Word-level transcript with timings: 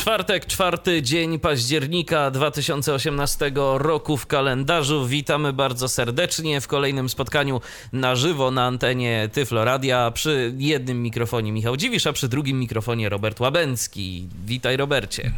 Czwartek, 0.00 0.46
czwarty 0.46 1.02
dzień 1.02 1.38
października 1.38 2.30
2018 2.30 3.52
roku 3.74 4.16
w 4.16 4.26
kalendarzu. 4.26 5.06
Witamy 5.06 5.52
bardzo 5.52 5.88
serdecznie 5.88 6.60
w 6.60 6.66
kolejnym 6.66 7.08
spotkaniu 7.08 7.60
na 7.92 8.16
żywo 8.16 8.50
na 8.50 8.66
antenie 8.66 9.28
Tyflo 9.32 9.64
Radia. 9.64 10.10
Przy 10.10 10.54
jednym 10.58 11.02
mikrofonie 11.02 11.52
Michał 11.52 11.76
Dziwisz, 11.76 12.06
a 12.06 12.12
przy 12.12 12.28
drugim 12.28 12.58
mikrofonie 12.58 13.08
Robert 13.08 13.40
Łabęcki. 13.40 14.28
Witaj 14.46 14.76
Robercie. 14.76 15.32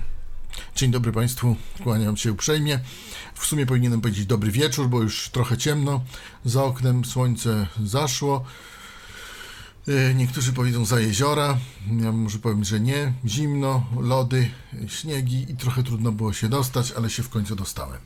Dzień 0.76 0.90
dobry 0.90 1.12
Państwu, 1.12 1.56
kłaniam 1.82 2.16
się 2.16 2.32
uprzejmie. 2.32 2.80
W 3.34 3.46
sumie 3.46 3.66
powinienem 3.66 4.00
powiedzieć 4.00 4.26
dobry 4.26 4.50
wieczór, 4.50 4.88
bo 4.88 5.02
już 5.02 5.28
trochę 5.28 5.58
ciemno. 5.58 6.04
Za 6.44 6.64
oknem 6.64 7.04
słońce 7.04 7.66
zaszło. 7.84 8.44
E, 9.88 10.14
Niektórzy 10.14 10.52
powiedzą 10.52 10.84
za 10.84 11.00
jeziora, 11.00 11.58
ja 12.00 12.12
może 12.12 12.38
powiem, 12.38 12.64
że 12.64 12.80
nie. 12.80 13.12
Zimno, 13.26 13.86
lody, 14.00 14.50
śniegi 14.86 15.46
i 15.52 15.56
trochę 15.56 15.82
trudno 15.82 16.12
było 16.12 16.32
się 16.32 16.48
dostać, 16.48 16.92
ale 16.92 17.10
się 17.10 17.22
w 17.22 17.28
końcu 17.28 17.56
dostałem. 17.56 17.98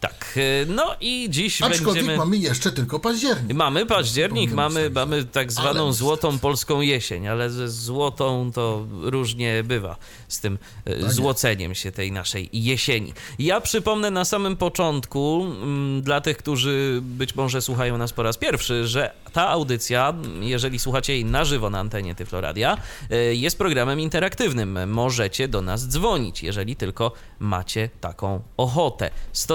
Tak, 0.00 0.34
y, 0.36 0.66
no 0.68 0.96
i 1.00 1.26
dziś 1.30 1.62
Aczkolwiek 1.62 1.84
będziemy... 1.84 2.16
mamy 2.16 2.36
jeszcze 2.36 2.72
tylko 2.72 3.00
październik. 3.00 3.56
Mamy 3.56 3.86
październik, 3.86 4.52
mamy, 4.52 4.90
mamy 4.90 5.24
tak 5.24 5.52
zwaną 5.52 5.84
Ale 5.84 5.92
złotą 5.92 6.38
polską 6.38 6.80
jesień, 6.80 7.28
ale 7.28 7.50
ze 7.50 7.68
złotą 7.68 8.50
to 8.54 8.86
różnie 9.02 9.64
bywa 9.64 9.96
z 10.28 10.40
tym 10.40 10.58
e, 10.84 10.96
Tak 10.96 11.12
złoceniem 11.12 11.74
się 11.74 11.92
tej 11.92 12.12
naszej 12.12 12.48
jesieni. 12.52 13.12
Ja 13.38 13.60
przypomnę 13.60 14.10
na 14.10 14.24
samym 14.24 14.56
początku, 14.56 15.46
mm, 15.62 16.02
dla 16.02 16.20
tych, 16.20 16.36
którzy 16.36 17.00
być 17.02 17.34
może 17.34 17.62
słuchają 17.62 17.98
nas 17.98 18.12
po 18.12 18.22
raz 18.22 18.36
pierwszy, 18.36 18.86
że 18.86 19.10
ta 19.32 19.48
audycja, 19.48 20.14
jeżeli 20.40 20.78
słuchacie 20.78 21.12
jej 21.12 21.24
na 21.24 21.44
żywo 21.44 21.70
na 21.70 21.78
antenie 21.78 22.14
Tyfloradia, 22.14 22.76
e, 23.10 23.34
jest 23.34 23.58
programem 23.58 24.00
interaktywnym. 24.00 24.90
Możecie 24.90 25.48
do 25.48 25.62
nas 25.62 25.88
dzwonić, 25.88 26.42
jeżeli 26.42 26.76
tylko 26.76 27.12
macie 27.38 27.90
taką 28.00 28.42
ochotę. 28.56 29.10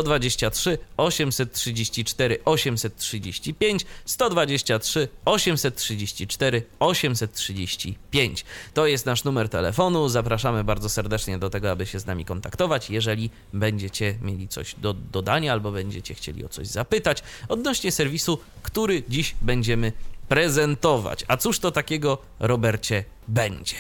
123 0.10 0.78
834 0.98 2.38
835 2.46 3.86
123 4.06 5.08
834 5.26 6.64
835. 6.80 8.46
To 8.74 8.88
jest 8.88 9.06
nasz 9.06 9.24
numer 9.24 9.50
telefonu. 9.50 10.10
Zapraszamy 10.10 10.64
bardzo 10.64 10.90
serdecznie 10.90 11.38
do 11.38 11.50
tego, 11.50 11.72
aby 11.72 11.86
się 11.86 12.00
z 12.00 12.06
nami 12.06 12.26
kontaktować, 12.26 12.90
jeżeli 12.90 13.30
będziecie 13.54 14.16
mieli 14.22 14.48
coś 14.48 14.76
do 14.76 14.94
dodania 14.94 15.54
albo 15.54 15.72
będziecie 15.72 16.14
chcieli 16.14 16.46
o 16.46 16.50
coś 16.50 16.68
zapytać 16.68 17.24
odnośnie 17.48 17.92
serwisu, 17.92 18.40
który 18.64 19.04
dziś 19.10 19.36
będziemy 19.42 19.92
prezentować. 20.30 21.26
A 21.28 21.38
cóż 21.38 21.60
to 21.60 21.72
takiego, 21.72 22.18
Robercie, 22.40 23.04
będzie? 23.28 23.76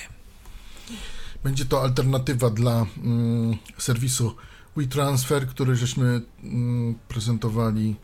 Będzie 1.43 1.65
to 1.65 1.81
alternatywa 1.81 2.49
dla 2.49 2.85
mm, 3.03 3.57
serwisu 3.77 4.35
WeTransfer, 4.75 5.47
który 5.47 5.75
żeśmy 5.75 6.21
mm, 6.43 6.95
prezentowali 7.07 7.95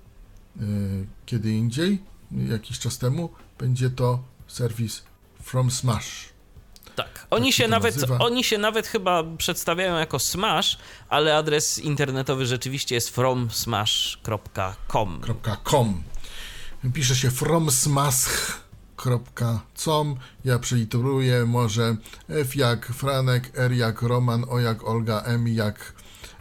y, 0.61 1.05
kiedy 1.25 1.51
indziej, 1.51 2.01
jakiś 2.31 2.79
czas 2.79 2.97
temu. 2.97 3.29
Będzie 3.59 3.89
to 3.89 4.23
serwis 4.47 5.03
From 5.41 5.71
Smash. 5.71 6.35
Tak. 6.95 7.27
Oni 7.29 7.53
się 7.53 7.63
się, 7.63 7.69
nawet, 7.69 7.95
nazywa. 7.95 8.17
oni 8.17 8.43
się 8.43 8.57
nawet 8.57 8.87
chyba 8.87 9.23
przedstawiają 9.37 9.97
jako 9.97 10.19
Smash, 10.19 10.77
ale 11.09 11.37
adres 11.37 11.79
internetowy 11.79 12.45
rzeczywiście 12.45 12.95
jest 12.95 13.09
fromsmash.com. 13.09 15.21
.com. 15.63 16.03
Pisze 16.93 17.15
się 17.15 17.31
fromsmash.com. 17.31 20.15
Ja 20.45 20.59
przeliteruję 20.59 21.45
może 21.45 21.95
F 22.29 22.55
jak 22.55 22.85
Franek, 22.85 23.51
R 23.55 23.71
jak 23.71 24.01
Roman, 24.01 24.45
O 24.49 24.59
jak 24.59 24.83
Olga, 24.83 25.21
M 25.21 25.47
jak 25.47 25.93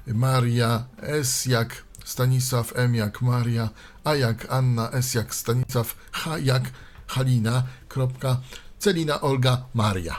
Maria, 0.06 0.86
S 1.02 1.46
jak 1.46 1.84
Stanisław, 2.04 2.72
M 2.76 2.94
jak 2.94 3.22
Maria, 3.22 3.70
A 4.04 4.14
jak 4.14 4.46
Anna, 4.52 4.90
S 4.90 5.14
jak 5.14 5.34
Stanisław, 5.34 5.96
H 6.12 6.38
jak 6.38 6.62
Halina, 7.06 7.66
kropka, 7.88 8.40
Celina, 8.78 9.20
Olga, 9.20 9.64
Maria. 9.74 10.16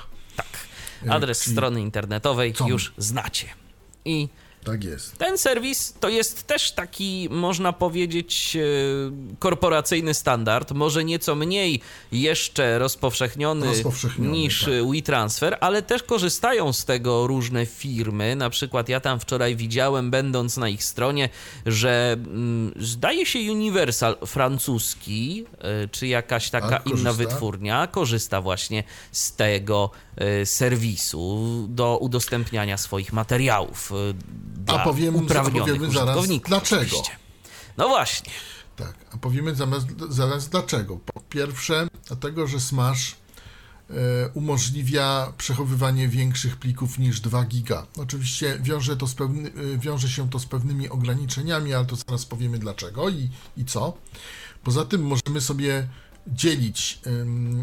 Adres 1.10 1.42
czyli- 1.44 1.56
strony 1.56 1.82
internetowej 1.82 2.54
com. 2.54 2.68
już 2.68 2.94
znacie. 2.98 3.48
I 4.06 4.30
Tak 4.66 4.84
jest. 4.84 5.18
ten 5.18 5.38
serwis 5.38 5.94
to 6.00 6.10
jest 6.10 6.48
też 6.48 6.72
taki, 6.72 7.28
można 7.32 7.74
powiedzieć, 7.74 8.58
e, 8.58 9.36
korporacyjny 9.40 10.14
standard, 10.14 10.72
może 10.72 11.04
nieco 11.04 11.36
mniej 11.36 11.82
jeszcze 12.12 12.80
rozpowszechniony, 12.80 13.66
Rozpowszechniony, 13.66 14.32
niż 14.32 14.62
tak. 14.62 14.72
WeTransfer, 14.94 15.58
ale 15.62 15.82
też 15.82 16.04
korzystają 16.04 16.74
z 16.74 16.86
tego 16.86 17.28
różne 17.28 17.66
firmy. 17.66 18.36
Na 18.36 18.50
przykład 18.50 18.90
ja 18.90 19.00
tam 19.00 19.20
wczoraj 19.20 19.56
widziałem, 19.56 20.12
będąc 20.12 20.58
na 20.58 20.70
ich 20.70 20.84
stronie, 20.84 21.30
że 21.66 22.16
mm, 22.18 22.74
zdaje 22.80 23.26
się 23.26 23.40
Universal 23.52 24.18
francuski, 24.26 25.46
e, 25.60 25.88
czy 25.88 26.08
jakaś 26.08 26.50
taka 26.50 26.70
Tak, 26.70 26.88
inna 26.88 27.14
wytwórnia, 27.14 27.88
korzysta 27.88 28.42
właśnie 28.42 28.84
z 29.12 29.36
tego 29.36 29.90
e, 30.18 30.46
serwisu 30.46 31.66
do 31.70 31.98
udostępniania 31.98 32.78
swoich 32.78 33.14
materiałów 33.14 33.92
dla 34.56 34.84
powiemy- 34.84 35.18
uprawnionych 35.18 35.62
opowiemy 35.62 35.94
zaraz 35.94 36.28
dlaczego. 36.48 36.82
oczywiście. 36.82 37.12
No 37.78 37.88
właśnie. 37.88 38.32
Tak, 38.76 38.96
a 39.12 39.18
powiemy 39.18 39.56
zamiast, 39.56 39.88
zaraz 40.10 40.50
dlaczego. 40.50 40.98
Po 41.06 41.22
pierwsze, 41.22 41.88
dlatego, 42.08 42.48
że 42.48 42.60
Smash 42.60 43.16
e, 43.90 43.94
umożliwia 44.34 45.34
przechowywanie 45.38 46.08
większych 46.08 46.58
plików 46.58 47.00
niż 47.00 47.20
2 47.20 47.44
giga. 47.46 47.86
Oczywiście 47.98 48.60
wiąże, 48.62 48.98
to 48.98 49.08
z 49.08 49.14
pewny, 49.16 49.50
e, 49.50 49.78
wiąże 49.78 50.10
się 50.10 50.30
to 50.30 50.40
z 50.40 50.46
pewnymi 50.46 50.90
ograniczeniami, 50.90 51.74
ale 51.74 51.86
to 51.86 51.96
zaraz 51.96 52.26
powiemy 52.26 52.60
dlaczego 52.60 53.10
i, 53.10 53.30
i 53.58 53.66
co. 53.66 53.98
Poza 54.64 54.86
tym 54.86 55.02
możemy 55.08 55.42
sobie 55.42 55.88
dzielić, 56.28 57.00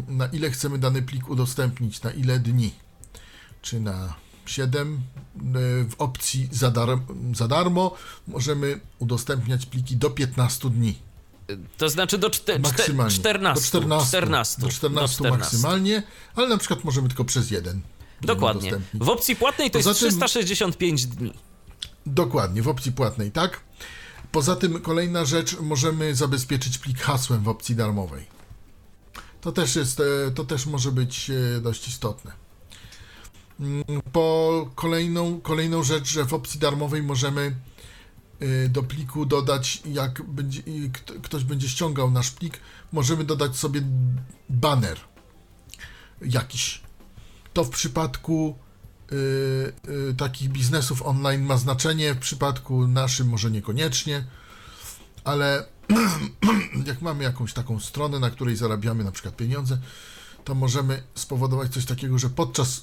na 0.07 0.25
ile 0.27 0.51
chcemy 0.51 0.77
dany 0.77 1.01
plik 1.01 1.29
udostępnić, 1.29 2.01
na 2.01 2.11
ile 2.11 2.39
dni. 2.39 2.73
Czy 3.61 3.79
na 3.79 4.13
7 4.45 5.01
w 5.89 5.93
opcji 5.97 6.49
za, 6.51 6.71
dar, 6.71 6.89
za 7.33 7.47
darmo 7.47 7.95
możemy 8.27 8.79
udostępniać 8.99 9.65
pliki 9.65 9.97
do 9.97 10.09
15 10.09 10.69
dni. 10.69 10.95
To 11.77 11.89
znaczy 11.89 12.17
do 12.17 12.29
czte, 12.29 12.59
Maksymalnie. 12.59 13.13
14. 13.15 13.61
Do 13.61 13.67
14. 13.67 14.07
14. 14.07 14.61
Do 14.61 14.69
14 14.69 15.29
maksymalnie, 15.29 16.03
ale 16.35 16.47
na 16.47 16.57
przykład 16.57 16.83
możemy 16.83 17.07
tylko 17.07 17.25
przez 17.25 17.51
jeden. 17.51 17.81
Dokładnie. 18.21 18.71
W 18.93 19.09
opcji 19.09 19.35
płatnej 19.35 19.71
to 19.71 19.79
Poza 19.79 19.89
jest 19.89 19.99
tym- 20.01 20.09
365 20.09 21.05
dni. 21.05 21.33
Dokładnie, 22.05 22.61
w 22.61 22.67
opcji 22.67 22.91
płatnej, 22.91 23.31
tak? 23.31 23.59
Poza 24.31 24.55
tym 24.55 24.81
kolejna 24.81 25.25
rzecz, 25.25 25.59
możemy 25.59 26.15
zabezpieczyć 26.15 26.77
plik 26.77 26.99
hasłem 26.99 27.43
w 27.43 27.47
opcji 27.47 27.75
darmowej. 27.75 28.25
To 29.41 29.51
też 29.51 29.75
jest, 29.75 29.99
e, 29.99 30.31
to 30.31 30.43
też 30.45 30.65
może 30.65 30.91
być 30.91 31.29
e, 31.29 31.61
dość 31.61 31.87
istotne. 31.87 32.31
Mm, 33.59 33.83
Po 34.11 34.69
kolejną, 34.75 35.41
kolejną 35.41 35.83
rzecz, 35.83 36.07
że 36.07 36.25
w 36.25 36.33
opcji 36.33 36.59
darmowej 36.59 37.03
możemy 37.03 37.55
e, 38.39 38.69
do 38.69 38.83
pliku 38.83 39.25
dodać, 39.25 39.83
jak 39.85 40.21
będzie, 40.21 40.61
ktoś 41.23 41.43
będzie 41.43 41.69
ściągał 41.69 42.11
nasz 42.11 42.31
plik, 42.31 42.59
możemy 42.91 43.23
dodać 43.23 43.55
sobie 43.55 43.81
banner 44.49 44.99
jakiś. 46.21 46.81
To 47.53 47.63
w 47.63 47.69
przypadku 47.69 48.57
y, 49.11 49.15
y, 50.09 50.13
takich 50.13 50.49
biznesów 50.49 51.01
online 51.01 51.43
ma 51.43 51.57
znaczenie, 51.57 52.13
w 52.13 52.19
przypadku 52.19 52.87
naszym 52.87 53.27
może 53.27 53.51
niekoniecznie, 53.51 54.23
ale 55.23 55.65
jak 56.87 57.01
mamy 57.01 57.23
jakąś 57.23 57.53
taką 57.53 57.79
stronę, 57.79 58.19
na 58.19 58.29
której 58.29 58.55
zarabiamy 58.55 59.03
na 59.03 59.11
przykład 59.11 59.35
pieniądze, 59.35 59.77
to 60.43 60.55
możemy 60.55 61.03
spowodować 61.15 61.73
coś 61.73 61.85
takiego, 61.85 62.19
że 62.19 62.29
podczas 62.29 62.81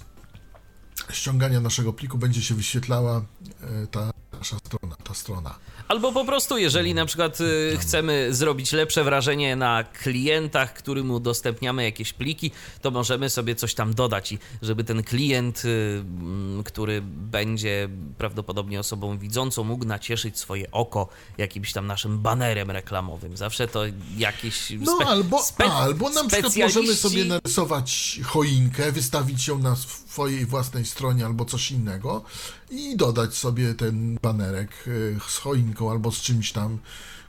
ściągania 1.13 1.61
naszego 1.61 1.93
pliku 1.93 2.19
będzie 2.19 2.43
się 2.43 2.55
wyświetlała 2.55 3.23
e, 3.63 3.87
ta 3.87 4.10
nasza 4.41 4.59
strona, 4.59 4.97
ta 5.05 5.15
strona. 5.15 5.55
Albo 5.89 6.13
po 6.13 6.25
prostu, 6.25 6.59
jeżeli 6.59 6.95
na 6.95 7.07
przykład 7.07 7.41
y, 7.41 7.79
chcemy 7.81 8.29
zrobić 8.35 8.73
lepsze 8.73 9.05
wrażenie 9.05 9.57
na 9.57 9.85
klientach, 9.85 10.75
którym 10.75 11.11
udostępniamy 11.11 11.85
jakieś 11.85 12.13
pliki, 12.13 12.51
to 12.83 12.91
możemy 12.91 13.31
sobie 13.31 13.55
coś 13.55 13.75
tam 13.75 13.95
dodać 13.95 14.33
i 14.33 14.39
żeby 14.63 14.85
ten 14.85 15.03
klient, 15.03 15.65
y, 15.65 15.69
mm, 16.05 16.63
który 16.65 17.03
będzie 17.05 17.89
prawdopodobnie 18.19 18.81
osobą 18.81 19.19
widzącą, 19.19 19.65
mógł 19.65 19.85
nacieszyć 19.85 20.39
swoje 20.39 20.71
oko 20.71 21.09
jakimś 21.39 21.73
tam 21.73 21.87
naszym 21.87 22.19
banerem 22.19 22.71
reklamowym. 22.71 23.37
Zawsze 23.37 23.69
to 23.69 23.83
jakieś 24.17 24.71
No 24.71 24.99
spe- 24.99 25.07
albo, 25.07 25.43
spe- 25.43 25.73
albo 25.73 26.11
na 26.11 26.25
przykład 26.25 26.57
możemy 26.57 26.95
sobie 26.95 27.25
narysować 27.25 28.21
choinkę, 28.25 28.93
wystawić 28.93 29.49
ją 29.49 29.59
na 29.59 29.77
swojej 29.77 30.47
własnej 30.47 30.85
stronie 30.85 31.27
albo 31.27 31.45
coś 31.45 31.71
innego 31.71 32.25
i 32.71 32.97
dodać 32.97 33.35
sobie 33.35 33.75
ten 33.75 34.19
banerek 34.23 34.71
y, 34.87 35.17
z 35.29 35.37
choinką 35.37 35.91
albo 35.91 36.13
z 36.13 36.21
czymś 36.21 36.53
tam, 36.53 36.79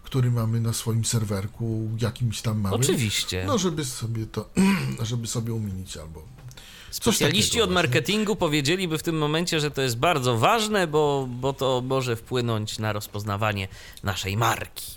który 0.04 0.32
mamy 0.32 0.62
na 0.62 0.74
swoim 0.74 1.06
serwerku, 1.06 1.90
jakimś 2.02 2.42
tam 2.42 2.60
małym. 2.60 2.82
Oczywiście. 2.82 3.44
No, 3.48 3.58
żeby 3.58 3.86
sobie 3.86 4.26
to, 4.26 4.50
żeby 5.10 5.28
sobie 5.28 5.54
umilić 5.54 5.98
albo 5.98 6.24
Specjaliści 6.92 7.50
takiego 7.50 7.64
od 7.64 7.72
właśnie. 7.72 7.90
marketingu 7.90 8.36
powiedzieliby 8.36 8.98
w 8.98 9.04
tym 9.04 9.18
momencie, 9.18 9.60
że 9.60 9.72
to 9.72 9.82
jest 9.82 9.98
bardzo 9.98 10.38
ważne, 10.38 10.88
bo, 10.88 11.28
bo 11.30 11.54
to 11.54 11.82
może 11.86 12.16
wpłynąć 12.16 12.80
na 12.80 12.94
rozpoznawanie 12.94 13.68
naszej 14.04 14.38
marki. 14.38 14.92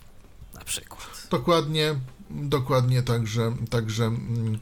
Na 0.55 0.61
przykład. 0.61 1.26
Dokładnie, 1.31 1.94
dokładnie, 2.31 3.02
także, 3.02 3.56
także, 3.70 4.05
mm, 4.05 4.58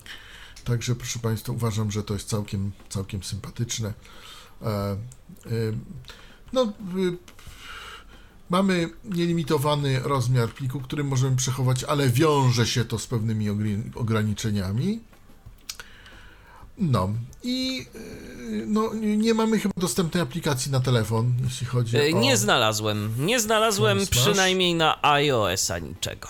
także 0.65 0.95
proszę 0.95 1.19
Państwa, 1.19 1.53
uważam, 1.53 1.91
że 1.91 2.03
to 2.03 2.15
jest 2.15 2.29
całkiem, 2.29 2.73
całkiem 2.89 3.23
sympatyczne. 3.23 3.93
E, 4.65 4.97
y, 5.53 5.77
no, 6.53 6.63
y, 6.97 7.17
mamy 8.51 8.91
nielimitowany 9.05 10.01
rozmiar 10.01 10.49
pliku, 10.49 10.81
który 10.81 11.05
możemy 11.05 11.37
przechować, 11.37 11.85
ale 11.85 12.09
wiąże 12.09 12.67
się 12.67 12.85
to 12.85 12.99
z 12.99 13.07
pewnymi 13.07 13.51
ograniczeniami. 13.95 15.01
No 16.79 17.11
i 17.43 17.87
y, 17.97 18.65
no, 18.67 18.95
nie 18.95 19.35
mamy 19.35 19.59
chyba 19.59 19.75
dostępnej 19.77 20.23
aplikacji 20.23 20.73
na 20.73 20.81
telefon, 20.81 21.35
jeśli 21.45 21.67
chodzi 21.67 21.97
E, 21.97 22.17
o... 22.17 22.21
Nie 22.21 22.37
znalazłem. 22.37 23.13
Nie 23.19 23.41
znalazłem 23.41 23.99
Smash? 23.99 24.11
przynajmniej 24.11 24.75
na 24.75 25.03
iOS-a 25.03 25.79
niczego. 25.79 26.29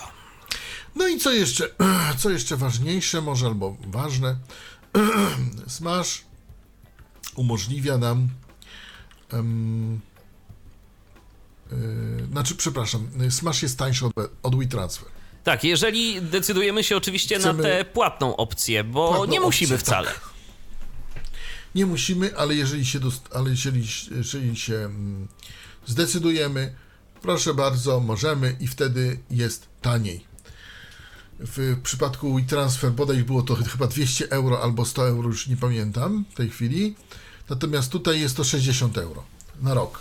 No 0.97 1.09
i 1.09 1.19
co 1.19 1.33
jeszcze, 1.33 1.69
co 2.19 2.31
jeszcze 2.31 2.57
ważniejsze, 2.57 3.21
może 3.21 3.47
albo 3.47 3.77
ważne, 3.87 4.37
Smash 5.67 6.25
umożliwia 7.37 7.99
nam, 7.99 8.29
em, 9.33 10.01
yy, 11.73 12.27
znaczy, 12.33 12.55
przepraszam, 12.55 13.09
Smash 13.31 13.63
jest 13.63 13.79
tańszy 13.79 14.07
od, 14.07 14.13
od 14.43 14.57
WeTransfer. 14.59 15.09
Tak, 15.45 15.65
jeżeli 15.65 16.23
decydujemy 16.23 16.85
się 16.85 16.97
oczywiście 16.97 17.39
Chcemy- 17.39 17.63
na 17.63 17.69
tę 17.69 17.85
płatną 17.85 18.37
opcję, 18.37 18.85
bo 18.85 19.09
Płatną 19.09 19.27
nie 19.33 19.41
musimy 19.41 19.75
opcję, 19.75 19.87
wcale. 19.87 20.09
tak. 20.09 20.31
Nie 21.75 21.87
musimy, 21.87 22.37
ale 22.37 22.55
jeżeli 22.55 22.87
się, 22.87 22.99
ale 23.35 23.51
jeżeli, 23.51 23.87
jeżeli 24.17 24.57
się 24.57 24.75
mm, 24.75 25.29
zdecydujemy, 25.87 26.75
proszę 27.23 27.55
bardzo, 27.55 28.01
możemy 28.01 28.57
i 28.61 28.67
wtedy 28.67 29.19
jest 29.31 29.69
taniej. 29.83 30.25
W 31.45 31.81
przypadku 31.83 32.35
WeTransfer 32.35 32.91
bodaj 32.93 33.25
było 33.25 33.43
to 33.43 33.55
chyba 33.55 33.87
200 33.87 34.31
euro 34.31 34.63
albo 34.63 34.85
100 34.85 35.09
euro, 35.09 35.29
już 35.29 35.47
nie 35.47 35.57
pamiętam 35.57 36.25
w 36.31 36.35
tej 36.35 36.51
chwili. 36.51 36.95
Natomiast 37.51 37.93
tutaj 37.93 38.21
jest 38.21 38.37
to 38.37 38.45
60 38.45 38.99
euro 38.99 39.25
na 39.61 39.75
rok. 39.75 40.01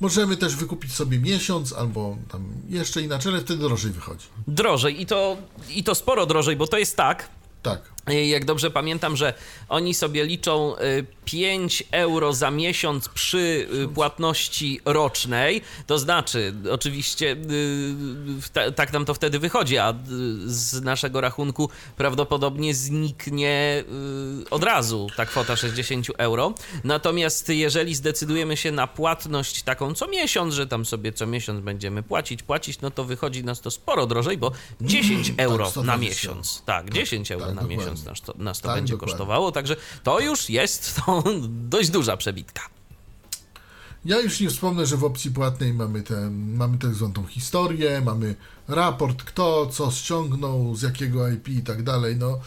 Możemy 0.00 0.36
też 0.36 0.56
wykupić 0.56 0.92
sobie 0.94 1.18
miesiąc 1.18 1.72
albo 1.72 2.16
tam 2.32 2.44
jeszcze 2.68 3.02
inaczej, 3.02 3.32
ale 3.32 3.40
wtedy 3.40 3.60
drożej 3.62 3.92
wychodzi. 3.92 4.26
Drożej 4.48 5.00
i 5.02 5.06
to, 5.06 5.36
i 5.68 5.84
to 5.84 5.94
sporo 5.94 6.26
drożej, 6.26 6.56
bo 6.56 6.66
to 6.66 6.78
jest 6.78 6.96
tak, 6.96 7.28
Tak. 7.62 7.95
Jak 8.06 8.44
dobrze 8.44 8.70
pamiętam, 8.70 9.16
że 9.16 9.34
oni 9.68 9.94
sobie 9.94 10.24
liczą 10.24 10.76
y, 10.78 11.06
5 11.24 11.84
euro 11.90 12.32
za 12.32 12.50
miesiąc 12.50 13.08
przy 13.08 13.68
y, 13.84 13.88
płatności 13.88 14.80
rocznej. 14.84 15.62
To 15.86 15.98
znaczy, 15.98 16.54
oczywiście, 16.70 17.32
y, 17.32 18.50
ta, 18.52 18.70
tak 18.70 18.92
nam 18.92 19.04
to 19.04 19.14
wtedy 19.14 19.38
wychodzi, 19.38 19.78
a 19.78 19.90
y, 19.90 19.94
z 20.46 20.82
naszego 20.82 21.20
rachunku 21.20 21.70
prawdopodobnie 21.96 22.74
zniknie 22.74 23.84
y, 24.42 24.50
od 24.50 24.64
razu 24.64 25.06
ta 25.16 25.26
kwota 25.26 25.56
60 25.56 26.06
euro. 26.18 26.54
Natomiast 26.84 27.48
jeżeli 27.48 27.94
zdecydujemy 27.94 28.56
się 28.56 28.72
na 28.72 28.86
płatność 28.86 29.62
taką 29.62 29.94
co 29.94 30.08
miesiąc, 30.08 30.54
że 30.54 30.66
tam 30.66 30.84
sobie 30.84 31.12
co 31.12 31.26
miesiąc 31.26 31.60
będziemy 31.60 32.02
płacić, 32.02 32.42
płacić, 32.42 32.80
no 32.80 32.90
to 32.90 33.04
wychodzi 33.04 33.44
nas 33.44 33.60
to 33.60 33.70
sporo 33.70 34.06
drożej, 34.06 34.38
bo 34.38 34.52
10 34.80 35.32
euro 35.36 35.64
na 35.64 35.70
120 35.70 35.98
miesiąc. 35.98 36.62
Tak, 36.66 36.90
10 36.90 37.32
euro 37.32 37.46
tak, 37.46 37.54
na 37.54 37.62
dokładnie. 37.62 37.95
Miesiąc 37.96 38.04
nas 38.06 38.20
to, 38.20 38.34
nas 38.42 38.60
to 38.60 38.68
Tak, 38.68 38.76
będzie 38.76 38.92
dokładnie. 38.92 39.12
kosztowało, 39.12 39.52
także 39.52 39.76
to 40.02 40.20
już 40.20 40.50
jest 40.50 40.94
to 41.06 41.24
dość 41.48 41.90
duża 41.90 42.16
przebitka. 42.16 42.62
Ja 44.04 44.20
już 44.20 44.40
nie 44.40 44.50
wspomnę, 44.50 44.86
że 44.86 44.96
w 44.96 45.04
opcji 45.04 45.30
płatnej 45.30 45.74
mamy, 45.74 46.02
tę 46.02 46.30
mamy 46.30 46.78
tak 46.78 46.94
zwaną 46.94 47.26
historię, 47.26 48.00
mamy 48.04 48.34
raport, 48.68 49.22
kto 49.22 49.66
co 49.66 49.90
ściągnął, 49.90 50.76
z 50.76 50.82
jakiego 50.82 51.28
IP 51.28 51.48
i 51.48 51.62
tak 51.62 51.82
dalej. 51.82 52.16
No, 52.16 52.38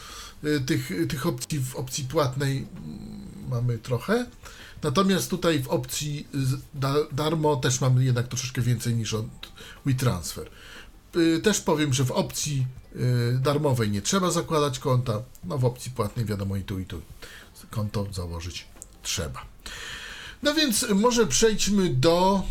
y, 0.43 0.61
tych, 0.61 0.89
tych 1.09 1.27
opcji 1.27 1.59
w 1.59 1.75
opcji 1.75 2.03
płatnej 2.03 2.67
mamy 3.49 3.77
trochę. 3.77 4.25
Natomiast 4.83 5.29
tutaj 5.29 5.63
w 5.63 5.67
opcji 5.67 6.27
darmo 7.11 7.55
też 7.55 7.81
mamy 7.81 8.03
jednak 8.05 8.27
troszeczkę 8.27 8.61
więcej 8.61 8.95
niż 8.95 9.13
od 9.13 9.25
WeTransfer. 9.85 10.49
Y, 11.15 11.39
Też 11.43 11.61
powiem, 11.61 11.93
że 11.93 12.05
w 12.05 12.11
opcji 12.11 12.65
darmowej 13.39 13.89
nie 13.89 14.01
trzeba 14.01 14.31
zakładać 14.31 14.79
konta, 14.79 15.21
no 15.43 15.57
w 15.57 15.65
opcji 15.65 15.91
płatnej 15.91 16.25
wiadomo 16.25 16.55
i 16.55 16.63
tu 16.63 16.79
i 16.79 16.85
tu 16.85 17.01
konto 17.69 18.07
założyć 18.11 18.65
trzeba. 19.03 19.45
No 20.43 20.53
więc 20.53 20.85
może 20.95 21.27
przejdźmy 21.27 21.89
do 21.89 22.43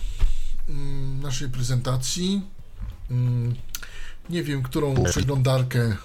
mm, 0.68 1.20
naszej 1.20 1.48
prezentacji. 1.48 2.42
Mm, 3.10 3.54
nie 4.30 4.42
wiem, 4.42 4.62
którą 4.62 5.04
przeglądarkę 5.04 5.96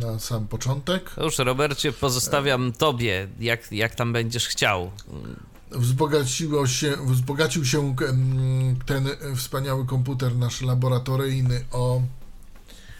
na 0.00 0.18
sam 0.18 0.48
początek. 0.48 1.10
To 1.10 1.24
już, 1.24 1.38
Robercie, 1.38 1.92
pozostawiam 1.92 2.72
tobie, 2.72 3.28
jak, 3.40 3.72
jak 3.72 3.94
tam 3.94 4.12
będziesz 4.12 4.48
chciał. 4.48 4.90
Wzbogaciło 5.70 6.66
się, 6.66 6.96
wzbogacił 7.06 7.64
się 7.64 7.96
mm, 8.08 8.76
ten 8.86 9.08
wspaniały 9.36 9.86
komputer 9.86 10.36
nasz 10.36 10.62
laboratoryjny 10.62 11.64
o, 11.72 12.02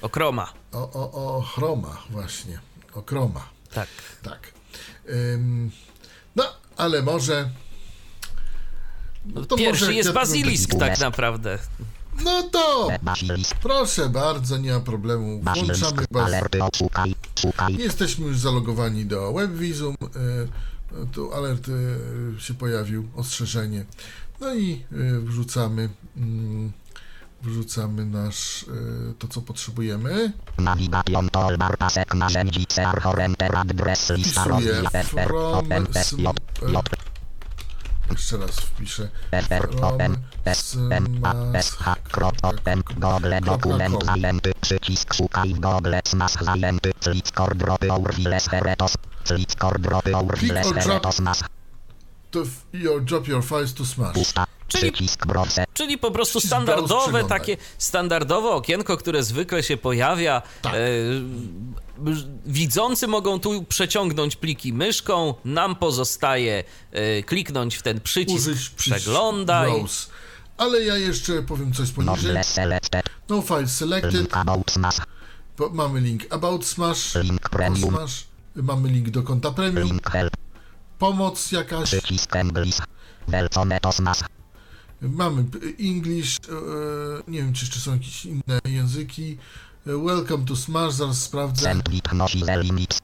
O 0.03 0.09
Chroma. 0.09 0.53
O, 0.73 0.91
o, 0.93 1.37
o 1.37 1.43
Chroma 1.43 2.03
właśnie, 2.11 2.59
o 2.95 3.03
Chroma, 3.03 3.49
Tak. 3.75 3.89
tak. 4.23 4.53
Ym, 5.35 5.71
no, 6.37 6.45
ale 6.77 7.03
może... 7.03 7.51
No 9.27 9.45
to 9.45 9.57
Pierwszy 9.57 9.85
może 9.85 9.95
jest 9.95 10.13
Bazilisk 10.13 10.71
tak 10.79 10.99
naprawdę. 11.01 11.59
No 12.25 12.43
to 12.43 12.89
Basilisk, 13.03 13.57
proszę 13.57 14.09
bardzo, 14.09 14.57
nie 14.57 14.73
ma 14.73 14.81
problemu. 14.81 15.41
Włączamy 15.43 15.69
basilisk, 15.69 16.13
baz... 16.13 16.27
alerty, 16.27 16.63
odszukaj, 16.65 17.15
szukaj, 17.41 17.77
Jesteśmy 17.77 18.27
już 18.27 18.39
zalogowani 18.39 19.07
do 19.07 19.33
WebVisum. 19.33 19.95
y, 19.95 20.49
Tu 21.13 21.35
alert 21.35 21.69
y, 21.69 22.41
się 22.41 22.55
pojawił, 22.55 23.09
ostrzeżenie. 23.17 23.85
No 24.41 24.55
i 24.55 24.85
y, 24.93 25.21
wrzucamy, 25.21 25.89
mm, 26.17 26.73
wrzucamy 27.43 28.05
nasz, 28.05 28.63
y, 28.63 29.15
to 29.19 29.29
co 29.29 29.43
potrzebujemy. 29.43 30.33
navigation 30.59 31.31
toolbar 31.31 31.79
pasek 31.79 32.15
narzędzi 32.15 32.67
CR 32.67 33.01
Horenter 33.03 33.57
address 33.57 34.11
lista 34.11 34.45
Wpisuję 34.45 34.91
from 35.05 35.69
Jeszcze 38.11 38.37
raz 38.37 38.51
wpiszę. 38.51 39.09
Google 42.97 43.41
dokument 43.45 44.05
zajęty 44.05 44.53
przycisk 44.61 45.15
szukaj 45.15 45.55
w 45.55 45.61
Google 45.61 46.01
smash 46.05 46.33
zajęty 46.33 46.93
Clickor 47.01 47.57
dropy 47.57 47.93
Aurviles 47.93 48.49
Heretos 48.49 48.93
dropy 48.93 49.19
Click 49.25 49.65
or 49.65 49.81
drop. 49.81 50.05
Heretos 50.75 51.21
masz 51.21 51.39
To 52.31 52.43
your 52.73 53.03
drop 53.05 53.29
your 53.29 53.45
files 53.45 53.75
to 53.75 53.87
smash. 53.87 54.17
Czyli- 54.69 54.93
Czyli 55.73 55.99
po 55.99 56.11
prostu 56.11 56.41
standardowe, 56.41 57.25
takie 57.25 57.57
standardowe 57.79 58.49
okienko, 58.51 58.97
które 58.97 59.23
zwykle 59.23 59.63
się 59.63 59.77
pojawia. 59.77 60.43
Tak. 60.63 60.75
E, 60.75 60.79
widzący 62.47 63.09
mogą 63.09 63.41
tu 63.41 63.63
przeciągnąć 63.65 64.37
pliki 64.37 64.73
myszką, 64.73 65.35
nam 65.45 65.77
pozostaje 65.77 66.65
e, 66.93 67.23
kliknąć 67.23 67.77
w 67.77 67.83
ten 67.83 68.01
przycisk 68.01 68.49
Użyć 68.49 68.71
przeglądaj. 68.71 69.71
browse. 69.73 70.11
Ale 70.57 70.81
ja 70.85 70.97
jeszcze 70.97 71.43
powiem 71.43 71.73
coś 71.73 71.91
poniżej. 71.91 72.35
No 73.29 73.43
file 73.43 73.69
selected. 73.69 74.15
link 74.15 74.37
about 74.37 74.71
smash 74.71 74.97
Bo 75.59 75.71
Mamy 75.71 76.01
link 76.01 76.23
About 76.31 76.67
Smash. 76.67 77.15
link 77.15 77.49
Smash. 77.79 78.25
Mamy 78.57 78.89
link 78.89 79.11
do 79.11 79.23
konta 79.23 79.51
premium. 79.51 79.89
link 79.89 80.11
help 80.11 80.33
Pomoc 80.99 81.53
jakaś. 81.53 81.95
Mamy 85.01 85.45
English, 85.81 86.37
e, 86.37 87.31
nie 87.31 87.39
wiem 87.39 87.53
czy 87.53 87.65
jeszcze 87.65 87.81
są 87.81 87.93
jakieś 87.93 88.25
inne 88.25 88.59
języki. 88.65 89.39
E, 89.87 90.05
Welcome 90.07 90.45
to 90.45 90.57
Smash, 90.57 90.93
zaraz 90.93 91.23
sprawdzę. 91.23 91.63
Send 91.63 91.89
with 91.91 92.13
no 92.13 92.29
size 92.29 92.63
limits. 92.63 92.99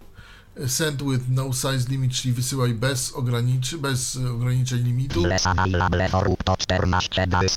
E, 0.56 0.68
Send 0.68 1.02
with 1.02 1.24
no 1.28 1.52
size 1.52 1.88
limit, 1.88 2.12
czyli 2.12 2.34
wysyłaj 2.34 2.74
bez, 2.74 3.12
ograniczy, 3.12 3.78
bez 3.78 4.16
ograniczeń 4.16 4.82
limitu. 4.82 5.22
14 7.00 7.56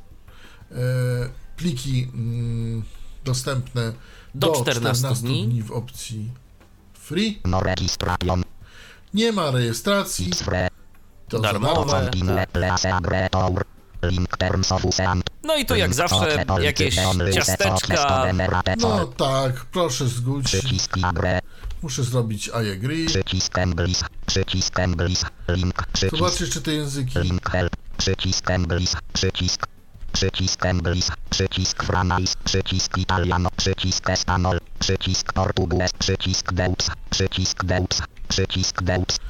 Pliki 1.57 2.07
mm, 2.13 2.83
dostępne 3.25 3.93
Do 4.35 4.53
14 4.61 5.07
dni. 5.21 5.63
w 5.63 5.71
opcji 5.71 6.31
free. 6.93 7.39
No 7.45 7.59
registration. 7.59 8.43
Nie 9.17 9.31
ma 9.31 9.51
rejestracji. 9.51 10.31
To 11.29 11.39
Darmowe. 11.39 12.11
No 15.43 15.55
i 15.55 15.65
tu 15.65 15.75
jak 15.75 15.93
zawsze 15.93 16.45
jakieś 16.61 16.95
ciasteczka. 17.33 18.25
No 18.77 19.05
tak, 19.05 19.65
proszę 19.65 20.07
zgódź. 20.07 20.57
Muszę 21.81 22.03
zrobić 22.03 22.47
I 22.47 22.71
agree. 22.71 23.05
Przycisk 23.05 23.57
English. 23.57 23.99
Przycisk 24.25 24.79
English. 24.79 25.21
Link. 25.47 25.87
Przycisk. 25.93 26.17
Zobacz 26.17 26.39
jeszcze 26.39 26.61
te 26.61 26.73
języki. 26.73 27.19
Link 27.19 27.49
help. 27.49 27.75
Przycisk 27.97 28.49
English. 28.49 28.91
Przycisk. 29.13 29.67
Przycisk 30.11 30.65
English. 30.65 31.07
Przycisk 31.29 31.83
Franais. 31.83 32.35
Przycisk 32.35 32.97
Italiano. 32.97 33.49
Przycisk 33.57 34.09
Espanol. 34.09 34.59
Przycisk 34.79 35.33
Portugues. 35.33 35.91
Przycisk 35.99 36.53
Deux. 36.53 36.89
Przycisk 37.09 37.63
Deux. 37.65 38.01
Przycisk. 38.27 38.81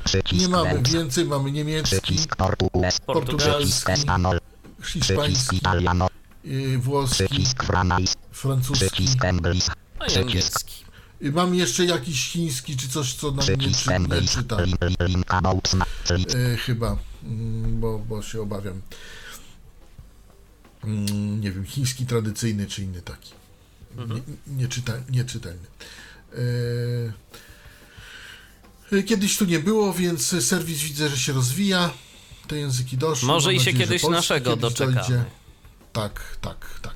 Przycisk 0.03 0.41
Nie 0.41 0.47
mamy 0.47 0.81
więcej, 0.81 1.25
mamy 1.25 1.51
niemiecki, 1.51 2.01
Przycisk 2.01 2.35
Portugues. 2.35 2.99
Portugalski. 2.99 3.91
Espanol. 3.91 4.39
Przycisk 4.81 5.07
hiszpański, 5.07 5.57
Italiano. 5.57 6.07
y, 6.45 6.77
włoski, 6.77 7.25
Przycisk 7.25 7.63
Franais. 7.63 8.15
francuski. 8.31 8.85
Przycisk. 8.85 9.17
No 9.23 9.29
i 9.53 9.61
Przycisk. 10.07 10.17
angielski. 10.17 10.85
Y, 11.23 11.31
Mam 11.31 11.55
jeszcze 11.55 11.85
jakiś 11.85 12.27
chiński, 12.31 12.77
czy 12.77 12.89
coś, 12.89 13.13
co 13.13 13.31
nam 13.31 13.37
nie, 13.49 13.57
Przycisk 13.57 13.83
czy, 13.83 13.99
nie 13.99 14.21
czyta. 14.27 14.57
Przycisk 16.03 16.35
Y, 16.35 16.57
chyba, 16.57 16.97
mm, 17.23 17.79
bo, 17.79 17.99
bo 17.99 18.21
się 18.21 18.41
obawiam. 18.41 18.81
Mm, 20.83 21.41
Nie 21.41 21.51
wiem, 21.51 21.65
chiński 21.65 22.05
tradycyjny, 22.05 22.67
czy 22.67 22.83
inny 22.83 23.01
taki. 23.01 23.31
Nie, 23.97 24.21
nieczyta, 24.57 24.93
nieczytelny. 25.09 25.67
Y, 26.33 26.37
y, 26.39 27.13
Kiedyś 29.05 29.37
tu 29.37 29.45
nie 29.45 29.59
było, 29.59 29.93
więc 29.93 30.45
serwis 30.45 30.79
widzę, 30.81 31.09
że 31.09 31.17
się 31.17 31.33
rozwija. 31.33 31.89
Te 32.47 32.57
języki 32.57 32.97
doszły. 32.97 33.27
Może 33.27 33.49
Mam 33.49 33.55
i 33.55 33.59
się 33.59 33.65
nadzieję, 33.71 33.85
kiedyś 33.85 34.01
polski 34.01 34.15
naszego 34.17 34.49
kiedyś 34.49 34.61
doczekamy. 34.61 34.95
dojdzie. 34.95 35.23
Tak, 35.93 36.37
tak, 36.41 36.79
tak. 36.81 36.95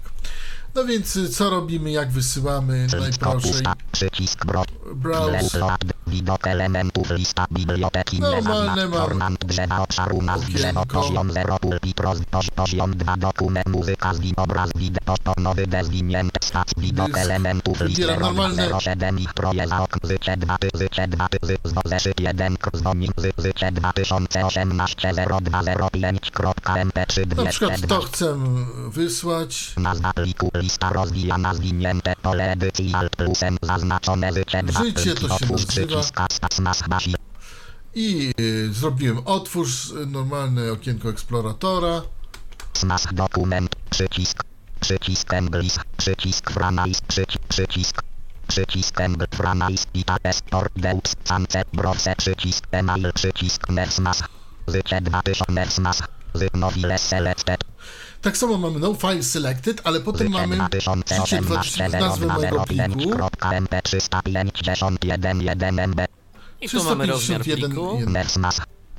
No 0.76 0.86
więc 0.86 1.16
y, 1.16 1.30
co 1.30 1.50
robimy, 1.50 1.92
jak 1.92 2.12
wysyłamy? 2.12 2.88
Najprościej. 3.00 3.64
Przycisk 3.92 4.46
bro. 4.46 4.64
browse. 4.96 5.60
Widok 6.08 6.48
elementów 6.48 7.12
lista 7.12 7.46
biblioteki 7.52 8.20
Normalne 8.20 8.88
mam. 8.88 9.02
Ornament 9.02 9.46
drzewa 9.46 9.82
obszaru 9.82 10.22
nazw 10.22 10.54
drzewo 10.54 10.86
poziom 10.86 11.32
0 11.32 11.60
pulpit 11.60 12.00
roz, 12.00 12.20
poz, 12.32 12.50
poziom 12.56 12.98
2 12.98 13.18
dokument 13.18 13.68
muzyka 13.68 14.14
z 14.14 14.20
obraz 14.38 14.70
wideo 14.76 15.16
nowy 15.38 15.68
dezwinięte 15.68 16.40
stac 16.44 16.68
widok 16.78 17.18
elementów 17.18 17.78
Wybieram 17.78 18.20
list 18.20 18.22
normalne. 18.22 18.70
07 18.80 19.20
ich 19.20 19.34
proje 19.34 19.68
za 19.68 19.84
ok 19.84 19.98
zycie 20.04 20.38
2 20.38 20.58
ty 20.58 20.70
zycie 20.74 21.08
2 21.08 21.28
ty 21.30 21.38
zy 21.42 21.58
zwo 21.64 21.82
zeszyt 21.86 22.20
1 22.20 22.58
k 22.58 22.72
zwonik 22.74 23.12
zy 23.18 23.32
zycie 23.38 23.72
2018 23.72 25.14
0205.mp3 25.14 27.44
Na 27.44 27.50
przykład 27.52 27.82
202 27.82 27.88
to 27.88 28.02
chcę 28.02 28.38
wysłać. 28.90 29.74
Nazwa 29.78 30.14
pliku 30.14 30.52
lista 30.56 30.90
rozwijana 30.90 31.54
zwinięte 31.54 32.14
pole 32.22 32.52
edycji 32.52 32.94
alt 32.94 33.16
plusem 33.16 33.58
zaznaczone 33.62 34.34
zycie 34.34 34.64
2 34.64 34.84
Życie 34.84 35.16
to 35.16 35.38
się 35.38 35.46
nazywa. 35.52 35.91
Basi 36.90 37.16
I 37.96 38.32
y, 38.40 38.74
zrobiłem 38.74 39.18
otwórz 39.26 39.94
normalne 40.08 40.72
okienko 40.72 41.10
eksploratora. 41.10 42.02
smas 42.74 43.08
dokument. 43.12 43.76
Przycisk. 43.90 44.44
Przycisk 44.80 45.34
English. 45.34 45.76
Przycisk 45.98 46.52
Franais 46.52 47.02
przycisk. 47.02 47.40
Przycisk 47.48 48.02
przycisk 48.48 49.00
Engl 49.02 49.26
Franais 49.32 49.88
Ita 49.94 50.18
Esport 50.24 50.74
Deux 50.76 51.16
Sance 51.24 51.64
Browse. 51.74 52.16
Przycisk 52.16 52.68
Email. 52.72 53.14
Przycisk 53.14 53.70
Mersmas 53.70 54.24
zycie 54.68 55.02
2000 55.02 55.52
Mersmas 55.52 56.04
zyk 56.34 56.54
mobile 56.54 56.98
selected 56.98 57.64
Tak 58.22 58.38
samo 58.38 58.58
mamy 58.58 58.80
no 58.80 58.94
file 58.94 59.24
selected, 59.24 59.82
ale 59.84 60.00
potem 60.00 60.32
mamy 60.32 60.56
2018 60.56 61.90
nazwę 61.90 62.28
mojego 62.28 62.64
pliku. 62.66 63.00
05.mp351 63.00 65.88
MB 65.88 66.00
I 66.62 66.70
tu 66.70 66.84
mamy 66.84 67.06
rozmiar 67.06 67.42
351 67.42 67.72
pliku. 67.72 68.00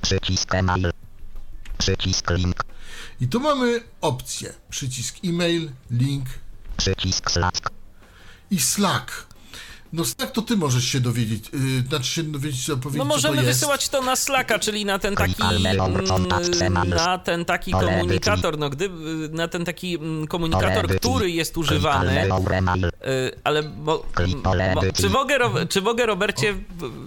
przycisk 0.02 0.55
Email 0.55 0.93
przycisk 1.79 2.31
Link 2.31 2.57
I 3.21 3.29
tu 3.29 3.41
mamy 3.41 3.81
opcje. 4.00 4.52
Przycisk 4.71 5.17
e-mail, 5.25 5.71
link 5.91 6.25
przycisk 6.76 7.31
Slack 7.31 7.71
i 8.50 8.61
Slack. 8.61 9.32
No 9.93 10.05
Slack 10.05 10.33
to 10.33 10.43
ty 10.43 10.57
możesz 10.57 10.85
się 10.85 11.01
dowiedzieć, 11.01 11.45
yy, 11.53 11.89
znaczy 11.89 12.05
się 12.05 12.23
dowiedzieć, 12.23 12.67
co 12.67 12.77
powiedzieć, 12.77 12.99
No 12.99 13.05
co 13.05 13.09
to 13.11 13.15
możemy 13.17 13.37
jest. 13.37 13.47
wysyłać 13.49 13.89
to 13.89 14.03
na 14.03 14.17
Slacka, 14.17 14.59
czyli 14.59 14.85
na 14.85 14.99
ten 14.99 15.17
taki 15.17 15.43
mm, 15.43 15.67
email. 15.67 16.89
na 16.89 17.19
ten 17.19 17.45
taki 17.45 17.75
Ale 17.75 17.87
komunikator, 17.87 18.59
no 18.59 18.71
gdyby 18.71 19.29
na 19.33 19.49
ten 19.49 19.65
taki 19.65 19.95
mm, 19.95 20.27
komunikator, 20.27 20.97
który 20.97 21.31
jest 21.31 21.57
używany, 21.57 22.11
Klikalne 22.11 22.47
email 22.47 22.87
y, 22.87 22.91
ale 23.45 23.63
mo, 23.63 24.03
mo, 24.75 24.83
czy, 24.95 25.11
mogę, 25.11 25.39
czy 25.69 25.83
mogę 25.83 26.07
Robercie 26.07 26.55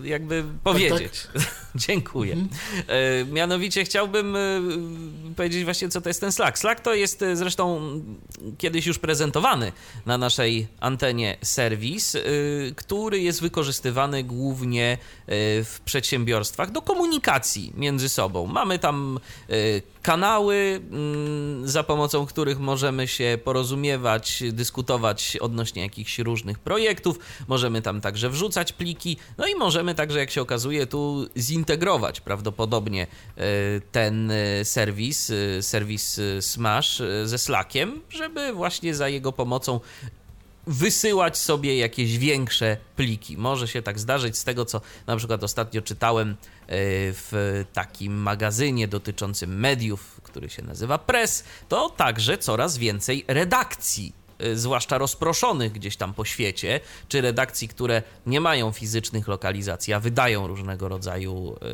jakby 0.04 0.44
powiedzieć? 0.64 1.28
Dziękuję. 1.76 2.36
Y, 2.36 3.26
Mianowicie 3.32 3.86
chciałbym 3.86 4.36
y, 4.36 4.62
powiedzieć 5.36 5.64
właśnie, 5.64 5.90
co 5.90 6.02
to 6.02 6.10
jest 6.10 6.22
ten 6.22 6.32
Slack. 6.32 6.58
Slack 6.58 6.82
to 6.82 6.94
jest 6.94 7.22
y, 7.22 7.36
zresztą 7.36 7.82
kiedyś 8.58 8.86
już 8.86 9.00
prezentowany 9.00 9.72
na 10.06 10.18
naszej 10.18 10.68
antenie 10.80 11.38
serwis, 11.42 12.18
który 12.76 13.20
jest 13.20 13.42
wykorzystywany 13.42 14.24
głównie 14.24 14.98
w 15.64 15.78
przedsiębiorstwach 15.86 16.72
do 16.72 16.82
komunikacji 16.82 17.74
między 17.78 18.10
sobą. 18.10 18.48
Mamy 18.48 18.80
tam 18.80 19.20
kanały, 20.06 20.82
mm, 20.92 21.68
za 21.68 21.84
pomocą 21.84 22.26
których 22.26 22.60
możemy 22.60 23.08
się 23.08 23.38
porozumiewać, 23.44 24.44
dyskutować 24.52 25.38
odnośnie 25.42 25.82
jakichś 25.82 26.20
różnych 26.20 26.60
projektów. 26.60 27.20
Możemy 27.48 27.82
tam 27.82 28.02
także 28.02 28.30
wrzucać 28.30 28.74
pliki, 28.74 29.18
no 29.38 29.48
i 29.48 29.56
możemy 29.56 29.96
także, 29.96 30.20
jak 30.20 30.32
się 30.32 30.42
okazuje, 30.42 30.88
tu 30.88 31.28
zintegrować 31.38 32.22
prawdopodobnie 32.22 33.08
y, 33.08 33.82
ten 33.92 34.32
y, 34.32 34.62
serwis, 34.66 35.30
y, 35.30 35.60
serwis 35.62 36.22
Smash 36.42 37.02
ze 37.24 37.38
Slackiem, 37.38 38.02
żeby 38.10 38.54
właśnie 38.54 38.96
za 38.96 39.10
jego 39.10 39.32
pomocą 39.32 39.80
wysyłać 40.68 41.38
sobie 41.38 41.78
jakieś 41.78 42.18
większe 42.18 42.78
pliki. 42.96 43.38
Może 43.38 43.68
się 43.68 43.82
tak 43.82 44.00
zdarzyć 44.00 44.38
z 44.38 44.44
tego, 44.44 44.66
co 44.66 44.82
na 45.08 45.18
przykład 45.18 45.44
ostatnio 45.44 45.82
czytałem 45.82 46.30
e, 46.30 46.36
w 47.14 47.64
takim 47.74 48.14
magazynie 48.14 48.88
dotyczącym 48.88 49.60
mediów, 49.60 50.22
który 50.24 50.50
się 50.50 50.62
nazywa 50.62 50.98
Press, 50.98 51.44
to 51.70 51.90
także 51.90 52.38
coraz 52.38 52.78
więcej 52.78 53.26
redakcji 53.28 54.25
zwłaszcza 54.54 54.98
rozproszonych 54.98 55.72
gdzieś 55.72 55.98
tam 55.98 56.14
po 56.14 56.26
świecie, 56.26 56.80
czy 57.08 57.22
redakcji, 57.22 57.68
które 57.68 58.04
nie 58.26 58.42
mają 58.42 58.72
fizycznych 58.72 59.28
lokalizacji, 59.28 59.94
a 59.94 60.00
wydają 60.00 60.48
różnego 60.48 60.90
rodzaju 60.90 61.56
e, 61.56 61.68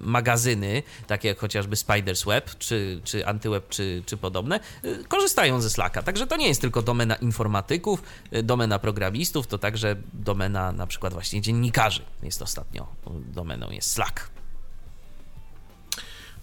magazyny, 0.00 0.82
takie 1.06 1.28
jak 1.28 1.38
chociażby 1.38 1.76
Spider's 1.76 2.26
Web, 2.26 2.58
czy, 2.58 3.00
czy 3.04 3.26
Antyweb, 3.26 3.68
czy, 3.68 4.02
czy 4.06 4.16
podobne, 4.16 4.60
e, 4.82 5.04
korzystają 5.04 5.60
ze 5.60 5.70
Slacka. 5.70 6.02
Także 6.02 6.26
to 6.26 6.36
nie 6.36 6.48
jest 6.48 6.60
tylko 6.60 6.82
domena 6.82 7.14
informatyków, 7.14 8.02
domena 8.42 8.78
programistów, 8.78 9.46
to 9.46 9.58
także 9.58 9.96
domena 10.12 10.72
na 10.72 10.86
przykład 10.86 11.12
właśnie 11.12 11.40
dziennikarzy. 11.40 12.02
Jest 12.22 12.42
ostatnio 12.42 12.86
domeną 13.34 13.70
jest 13.70 13.90
Slack. 13.90 14.35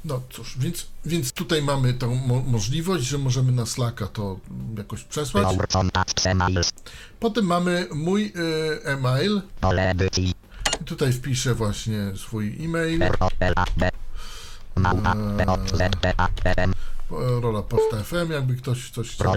No 0.06 0.22
cóż, 0.30 0.58
więc, 0.60 0.88
więc 1.06 1.32
tutaj 1.32 1.62
mamy 1.62 1.94
tą 1.94 2.16
mo 2.16 2.42
możliwość, 2.42 3.04
że 3.06 3.18
możemy 3.18 3.52
na 3.52 3.66
Slacka 3.66 4.08
to 4.08 4.40
jakoś 4.78 5.04
przesłać. 5.04 5.44
Potem 7.20 7.46
mamy 7.46 7.88
mój 7.94 8.26
y, 8.26 8.84
e-mail. 8.86 9.42
I 10.82 10.84
tutaj 10.86 11.14
wpiszę 11.14 11.56
właśnie 11.56 11.98
swój 12.16 12.66
e-mail. 12.66 13.04
E, 17.12 17.42
Rola 17.42 17.62
Posta 17.62 18.04
FM, 18.04 18.32
jakby 18.32 18.56
ktoś 18.56 18.90
coś 18.90 19.10
chciał. 19.12 19.28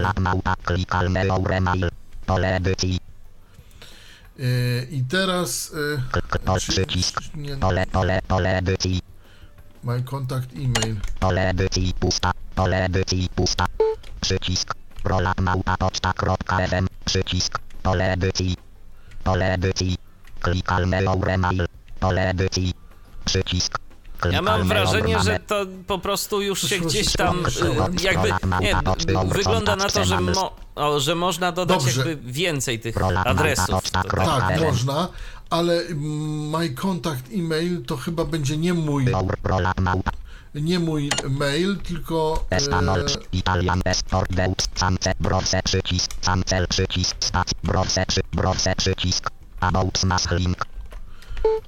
Y, 4.39 4.87
I 4.91 5.03
teraz 5.03 5.71
y, 5.71 6.01
czy- 6.65 6.75
nie, 7.35 7.55
edycji 8.57 9.01
my 9.83 10.01
contact 10.03 10.49
e-mail. 10.53 10.95
pole 11.19 11.49
edycji 11.49 11.93
pusta 11.99 12.31
Pole 12.57 12.85
edycji 12.85 13.29
pusta. 13.35 13.65
Przycisk. 14.21 14.73
Rola 15.03 15.33
małpa 15.41 15.77
poczta.fm. 15.77 16.87
Przycisk. 17.05 17.59
Pole 17.83 18.11
edycji. 18.13 18.57
Pole 19.23 19.53
edycji. 19.53 19.97
Klikalne 20.41 20.97
Auremail. 21.07 21.65
Pole 21.99 22.29
edycji. 22.29 22.73
Przycisk. 23.25 23.77
Ja 24.31 24.41
mam 24.41 24.67
wrażenie, 24.67 25.19
że 25.19 25.39
to 25.39 25.65
po 25.87 25.99
prostu 25.99 26.41
już 26.41 26.61
się 26.61 26.79
gdzieś 26.79 27.13
tam 27.13 27.45
y, 27.45 28.03
jakby 28.03 28.33
nie, 28.61 28.75
wygląda 29.25 29.75
na 29.75 29.89
to, 29.89 30.05
że, 30.05 30.21
mo, 30.21 30.55
o, 30.75 30.99
że 30.99 31.15
można 31.15 31.51
dodać 31.51 31.83
Dobrze. 31.83 32.09
jakby 32.09 32.31
więcej 32.31 32.79
tych 32.79 32.95
adresów. 33.25 33.91
Tak, 33.91 34.15
można, 34.59 35.07
ale 35.49 35.83
my 36.51 36.69
contact 36.69 37.23
email 37.33 37.85
to 37.85 37.97
chyba 37.97 38.25
będzie 38.25 38.57
nie 38.57 38.73
mój, 38.73 39.05
nie 40.55 40.79
mój 40.79 41.09
mail, 41.29 41.77
tylko 41.77 42.45
e, 42.49 42.59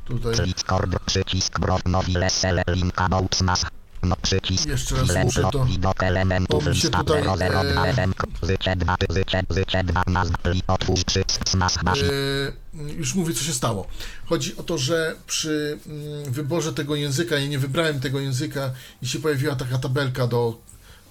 tutaj. 0.06 0.36
Discord, 0.46 1.00
przycisk, 1.06 1.60
Brow, 1.60 1.86
Nowile, 1.86 2.30
Sele, 2.30 2.64
link, 2.68 3.02
About 3.02 3.36
Smash, 3.36 3.66
no, 4.04 4.16
przycisk, 4.22 4.66
Jeszcze 4.66 4.96
raz 4.96 5.26
muszę 5.26 5.50
to- 5.52 5.66
widok 5.66 6.04
elementów, 6.04 6.64
bo 6.64 6.70
mi 6.70 6.76
się 6.78 6.90
tutaj, 6.90 7.22
0, 7.24 7.38
0, 7.38 7.64
2, 7.64 7.88
e, 7.88 7.94
FM, 7.94 8.14
zycie 8.44 8.76
2, 8.76 8.96
zycie, 9.10 9.44
zycie 9.50 9.84
2, 9.84 10.04
nazwa, 10.08 10.38
li, 10.46 10.62
otwórz, 10.68 11.04
przycisk, 11.04 11.50
Smash, 11.50 11.84
bashi, 11.84 12.04
E, 12.06 12.92
już 12.98 13.16
mówię, 13.16 13.34
co 13.34 13.44
się 13.44 13.54
stało. 13.54 13.88
Chodzi 14.26 14.58
o 14.58 14.64
to, 14.64 14.78
że 14.78 15.16
przy 15.28 15.80
mm, 15.88 16.34
wyborze 16.34 16.74
tego 16.74 16.96
języka, 16.96 17.40
ja 17.40 17.48
nie 17.48 17.60
wybrałem 17.60 18.00
tego 18.00 18.20
języka 18.20 18.72
i 19.02 19.08
się 19.08 19.20
pojawiła 19.20 19.56
taka 19.56 19.78
tabelka 19.78 20.28
do, 20.28 20.58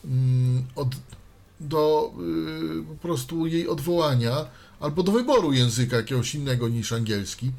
mm, 0.04 0.64
od, 0.76 0.88
do 1.60 2.12
y, 2.80 2.84
po 2.88 2.94
prostu 2.94 3.46
jej 3.46 3.68
odwołania 3.68 4.46
albo 4.80 5.02
do 5.02 5.12
wyboru 5.12 5.52
języka 5.52 5.96
jakiegoś 5.96 6.34
innego 6.34 6.68
niż 6.68 6.92
angielski. 6.92 7.52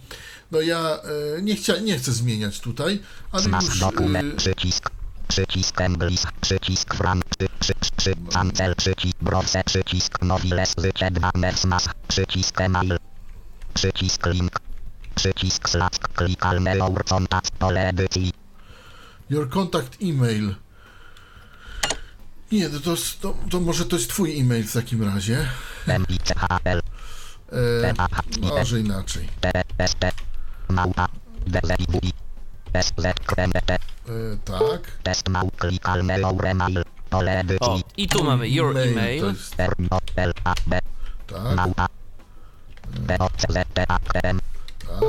No 0.51 0.61
ja 0.61 0.99
e, 1.37 1.41
nie, 1.41 1.55
chcia, 1.55 1.79
nie 1.79 1.97
chcę 1.97 2.11
zmieniać 2.11 2.59
tutaj, 2.59 2.99
ale 3.31 3.43
już 3.61 3.79
dokument, 3.79 4.33
y, 4.33 4.35
przycisk, 4.37 4.89
przycisk, 5.29 5.81
Englis, 5.81 6.27
przycisk, 6.41 6.95
Fran, 6.95 7.21
przy, 7.59 7.73
przy, 7.97 8.13
Cancel, 8.33 8.75
przycisk, 8.75 9.17
Browse, 9.21 9.63
przycisk, 9.63 10.21
Nowiles, 10.21 10.75
2, 10.75 11.31
Smash, 11.55 11.85
przycisk, 12.07 12.61
Email, 12.61 12.97
przycisk, 13.73 14.25
link, 14.25 14.59
przycisk, 15.15 15.69
slack, 15.69 16.07
klikalne, 16.13 16.71
Aur, 16.81 17.05
kontakt, 17.05 17.51
pole 17.51 17.89
edycji, 17.89 18.33
your 19.29 19.49
contact 19.49 19.97
email. 20.01 20.55
Nie, 22.51 22.69
to, 22.69 22.79
to, 22.79 22.95
to, 23.21 23.35
to 23.49 23.59
może 23.59 23.85
to 23.85 23.95
jest 23.95 24.09
twój 24.09 24.39
e-mail 24.39 24.67
w 24.67 24.73
takim 24.73 25.03
razie. 25.03 25.47
MICHL, 25.87 26.81
E, 27.51 27.93
może 28.41 28.79
inaczej. 28.79 29.29
Małpa, 30.69 31.07
SZKMT, 32.73 33.77
E, 34.09 34.37
tak. 34.45 34.81
test 35.03 35.29
mał, 35.29 35.51
klikalne, 35.57 36.15
pole 37.09 37.43
O, 37.59 37.79
i 37.97 38.07
tu 38.07 38.23
mamy 38.23 38.49
your 38.49 38.73
To 38.73 38.83
email. 38.83 39.25
jest, 39.25 39.55
RMO, 39.59 39.99
LAB, 40.17 40.81
tak, 41.27 41.69
tak. 41.75 41.91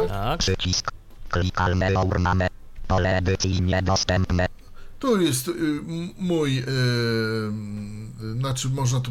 Tak. 0.08 0.38
Przycisk. 0.38 0.90
Klikalne 1.28 1.94
orname. 1.98 2.48
Pole 2.88 3.16
edycji 3.16 3.60
niedostępne. 3.62 4.46
Tu 4.98 5.20
jest 5.20 5.48
y, 5.48 5.50
m- 5.52 6.10
mój, 6.18 6.58
y, 6.58 6.62
y, 8.22 8.32
znaczy 8.32 8.68
można 8.68 9.00
tu, 9.00 9.10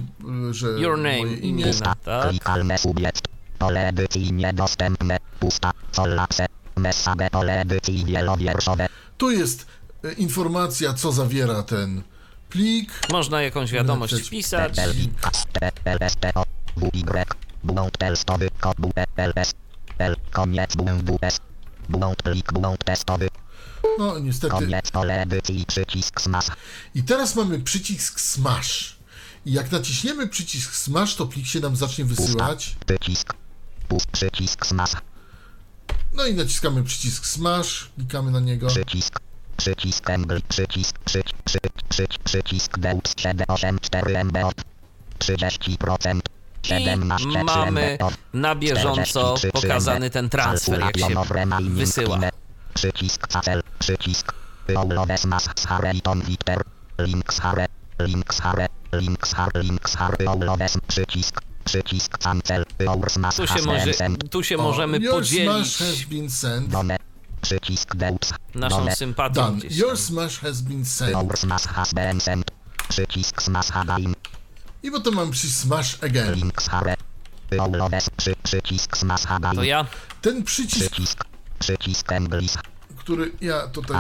y, 0.49 0.53
że 0.53 0.67
Your 0.79 0.97
name, 0.97 1.17
moje 1.17 1.33
imię. 1.37 1.49
imię. 1.49 1.65
Pusta. 1.65 1.95
tak. 1.95 2.29
Klikalne 2.29 2.77
subiekt. 2.77 3.27
Pole 3.59 3.87
edycji 3.87 4.33
niedostępne. 4.33 5.17
Pusta. 5.39 5.71
Message. 6.77 7.29
Pole 7.31 7.61
edycji 7.61 8.05
wielowierszowe. 8.05 8.87
Tu 9.17 9.31
jest 9.31 9.61
y, 9.61 9.65
informacja, 10.17 10.93
co 10.93 11.11
zawiera 11.11 11.63
ten 11.63 12.03
plik. 12.49 12.91
Można 13.11 13.41
jakąś 13.41 13.71
wiadomość 13.71 14.13
wpisać. 14.13 14.75
No 23.99 24.19
niestety. 24.19 24.55
I 26.95 27.03
teraz 27.03 27.35
mamy 27.35 27.59
przycisk 27.59 28.19
smash. 28.19 28.99
I 29.45 29.51
jak 29.53 29.71
naciśniemy 29.71 30.27
przycisk 30.27 30.75
smash, 30.75 31.15
to 31.15 31.25
plik 31.25 31.45
się 31.45 31.59
nam 31.59 31.75
zacznie 31.75 32.05
wysyłać. 32.05 32.75
Przycisk 34.11 34.65
smash. 34.65 34.91
No 36.13 36.25
i 36.25 36.33
naciskamy 36.33 36.83
przycisk 36.83 37.25
smash, 37.25 37.89
klikamy 37.95 38.31
na 38.31 38.39
niego. 38.39 38.67
Przycisk. 38.67 39.19
Przycisk. 39.59 40.05
Przycisk. 40.47 40.99
Przy, 40.99 41.21
przy, 41.45 41.59
przy, 41.89 42.07
przycisk 42.23 42.79
Deux 42.79 43.01
784 43.17 44.23
MB. 44.23 44.37
30%. 45.19 46.19
I 46.63 46.67
17 46.67 47.27
mamy 47.43 47.97
na 48.33 48.55
bieżąco 48.55 49.35
pokazany 49.53 50.09
ten 50.09 50.29
transfer, 50.29 50.79
jak 50.79 50.97
się 50.97 51.15
wysyła. 51.69 52.19
Przycisk 52.73 53.27
Cacel. 53.27 53.63
Przycisk. 53.79 54.33
Pauloves 54.73 55.25
Mas 55.25 55.49
Victor. 56.27 56.63
Links 56.99 57.39
Hare. 57.39 57.65
Links 57.99 58.39
Hare. 58.39 58.67
Links 58.93 59.33
Hare. 59.33 59.63
Links. 59.63 59.97
Pauloves. 60.25 60.77
Przycisk. 60.87 61.41
Przycisk 61.65 62.17
Cancel. 62.17 62.65
Tu 63.37 63.47
się, 63.47 63.61
może, 63.61 63.93
tu 64.31 64.43
się 64.43 64.57
możemy 64.57 65.01
podzielić 65.01 65.77
smash 67.43 67.59
has 67.61 67.65
been 67.65 67.77
sent. 67.77 67.89
Done. 67.89 67.89
Przycisk 67.89 67.95
Deux. 67.95 68.33
naszą 68.55 68.95
sympatią 68.95 69.33
Done. 69.33 69.57
gdzieś 69.57 69.77
Your 69.77 69.89
tam. 69.89 69.97
smash 69.97 70.39
has 70.39 70.61
been 70.61 70.85
sent. 70.85 71.15
Aurs 71.15 71.43
Mas 71.43 71.65
has 71.65 71.93
been 71.93 72.21
sent. 72.21 72.51
Przycisk 72.89 73.41
Smash 73.41 73.67
Hadain. 73.71 74.15
I 74.83 74.91
potem 74.91 75.13
mam 75.15 75.31
przycisk 75.31 75.61
smash 75.61 76.03
again. 76.03 76.33
Links 76.35 76.67
Hare. 76.67 76.95
Pauloves. 77.57 78.09
Przy, 78.17 78.35
przycisk 78.43 78.97
Smash 78.97 79.21
Hadain. 79.25 79.55
To 79.55 79.63
ja 79.63 79.85
Ten 80.21 80.43
przycisk, 80.43 80.91
Przycisk. 80.91 81.25
Przycisk 81.59 82.11
Englis. 82.11 82.57
Który 83.09 83.31
ja 83.41 83.67
tutaj... 83.67 83.97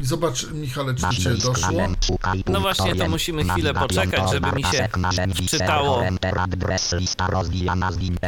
I 0.00 0.04
zobacz, 0.04 0.50
Michale, 0.50 0.94
czy 0.94 1.06
list 1.30 1.46
doszło. 1.46 1.80
No 2.46 2.60
właśnie, 2.60 2.96
to 2.96 3.08
musimy 3.08 3.44
chwilę 3.44 3.74
poczekać, 3.74 4.30
żeby 4.32 4.52
mi 4.52 4.64
się 4.64 4.88
wczytało 5.46 6.02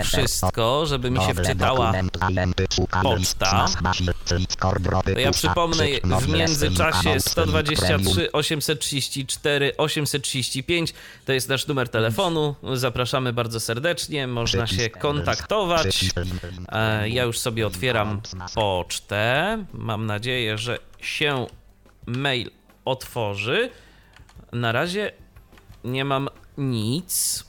wszystko, 0.05 0.87
żeby 0.87 1.11
mi 1.11 1.21
się 1.21 1.35
wczytała 1.35 1.93
poczta. 3.03 3.67
To 5.05 5.21
ja 5.21 5.31
przypomnę 5.31 5.85
w 6.21 6.29
międzyczasie 6.29 7.11
link, 7.11 7.39
about, 7.39 7.69
link, 7.69 7.81
premium. 7.81 8.15
123 8.15 8.33
834 8.33 9.77
835 9.77 10.95
to 11.25 11.33
jest 11.33 11.49
nasz 11.49 11.67
numer 11.67 11.89
telefonu. 11.89 12.55
Zapraszamy 12.75 13.33
bardzo 13.33 13.61
serdecznie, 13.61 14.27
można 14.27 14.67
się 14.67 14.91
kontaktować. 14.91 16.05
E, 16.69 17.09
Ja 17.09 17.25
już 17.25 17.39
sobie 17.39 17.67
otwieram 17.67 18.02
pocztę. 18.55 19.65
Mam 19.73 20.07
nadzieję, 20.07 20.59
że 20.59 20.79
się 21.01 21.47
mail 22.07 22.51
otworzy. 22.85 23.71
Na 24.53 24.73
razie 24.73 25.13
nie 25.85 26.05
mam 26.05 26.29
nic. 26.59 27.45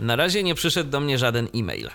Na 0.00 0.16
razie 0.16 0.42
nie 0.42 0.54
przyszedł 0.54 0.90
do 0.90 1.00
mnie 1.00 1.18
żaden 1.18 1.48
e-mail. 1.54 1.90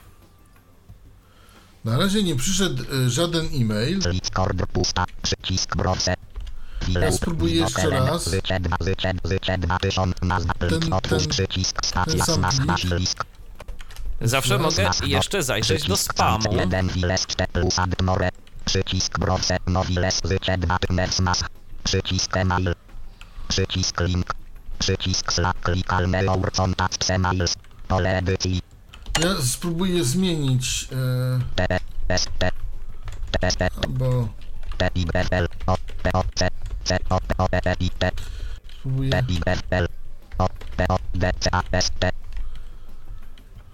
Na 1.86 1.98
razie 1.98 2.24
nie 2.24 2.36
przyszedł 2.36 2.84
e, 2.84 3.10
żaden 3.10 3.48
e-mail. 3.54 4.00
list, 4.10 4.30
core, 4.36 4.54
pusta, 4.74 5.06
przycisk, 5.22 5.76
browse. 5.76 6.25
Ja 6.88 7.12
spróbuję 7.12 7.56
jeszcze 7.56 7.90
raz. 7.90 8.32
Ten- 10.70 10.90
ten- 11.02 11.28
przycisk, 11.30 11.86
stacja, 11.86 12.26
ten 12.26 12.26
sam 12.26 12.78
plik. 12.78 13.26
Zawsze 14.22 14.58
mogę 14.58 14.90
jeszcze 15.06 15.44
zajrzeć 15.44 15.88
do 15.88 15.98
spamu. 15.98 16.54
1 16.54 16.88
Wiles 16.90 17.26
4 17.28 17.52
plus 17.54 17.80
Admore. 17.80 18.30
Przycisk 18.66 19.20
Browse 19.20 19.58
Nowiles 19.68 20.22
Zycie 20.24 20.58
2 20.58 20.80
Tmers 20.80 21.20
Mas. 21.20 21.44
Przycisk 21.84 22.38
Email. 22.38 22.76
Przycisk 23.48 24.00
Link. 24.02 24.34
Przycisk 24.80 25.34
Slack 25.34 25.60
klikalne 25.62 26.26
Our 26.28 26.52
Contact 26.52 27.10
Emails. 27.10 27.56
Pole 27.88 28.18
edycji. 28.18 28.62
Ja 29.24 29.42
spróbuję 29.42 30.04
zmienić, 30.04 30.88
e, 30.92 31.40
T. 31.68 31.80
S. 32.08 32.28
T. 32.40 32.52
B. 33.90 34.28
L. 35.32 35.48
O. 35.68 35.78
P. 36.04 36.12
O. 36.14 36.24
C. 36.36 36.48
Spróbuję... 38.86 39.12
I. 39.30 39.40
B. 39.40 39.58
L. 39.70 39.88
O. 40.38 40.48
P. 40.78 40.86
O. 40.90 40.98
D. 41.16 41.32
C. 41.40 41.50
A. 41.52 41.64
S. 41.72 41.92
T. 42.00 42.12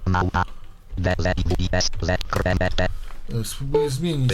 Małpa. 0.05 0.45
D. 0.97 1.15
Z. 1.19 1.25
I. 1.39 1.43
W. 1.43 1.59
I. 1.59 1.69
S. 1.71 1.89
Z. 2.01 2.17
K. 2.29 2.39
M. 2.45 2.57
T. 2.57 2.87
E, 3.33 3.43
Spróbuję 3.43 3.89
zmienić. 3.89 4.33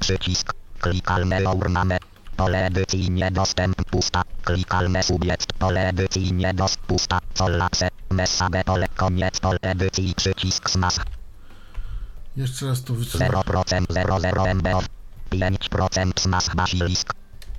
Przycisk. 0.00 0.52
Klikalne 0.80 1.54
Urmame. 1.54 1.98
Pole 2.36 2.66
edycji 2.66 3.10
niedostęp 3.10 3.84
pusta. 3.90 4.22
Klikalne 4.44 5.02
subiect. 5.02 5.52
Pole 5.58 5.88
edycji 5.88 6.32
niedostęp 6.32 6.86
pusta. 6.86 7.18
Collapse. 7.38 7.88
Messabe 8.10 8.64
pole 8.64 8.88
koniec 8.88 9.40
pole 9.40 9.58
edycji 9.62 10.14
przycisk 10.14 10.70
smash. 10.70 11.00
Jeszcze 12.36 12.66
raz 12.66 12.82
to 12.82 12.94
wytrzymam. 12.94 13.30
0% 13.30 13.86
00 13.90 14.54
MBO. 14.54 14.95
5% 15.30 16.20
smash 16.20 16.54
basilisk. 16.54 17.12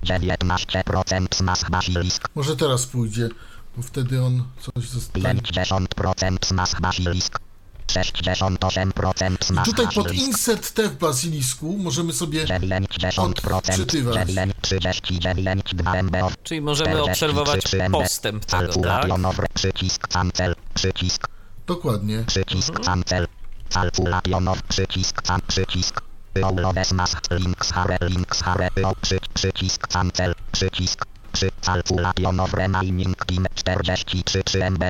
19% 0.04 1.36
smash 1.36 1.70
basilisk. 1.70 2.30
Może 2.36 2.56
teraz 2.56 2.86
pójdzie, 2.86 3.30
bo 3.78 3.84
wtedy 3.84 4.24
on 4.24 4.44
coś 4.60 4.90
zostanie. 4.90 5.26
50% 5.26 6.46
smash 6.46 6.82
basilisk. 6.82 7.40
68% 7.88 9.62
I 9.62 9.66
tutaj 9.66 9.86
pod 9.86 10.04
basilisk. 10.04 10.28
insert 10.28 10.74
T 10.74 10.90
w 10.90 10.98
bazilisku 10.98 11.78
możemy 11.78 12.14
sobie 12.14 12.46
90% 12.46 13.54
odczytywać. 13.54 14.28
9, 14.30 14.54
39 14.62 15.64
2 15.74 16.04
MBO. 16.04 16.32
Czyli 16.44 16.62
możemy 16.62 17.04
obserwować 17.04 17.62
postęp 17.92 18.46
tego, 18.46 18.74
tak? 18.74 19.08
Przycisk 19.54 20.08
cancel, 20.08 20.56
przycisk, 20.74 21.28
dokładnie. 21.68 22.24
przycisk 22.28 22.80
cancel, 22.80 23.28
calculationowy 23.70 24.62
przycisk 24.70 25.22
przycisk, 25.48 26.02
Paulowe 26.42 26.86
smash, 26.86 27.12
links 27.32 27.72
hare, 27.72 27.98
links 28.02 28.42
hare, 28.42 28.70
o, 28.84 28.96
przy, 29.02 29.20
przycisk 29.34 29.88
cancel, 29.88 30.34
przycisk, 30.52 31.06
przy, 31.32 31.50
calculationowy 31.62 32.58
remaining 32.58 33.26
time 33.26 33.48
43 33.56 34.44
3 34.44 34.64
MB, 34.64 34.84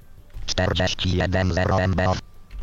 41 0.45 1.53
0 1.53 1.79
MB, 1.79 2.01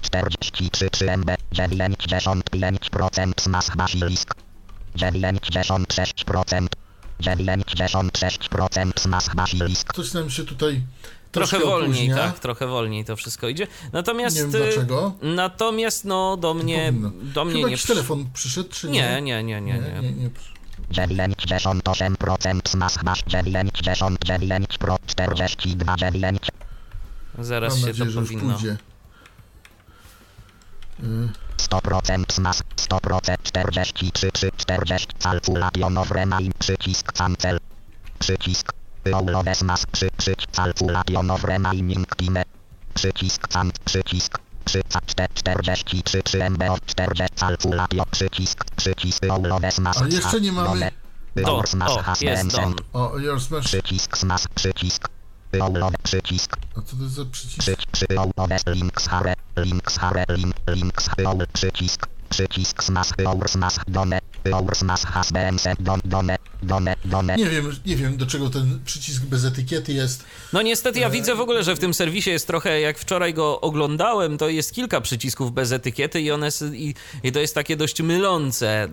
43 0.02 0.90
3 0.90 1.10
MB, 1.10 1.30
95% 1.52 3.40
smash 3.40 3.76
basilisk, 3.76 4.34
96%, 4.96 6.68
96% 7.20 9.00
smash 9.00 9.34
basilisk. 9.34 9.88
Ktoś 9.88 10.12
nam 10.12 10.30
się 10.30 10.44
tutaj 10.44 10.82
Trochę 11.34 11.58
wolniej, 11.58 11.90
opóźnia. 11.90 12.16
tak, 12.16 12.38
trochę 12.38 12.66
wolniej 12.66 13.04
to 13.04 13.16
wszystko 13.16 13.48
idzie. 13.48 13.66
Natomiast. 13.92 14.36
Nie 14.36 14.42
wiem 14.42 14.54
y, 14.54 14.58
dlaczego. 14.58 15.12
Natomiast 15.22 16.04
no 16.04 16.36
do 16.36 16.54
mnie. 16.54 16.92
Do 17.22 17.44
mnie 17.44 17.54
Chyba 17.54 17.68
nie. 17.68 17.76
przy- 17.76 17.86
telefon 17.88 18.26
przyszedł, 18.34 18.68
czy 18.72 18.88
Nie, 18.90 19.00
nie? 19.00 19.22
nie, 19.22 19.42
nie, 19.42 19.60
nie, 19.60 19.72
nie. 19.78 20.00
nie, 20.02 20.12
nie. 20.12 20.30
98% 20.90 22.68
smash 22.68 22.98
bash 23.04 23.22
99 23.26 24.78
pro 24.78 24.96
42 25.06 25.96
9 25.96 26.50
Zaraz 27.38 27.72
Mam 27.72 27.80
się 27.80 27.86
nadzieję, 27.86 28.06
to 28.06 28.12
że 28.12 28.20
już 28.20 28.28
powinno. 28.28 28.54
pójdzie. 28.54 28.76
100% 31.56 32.32
smash 32.32 32.58
100% 32.76 33.36
43 33.42 34.30
3 34.32 34.50
40 34.56 35.06
calculation 35.18 35.98
remain 36.10 36.52
przycisk 36.58 37.12
cancel 37.12 37.60
przycisk 38.18 38.72
Smash 39.54 39.86
przy 39.92 40.08
przycisk 40.16 40.50
calculation 40.52 41.30
remaining 41.44 42.16
time 42.16 42.42
przycisk 42.94 43.48
can 43.48 43.72
przycisk 43.84 44.38
przy 44.64 44.82
43 45.06 46.22
3 46.22 46.44
MBO 46.50 46.76
40 46.86 47.36
calculation 47.36 48.06
przycisk 48.10 48.64
przycisk 48.76 49.26
Paulowe 49.26 49.70
smash 49.72 49.96
Ale 49.96 50.08
jeszcze 50.08 50.40
nie 50.40 50.52
mamy- 50.52 50.90
Do, 51.36 51.62
smash 51.66 51.90
o, 51.90 52.02
has 52.02 52.20
jest 52.20 52.42
been 52.42 52.48
don. 52.48 52.60
sent. 52.64 52.80
O, 52.92 53.18
your 53.18 53.40
smash. 53.40 53.64
Przycisk 53.64 54.18
smash 54.18 54.48
przycisk 54.54 55.08
Paulowe 55.58 55.96
przycisk 56.02 56.56
A 56.76 56.82
co 56.82 56.96
to 56.96 57.02
jest 57.02 57.14
za 57.14 57.24
przycisk? 57.24 57.58
Przy, 57.60 57.76
przyjąłowe 57.92 58.56
links 58.66 59.08
hare, 59.08 59.34
links 59.56 59.98
hare, 59.98 60.24
link, 60.28 60.56
links 60.68 61.08
hare, 61.08 61.46
przycisk, 61.52 62.06
przycisk 62.28 62.84
smash, 62.84 63.08
our 63.26 63.48
smash, 63.48 63.74
done, 63.88 64.18
our 64.52 64.76
smash 64.76 65.02
has 65.02 65.32
been 65.32 65.58
sent, 65.58 65.82
don, 65.82 66.00
done, 66.04 66.36
done, 66.62 66.96
done. 67.04 67.36
Nie 67.36 67.50
wiem, 67.50 67.76
nie 67.86 67.96
wiem 67.96 68.16
do 68.16 68.26
czego 68.26 68.50
ten 68.50 68.80
przycisk 68.84 69.22
bez 69.22 69.44
etykiety 69.44 69.92
jest. 69.92 70.24
No 70.52 70.62
niestety 70.62 71.00
ja 71.00 71.10
widzę 71.10 71.34
w 71.34 71.40
ogóle, 71.40 71.64
że 71.64 71.76
w 71.76 71.78
tym 71.78 71.94
serwisie 71.94 72.30
jest 72.30 72.46
trochę, 72.46 72.80
jak 72.80 72.98
wczoraj 72.98 73.34
go 73.34 73.60
oglądałem, 73.60 74.38
to 74.38 74.48
jest 74.48 74.72
kilka 74.72 75.00
przycisków 75.00 75.52
bez 75.52 75.72
etykiety 75.72 76.20
i 76.20 76.30
one 76.30 76.48
i, 76.72 76.94
i 77.22 77.32
to 77.32 77.40
jest 77.40 77.54
takie 77.54 77.76
dość 77.76 78.02
mylące, 78.02 78.88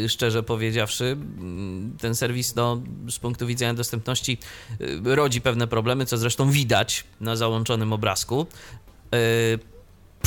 yy, 0.00 0.08
szczerze 0.08 0.42
powiedziawszy. 0.42 1.04
Mm, 1.04 1.96
Ten 2.00 2.14
serwis, 2.14 2.54
no, 2.54 2.82
z 3.10 3.18
punktu 3.18 3.46
widzenia 3.46 3.74
dostępności 3.74 4.38
yy, 4.80 5.14
rodzi 5.16 5.40
pewne 5.40 5.66
problemy, 5.66 6.06
co 6.06 6.18
zresztą 6.18 6.50
widać 6.50 7.04
na 7.20 7.36
załączonym 7.36 7.92
obrazku. 7.92 8.46
Yy, 9.12 9.73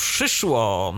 Przyszło. 0.02 0.94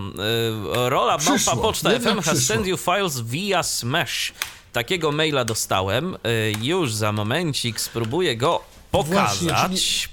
Yy, 0.76 0.90
rola 0.90 1.18
małpa 1.18 1.56
poczta 1.62 1.90
FM 2.00 2.16
has 2.22 2.36
przyszło. 2.38 2.56
sent 2.56 2.68
you 2.68 2.78
files 2.78 3.22
via 3.22 3.64
Smash. 3.64 4.34
Takiego 4.74 5.12
maila 5.12 5.46
dostałem. 5.46 6.18
Yy, 6.24 6.68
już 6.68 6.94
za 6.94 7.12
momencik 7.12 7.82
spróbuję 7.82 8.38
go 8.38 8.62
Właśnie, 8.92 9.50
pokazać. 9.50 10.10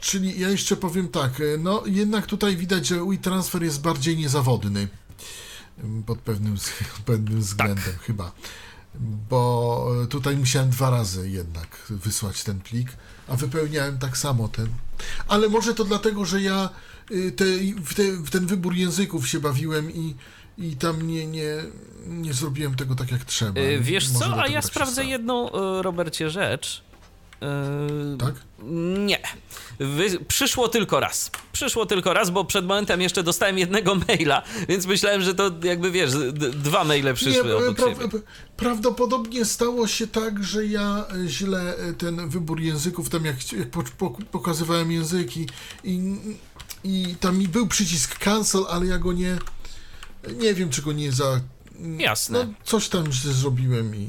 Czyli 0.00 0.40
ja 0.40 0.48
jeszcze 0.48 0.76
powiem 0.76 1.08
tak, 1.08 1.32
no 1.58 1.82
jednak 1.86 2.26
tutaj 2.26 2.56
widać, 2.56 2.86
że 2.86 3.04
WeTransfer 3.04 3.62
jest 3.62 3.80
bardziej 3.80 4.16
niezawodny 4.16 4.88
pod 6.06 6.18
pewnym, 6.18 6.56
pewnym 7.06 7.40
względem 7.40 7.94
chyba. 8.06 8.32
Bo 9.00 9.86
e, 10.04 10.06
tutaj 10.06 10.36
musiałem 10.36 10.70
dwa 10.70 10.90
razy 10.90 11.30
jednak 11.30 11.86
wysłać 11.90 12.44
ten 12.44 12.60
plik, 12.60 12.88
a 13.28 13.36
wypełniałem 13.36 13.98
tak 13.98 14.16
samo 14.16 14.48
ten. 14.48 14.68
Ale 15.28 15.48
może 15.48 15.74
to 15.74 15.84
dlatego, 15.84 16.24
że 16.24 16.42
ja 16.42 16.70
y, 17.10 17.32
te, 17.32 17.44
w, 17.84 17.94
te, 17.94 18.12
w 18.12 18.30
ten 18.30 18.46
wybór 18.46 18.74
języków 18.74 19.28
się 19.28 19.40
bawiłem 19.40 19.90
i, 19.90 20.14
i 20.58 20.76
tam 20.76 21.06
nie, 21.06 21.26
nie, 21.26 21.48
nie 22.06 22.34
zrobiłem 22.34 22.74
tego 22.74 22.94
tak 22.94 23.12
jak 23.12 23.24
trzeba. 23.24 23.60
Yy, 23.60 23.80
Wiesz 23.80 24.08
Może 24.08 24.18
co, 24.18 24.42
a 24.42 24.46
ja 24.46 24.62
tak 24.62 24.70
sprawdzę 24.70 25.04
jedną, 25.04 25.44
yy, 25.44 25.82
Robercie, 25.82 26.30
rzecz. 26.30 26.85
Yy, 27.40 28.16
Tak? 28.18 28.34
Nie. 28.98 29.18
Wy... 29.78 30.18
Przyszło 30.28 30.68
tylko 30.68 31.00
raz. 31.00 31.30
Przyszło 31.52 31.86
tylko 31.86 32.12
raz, 32.12 32.30
bo 32.30 32.44
przed 32.44 32.66
momentem 32.66 33.00
jeszcze 33.00 33.22
dostałem 33.22 33.58
jednego 33.58 33.94
maila, 34.08 34.42
więc 34.68 34.86
myślałem, 34.86 35.22
że 35.22 35.34
to 35.34 35.50
jakby 35.62 35.90
wiesz, 35.90 36.10
dwa 36.52 36.84
maile 36.84 37.14
przyszły 37.14 37.44
Nie, 37.44 37.56
obok 37.56 37.78
pra- 37.78 37.88
siebie. 37.88 38.06
pra- 38.06 38.20
prawdopodobnie 38.56 39.44
stało 39.44 39.86
się 39.86 40.06
tak, 40.06 40.44
że 40.44 40.66
ja 40.66 41.04
e, 41.24 41.28
źle 41.28 41.76
e, 41.76 41.92
ten 41.92 42.28
wybór 42.28 42.60
języków, 42.60 43.08
tam 43.08 43.24
jak, 43.24 43.52
jak 43.52 43.70
po, 43.70 43.82
po, 43.98 44.10
pokazywałem 44.10 44.92
języki 44.92 45.46
i, 45.84 46.00
i 46.84 47.16
tam 47.20 47.38
mi 47.38 47.48
był 47.48 47.66
przycisk 47.66 48.18
cancel, 48.18 48.64
ale 48.70 48.86
ja 48.86 48.98
go 48.98 49.12
nie, 49.12 49.38
nie 50.36 50.54
wiem, 50.54 50.70
czy 50.70 50.82
go 50.82 50.92
nie 50.92 51.12
za... 51.12 51.40
Jasne. 51.98 52.44
No, 52.46 52.52
coś 52.64 52.88
tam 52.88 53.12
źle 53.12 53.32
zrobiłem 53.32 53.96
i, 53.96 54.08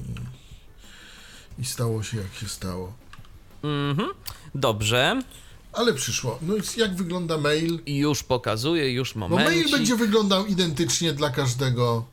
i 1.60 1.66
stało 1.66 2.04
się 2.04 2.18
jak 2.18 2.34
się 2.40 2.48
stało. 2.48 2.94
Mhm. 3.90 4.10
Dobrze. 4.56 5.22
Ale 5.74 5.94
przyszło. 5.94 6.40
No 6.42 6.56
i 6.56 6.62
jak 6.80 6.96
wygląda 6.96 7.38
mail? 7.38 7.80
Już 7.88 8.24
pokazuję, 8.24 8.92
już 8.92 9.16
moment. 9.16 9.50
mail 9.50 9.72
będzie 9.72 9.96
wyglądał 9.96 10.46
identycznie 10.46 11.14
dla 11.14 11.30
każdego. 11.30 12.06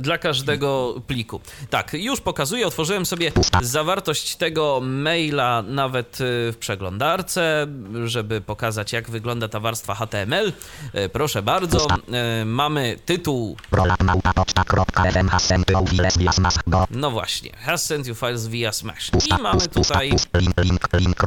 Dla 0.00 0.18
każdego 0.18 0.94
pliku. 1.06 1.40
Tak, 1.70 1.92
już 1.94 2.20
pokazuję, 2.20 2.66
otworzyłem 2.66 3.06
sobie 3.06 3.32
zawartość 3.62 4.36
tego 4.36 4.80
maila 4.82 5.62
nawet 5.62 6.20
y, 6.20 6.52
w 6.52 6.56
przeglądarce, 6.60 7.66
żeby 8.04 8.40
pokazać 8.40 8.92
jak 8.92 9.10
wygląda 9.10 9.48
ta 9.48 9.60
warstwa 9.60 9.94
HTML. 9.94 10.52
Y, 10.94 11.08
Proszę 11.08 11.42
bardzo, 11.42 11.86
y, 12.42 12.44
mamy 12.44 12.98
tytuł, 13.06 13.56
via 16.18 16.32
smash 16.32 16.54
no 16.90 17.10
właśnie, 17.10 17.52
has 17.56 17.84
sent 17.84 18.06
you 18.06 18.14
files 18.14 18.46
via 18.46 18.72
Smash. 18.72 19.10
I 19.26 19.42
mamy 19.42 19.68
tutaj 19.68 20.10
link, 20.34 20.54
link, 20.58 20.88
link. 20.92 21.18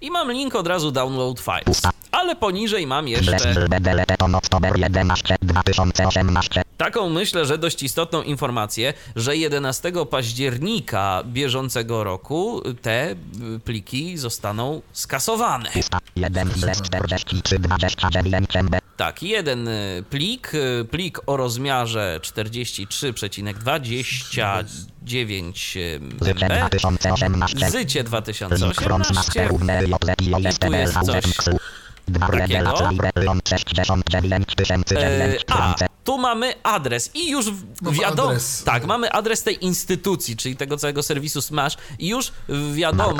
I 0.00 0.10
mam 0.10 0.32
link 0.32 0.54
od 0.54 0.66
razu 0.66 0.90
download 0.90 1.40
files. 1.40 1.82
Ale 2.12 2.36
poniżej 2.36 2.86
mam 2.86 3.08
jeszcze 3.08 3.54
will 3.54 3.68
be 3.68 3.80
deleted 3.80 4.22
on 4.22 4.34
October 4.34 4.78
11 4.78 5.36
2018. 5.42 6.62
taką 6.76 7.08
myślę, 7.08 7.46
że 7.46 7.58
dość 7.58 7.82
istotną 7.82 8.22
informację, 8.22 8.94
że 9.16 9.36
11 9.36 9.92
października 10.10 11.22
bieżącego 11.26 12.04
roku 12.04 12.62
te 12.82 13.10
y, 13.10 13.16
pliki 13.64 14.18
zostaną 14.18 14.82
skasowane. 14.92 15.70
Pusta. 15.72 15.98
1 16.16 16.50
files 16.50 16.82
43 16.82 17.58
29 17.58 18.56
MB. 18.56 18.91
Tak, 19.02 19.22
jeden 19.22 19.68
y, 19.68 20.04
plik, 20.10 20.54
y, 20.54 20.84
plik 20.90 21.18
o 21.26 21.36
rozmiarze 21.36 22.20
43,29 22.22 23.62
Zycie 26.20 26.48
MB, 26.48 26.70
2018. 26.70 27.70
zycie 27.70 28.04
Link 28.50 28.80
from 28.80 29.04
smash 29.04 29.26
2018 29.26 29.48
równe 29.48 29.84
JPEG 29.84 30.22
i 30.22 30.32
tu 30.58 30.72
jest 30.72 30.98
coś 31.06 31.24
takiego. 32.20 32.70
E, 35.04 35.38
a, 35.50 35.74
tu 36.04 36.18
mamy 36.18 36.54
adres 36.62 37.10
i 37.14 37.30
już 37.30 37.46
wiadomo, 38.00 38.28
adres. 38.28 38.64
tak, 38.64 38.84
mamy 38.86 39.12
adres 39.12 39.42
tej 39.42 39.64
instytucji, 39.64 40.36
czyli 40.36 40.56
tego 40.56 40.76
całego 40.76 41.02
serwisu 41.02 41.42
Smash 41.42 41.76
i 41.98 42.08
już 42.08 42.32
wiadomo, 42.74 43.10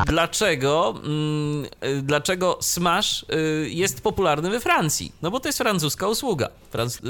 e, 0.00 0.04
dlaczego, 0.06 0.94
mm, 1.04 1.66
e, 1.80 2.02
dlaczego 2.02 2.58
Smash 2.62 3.24
jest 3.66 4.00
popularny 4.02 4.50
we 4.50 4.60
Francji. 4.60 5.12
No 5.22 5.30
bo 5.30 5.40
to 5.40 5.48
jest 5.48 5.58
francuska 5.58 6.08
usługa. 6.08 6.48
Franc- 6.72 7.00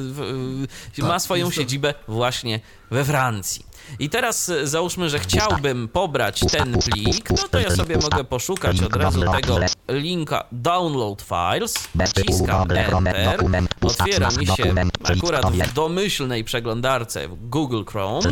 e, 0.99 1.03
ma 1.03 1.09
Tak, 1.09 1.23
swoją 1.23 1.51
siedzibę 1.51 1.95
właśnie 2.09 2.61
we 2.91 3.05
Francji. 3.05 3.67
I 3.99 4.11
teraz 4.11 4.49
e, 4.49 4.67
załóżmy, 4.67 5.11
że 5.11 5.19
chciałbym 5.19 5.89
pobrać 5.89 6.41
ten 6.53 6.79
plik, 6.79 7.31
no 7.31 7.49
to 7.51 7.61
ja 7.61 7.71
sobie 7.71 7.97
mogę 7.97 8.25
poszukać 8.25 8.83
od 8.83 8.97
razu 8.97 9.21
tego 9.33 9.59
linka 9.89 10.45
Download 10.53 11.23
Files, 11.23 11.75
naciskam 11.95 12.71
Enter, 12.71 13.41
otwiera 13.83 14.31
mi 14.31 14.47
się 14.47 14.75
akurat 15.05 15.53
w 15.53 15.73
domyślnej 15.73 16.45
przeglądarce 16.45 17.29
Google 17.29 17.85
Chrome. 17.85 18.31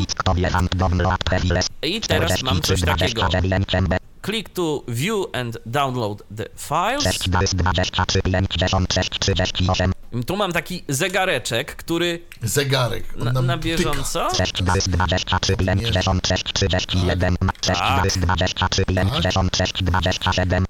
I 1.83 2.01
teraz 2.01 2.43
mam 2.43 2.61
coś 2.61 2.81
takiego. 2.81 3.29
Click 4.23 4.49
to 4.49 4.85
view 4.89 5.27
and 5.33 5.59
download 5.67 6.23
the 6.37 6.45
files. 6.57 7.05
Tu 10.27 10.37
mam 10.37 10.53
taki 10.53 10.85
zegareczek, 10.89 11.77
który 11.77 12.23
Zegarek. 12.43 13.05
On 13.19 13.25
na, 13.25 13.33
nam 13.33 13.47
na 13.47 13.59
bieżąco 13.59 14.29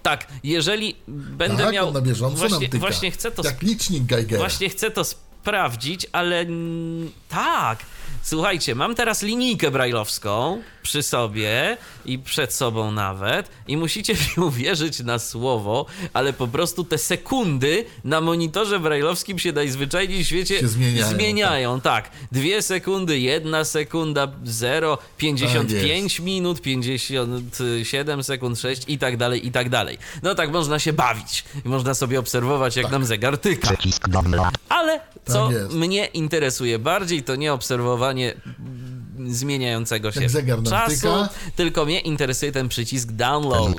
Tak, 0.02 0.26
jeżeli 0.44 0.96
będę 1.08 1.64
Tak, 1.64 1.72
miał. 1.72 1.92
na 1.92 2.00
bieżąco 2.00 2.48
właśnie, 2.48 2.68
właśnie 2.68 3.10
chcę 3.10 3.30
to. 3.30 3.42
Jak 3.44 3.62
licznik 3.62 4.04
Geigera. 4.04 4.38
Właśnie 4.38 4.68
chcę 4.68 4.90
to 4.90 5.04
sprawdzić, 5.04 6.06
ale 6.12 6.46
tak. 7.28 7.78
Słuchajcie, 8.22 8.74
mam 8.74 8.94
teraz 8.94 9.22
linijkę 9.22 9.70
brajlowską 9.70 10.62
przy 10.82 11.02
sobie 11.02 11.76
i 12.04 12.18
przed 12.18 12.54
sobą 12.54 12.92
nawet 12.92 13.50
i 13.68 13.76
musicie 13.76 14.14
mi 14.14 14.44
uwierzyć 14.48 15.00
na 15.00 15.18
słowo, 15.18 15.86
ale 16.12 16.32
po 16.32 16.48
prostu 16.48 16.84
te 16.84 16.98
sekundy 16.98 17.84
na 18.04 18.20
monitorze 18.20 18.80
brajlowskim 18.80 19.38
się 19.38 19.52
najzwyczajniej 19.52 20.24
w 20.24 20.26
świecie 20.26 20.60
Się 20.60 20.68
zmieniają, 20.68 21.08
zmieniają. 21.08 21.80
Tak, 21.80 22.10
dwie 22.32 22.62
sekundy, 22.62 23.18
jedna 23.18 23.64
sekunda, 23.64 24.28
0, 24.44 24.98
55 25.16 26.20
minut, 26.20 26.60
57 26.60 28.22
sekund, 28.24 28.58
6 28.60 28.82
i 28.88 28.98
tak 28.98 29.16
dalej, 29.16 29.46
i 29.46 29.52
tak 29.52 29.68
dalej. 29.68 29.98
No 30.22 30.34
tak 30.34 30.52
można 30.52 30.78
się 30.78 30.92
bawić 30.92 31.44
i 31.64 31.68
można 31.68 31.94
sobie 31.94 32.18
obserwować, 32.18 32.76
jak 32.76 32.90
nam 32.90 33.04
zegar 33.04 33.38
tyka. 33.38 33.68
Ale 34.68 35.00
co 35.26 35.48
Tak 35.48 35.72
mnie 35.72 36.06
interesuje 36.06 36.78
bardziej, 36.78 37.22
to 37.22 37.36
nie 37.36 37.52
obserwowanie 37.52 38.01
mm, 38.10 39.34
zmieniającego 39.34 40.12
się 40.12 40.28
czasu, 40.64 40.94
tyka. 40.96 41.28
tylko 41.56 41.84
mnie 41.84 42.00
interesuje 42.00 42.52
ten 42.52 42.68
przycisk 42.68 43.12
download. 43.12 43.72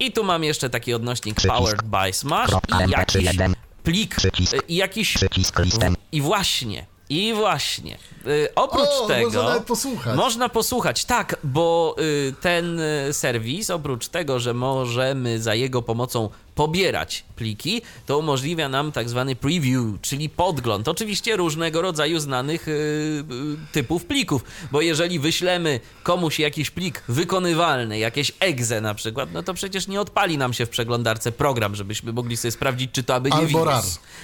I 0.00 0.12
tu 0.12 0.24
mam 0.24 0.44
jeszcze 0.44 0.70
taki 0.70 0.94
odnośnik 0.94 1.36
Przycisk. 1.36 1.58
powered 1.58 1.82
by 1.82 2.12
Smash 2.12 2.50
i 2.50 2.90
jakiś 2.90 3.26
MP3 3.26 3.54
plik, 3.82 4.16
Przycisk. 4.16 4.52
y, 4.54 4.58
i 4.68 4.76
jakiś 4.76 5.14
Przycisk 5.14 5.58
listem. 5.58 5.96
i 6.12 6.20
właśnie, 6.20 6.86
i 7.08 7.34
właśnie. 7.34 7.98
Y, 8.26 8.48
oprócz 8.54 8.88
O, 9.02 9.06
tego. 9.06 9.42
można 9.42 9.60
posłuchać. 9.60 10.16
Można 10.16 10.48
posłuchać, 10.48 11.04
tak, 11.04 11.36
bo 11.44 11.96
y, 11.98 12.34
ten 12.40 12.80
serwis, 13.12 13.70
oprócz 13.70 14.08
tego, 14.08 14.40
że 14.40 14.54
możemy 14.54 15.42
za 15.42 15.54
jego 15.54 15.82
pomocą 15.82 16.28
pobierać 16.54 17.24
pliki, 17.36 17.82
to 18.06 18.18
umożliwia 18.18 18.68
nam 18.68 18.92
tak 18.92 19.08
zwany 19.08 19.36
preview, 19.36 19.84
czyli 20.02 20.28
podgląd. 20.28 20.88
Oczywiście 20.88 21.36
różnego 21.36 21.82
rodzaju 21.82 22.20
znanych 22.20 22.68
y, 22.68 22.70
y, 22.70 23.24
typów 23.72 24.04
plików, 24.04 24.44
bo 24.72 24.80
jeżeli 24.80 25.18
wyślemy 25.18 25.80
komuś 26.02 26.38
jakiś 26.38 26.70
plik 26.70 27.02
wykonywalny, 27.08 27.98
jakieś 27.98 28.32
exe 28.40 28.80
na 28.80 28.94
przykład, 28.94 29.32
no 29.32 29.42
to 29.42 29.54
przecież 29.54 29.88
nie 29.88 30.00
odpali 30.00 30.38
nam 30.38 30.52
się 30.52 30.66
w 30.66 30.70
przeglądarce 30.70 31.32
program, 31.32 31.74
żebyśmy 31.74 32.12
mogli 32.12 32.36
sobie 32.36 32.52
sprawdzić, 32.52 32.90
czy 32.92 33.02
to 33.02 33.14
aby 33.14 33.30
nie 33.30 33.36
Albo 33.36 33.48
wirus. 33.48 33.66
RAR. 33.66 33.82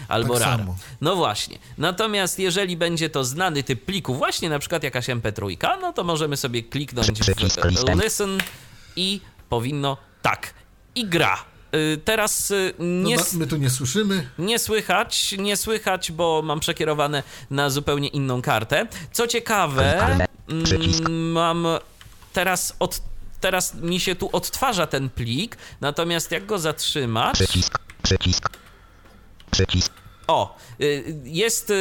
Albo 0.09 0.35
Tak 0.35 0.43
RAR. 0.43 0.59
samo. 0.59 0.77
No 1.01 1.17
właśnie. 1.17 1.59
Natomiast 1.79 2.39
jeżeli 2.39 2.77
będzie 2.77 3.11
to 3.11 3.25
znany 3.25 3.63
typ 3.63 3.85
pliku, 3.85 4.15
właśnie 4.15 4.49
na 4.49 4.59
przykład 4.59 4.83
jakaś 4.83 5.07
MP3, 5.07 5.57
no 5.81 5.93
to 5.93 6.05
możemy 6.05 6.37
sobie 6.37 6.63
kliknąć 6.63 7.09
w 7.09 8.03
listen 8.03 8.39
i 8.97 9.21
powinno 9.49 9.97
tak. 10.23 10.55
I 10.95 11.07
gra. 11.07 11.45
Y, 11.75 12.01
Teraz 12.05 12.51
y, 12.51 12.75
No, 12.79 13.09
nie, 13.09 13.17
s- 13.17 13.35
my 13.35 13.47
tu 13.47 13.57
nie 13.57 13.71
słyszymy. 13.71 14.29
nie 14.39 14.59
słychać, 14.59 15.35
nie 15.39 15.57
słychać, 15.57 16.13
bo 16.13 16.43
mam 16.45 16.61
przekierowane 16.61 17.23
na 17.51 17.71
zupełnie 17.71 18.09
inną 18.09 18.43
kartę. 18.43 18.87
Co 19.13 19.27
ciekawe, 19.27 20.17
mm, 20.49 21.33
mam 21.33 21.67
teraz 22.33 22.77
od, 22.79 23.01
teraz 23.41 23.75
mi 23.75 24.01
się 24.01 24.15
tu 24.15 24.29
odtwarza 24.33 24.87
ten 24.87 25.11
plik, 25.11 25.57
natomiast 25.81 26.31
jak 26.33 26.47
go 26.47 26.59
zatrzymać, 26.59 27.35
Przycisk. 27.35 27.79
Przycisk. 28.03 28.49
Przycisk. 29.51 29.93
O, 30.27 30.57
y, 30.81 31.15
jest 31.25 31.73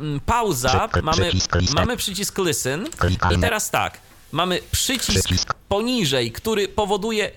mm, 0.00 0.20
pauza, 0.20 0.88
mamy, 1.02 1.22
przycisk 1.22 1.54
listen. 1.54 1.74
mamy 1.74 1.96
przycisk 1.96 2.38
listen 2.38 2.88
i 3.36 3.38
teraz 3.40 3.70
tak, 3.70 3.98
mamy 4.32 4.60
przycisk, 4.72 5.24
Przycisk. 5.24 5.54
poniżej, 5.68 6.32
który 6.32 6.68
powoduje 6.68 7.30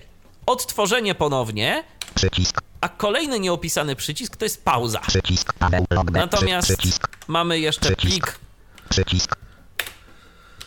odtworzenie 0.48 1.14
ponownie, 1.14 1.84
Przycisk. 2.14 2.60
a 2.80 2.88
kolejny 2.88 3.40
nieopisany 3.40 3.96
przycisk 3.96 4.36
to 4.36 4.44
jest 4.44 4.64
pauza. 4.64 5.00
Przycisk. 5.00 5.52
Paweł. 5.52 5.86
Natomiast 6.12 6.68
Przycisk. 6.68 7.08
mamy 7.28 7.58
jeszcze 7.58 7.96
plik, 7.96 8.38
Przycisk. 8.88 9.36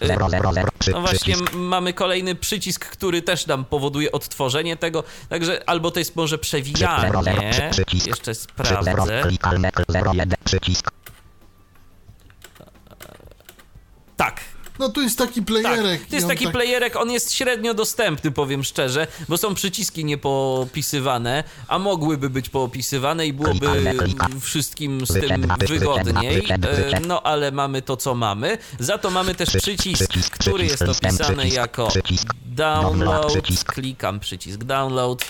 Y, 0.02 0.08
000. 0.08 0.65
Przy, 0.80 0.91
no 0.91 1.02
właśnie 1.02 1.36
mamy 1.54 1.94
kolejny 1.94 2.36
przycisk, 2.36 2.86
który 2.86 3.22
też 3.22 3.48
nam 3.48 3.65
powoduje 3.65 4.12
odtworzenie 4.12 4.78
tego, 4.78 5.04
także 5.30 5.70
albo 5.70 5.91
to 5.91 6.00
jest 6.00 6.15
może 6.15 6.38
przewijanie, 6.38 7.12
jeszcze 8.06 8.34
zero, 8.34 8.82
sprawdzę. 8.84 9.22
klikalne, 9.28 9.72
01. 10.06 10.34
Przycisk. 10.46 10.91
Tak, 14.17 14.41
No 14.82 14.89
tu 14.89 15.02
jest 15.02 15.17
taki 15.17 15.39
Tak, 15.39 15.46
playerek. 15.46 16.06
to 16.08 16.15
jest 16.15 16.28
taki 16.28 16.44
tak- 16.44 16.54
playerek, 16.54 16.96
on 16.96 17.12
jest 17.12 17.34
średnio 17.34 17.74
dostępny, 17.74 18.32
powiem 18.32 18.63
szczerze, 18.63 19.08
bo 19.30 19.38
są 19.38 19.56
przyciski 19.56 20.06
niepopisywane, 20.06 21.44
a 21.67 21.80
mogłyby 21.80 22.30
być 22.30 22.50
poopisywane 22.50 23.28
i 23.28 23.34
byłoby 23.34 23.94
klika. 23.98 24.28
wszystkim 24.39 25.06
z 25.06 25.13
tym 25.13 25.48
wygodniej. 25.67 26.46
E. 26.50 27.00
No 27.08 27.22
ale 27.22 27.52
mamy 27.52 27.82
to, 27.82 27.98
co 27.98 28.15
mamy. 28.15 28.58
Za 28.80 28.98
to 28.98 29.10
mamy 29.10 29.36
też 29.36 29.50
Przycisk, 29.50 30.30
który 30.30 30.65
jest 30.65 30.82
opisany 30.82 31.50
jako 31.50 31.88
download. 32.46 33.34
Klikam 33.65 34.20
przycisk 34.20 34.63
download. 34.63 35.26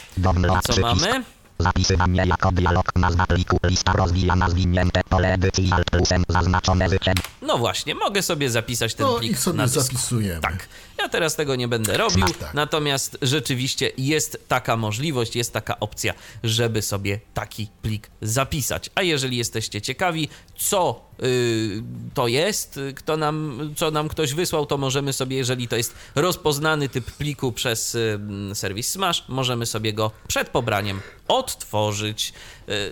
Co 0.64 0.82
mamy? 0.82 1.24
Zapisywanie 1.62 2.24
jako 2.26 2.52
dialog. 2.52 2.86
Nazwa 2.96 3.26
pliku. 3.26 3.58
Lista 3.64 3.94
rozwijana. 3.94 4.50
Zwinięte 4.50 5.02
pole 5.10 5.34
edycji. 5.34 5.70
Alt 5.72 5.90
plusem. 5.92 6.24
Zaznaczone 6.30 6.90
wyciek. 6.90 7.16
No 7.42 7.58
właśnie, 7.58 7.96
mogę 7.96 8.22
sobie 8.22 8.50
zapisać 8.50 8.96
ten 8.96 9.06
No 9.08 9.14
plik 9.20 9.32
i 9.32 9.36
sobie 9.36 9.58
na 9.58 9.64
dysku. 9.64 9.82
zapisujemy. 9.82 10.42
Tak. 10.42 10.68
Ja 11.02 11.10
teraz 11.10 11.36
tego 11.36 11.56
nie 11.56 11.68
będę 11.68 11.98
robił, 11.98 12.26
Tak. 12.40 12.54
natomiast 12.54 13.18
rzeczywiście 13.22 13.92
jest 13.98 14.46
taka 14.48 14.78
możliwość, 14.78 15.36
jest 15.36 15.54
taka 15.54 15.80
opcja, 15.80 16.14
żeby 16.44 16.82
sobie 16.82 17.20
taki 17.34 17.68
plik 17.82 18.10
zapisać. 18.22 18.90
A 18.96 19.02
jeżeli 19.02 19.38
jesteście 19.38 19.82
ciekawi, 19.82 20.30
co 20.58 21.02
y, 21.24 21.84
to 22.14 22.28
jest, 22.28 22.80
kto 22.96 23.18
nam, 23.18 23.60
co 23.76 23.92
nam 23.92 24.08
ktoś 24.08 24.34
wysłał, 24.34 24.66
to 24.66 24.78
możemy 24.78 25.14
sobie, 25.14 25.38
jeżeli 25.38 25.68
to 25.68 25.76
jest 25.76 25.94
rozpoznany 26.16 26.90
typ 26.90 27.12
pliku 27.12 27.52
przez 27.52 27.96
y, 27.96 28.20
serwis 28.54 28.88
Smash, 28.92 29.24
możemy 29.28 29.66
sobie 29.66 29.94
go 29.94 30.12
przed 30.28 30.50
pobraniem 30.50 31.02
odtworzyć. 31.28 32.34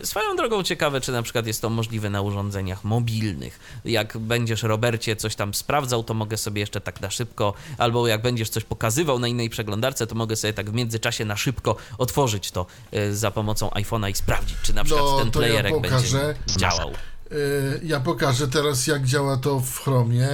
Y, 0.01 0.05
Swoją 0.07 0.35
drogą 0.35 0.63
ciekawe, 0.63 1.01
czy 1.01 1.11
na 1.11 1.23
przykład 1.23 1.47
jest 1.47 1.61
to 1.61 1.69
możliwe 1.69 2.09
na 2.09 2.21
urządzeniach 2.21 2.83
mobilnych. 2.83 3.59
Jak 3.85 4.17
będziesz, 4.17 4.63
Robercie, 4.63 5.15
coś 5.15 5.35
tam 5.35 5.53
sprawdzał, 5.53 6.03
to 6.03 6.13
mogę 6.13 6.37
sobie 6.37 6.59
jeszcze 6.59 6.81
tak 6.81 7.01
na 7.01 7.09
szybko, 7.09 7.53
albo 7.77 7.98
jak 8.07 8.21
będziesz 8.21 8.49
coś 8.49 8.63
pokazywał 8.63 9.19
na 9.19 9.27
innej 9.27 9.49
przeglądarce, 9.49 10.07
to 10.07 10.15
mogę 10.15 10.35
sobie 10.35 10.53
tak 10.53 10.69
w 10.69 10.73
międzyczasie 10.73 11.25
na 11.25 11.37
szybko 11.37 11.75
otworzyć 11.97 12.51
to 12.51 12.65
y, 12.93 13.15
za 13.15 13.31
pomocą 13.31 13.69
iPhone'a 13.69 14.09
i 14.11 14.15
sprawdzić, 14.15 14.57
czy 14.63 14.73
na 14.73 14.83
przykład 14.83 15.05
No, 15.05 15.17
ten 15.17 15.25
ja 15.27 15.31
playerek 15.31 15.73
pokażę. 15.73 16.35
będzie 16.47 16.59
działał. 16.59 16.91
Y, 17.31 17.79
Ja 17.83 17.99
pokażę 17.99 18.47
teraz, 18.47 18.87
jak 18.87 19.05
działa 19.05 19.37
to 19.37 19.59
w 19.59 19.79
Chromie, 19.79 20.29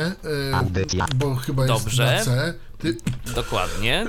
Audycja. 0.54 1.06
bo 1.15 1.36
chyba 1.36 1.65
jest 1.65 1.84
Dobrze. 1.84 2.06
na 2.17 2.25
C. 2.25 2.54
Ty, 2.80 2.97
Dokładnie. 3.36 4.06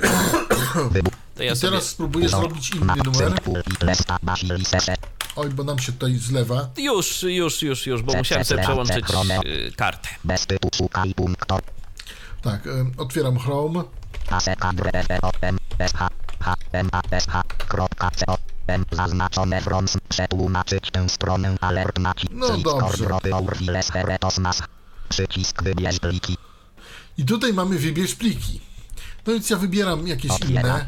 To 1.35 1.43
ja 1.43 1.53
I 1.53 1.55
sobie... 1.55 1.71
teraz 1.71 1.87
spróbuję 1.89 2.27
No. 2.31 2.39
zrobić 2.39 2.71
inny 2.71 2.93
numer. 3.05 3.33
Oj, 5.35 5.49
bo 5.49 5.63
nam 5.63 5.79
się 5.79 5.91
tutaj 5.91 6.15
zlewa. 6.17 6.69
Już, 6.77 7.23
już, 7.23 7.61
już, 7.61 7.85
już, 7.87 8.01
bo 8.01 8.13
musiałem 8.13 8.45
sobie 8.45 8.61
przełączyć 8.63 9.05
kartę. 9.75 10.09
Bez 10.23 10.45
typu 10.45 10.69
szukaj 10.77 11.13
punkto. 11.13 11.59
Tak, 12.47 12.67
y, 12.67 12.85
otwieram 12.97 13.39
Chrome. 13.39 13.83
HM. 16.39 16.89
Zaznaczone. 18.91 19.61
Przetłumaczyć 20.09 20.91
tę 20.91 21.09
stronę 21.09 21.57
alert. 21.61 21.99
No 22.31 22.57
dobrze. 22.57 23.05
Przycisk 25.09 25.63
wybierz 25.63 25.99
pliki. 25.99 26.37
I 27.17 27.25
tutaj 27.25 27.53
mamy 27.53 27.77
wybierz 27.77 28.15
pliki. 28.15 28.66
No 29.27 29.33
więc 29.33 29.49
ja 29.49 29.57
wybieram 29.57 30.07
jakieś 30.07 30.31
inne. 30.49 30.87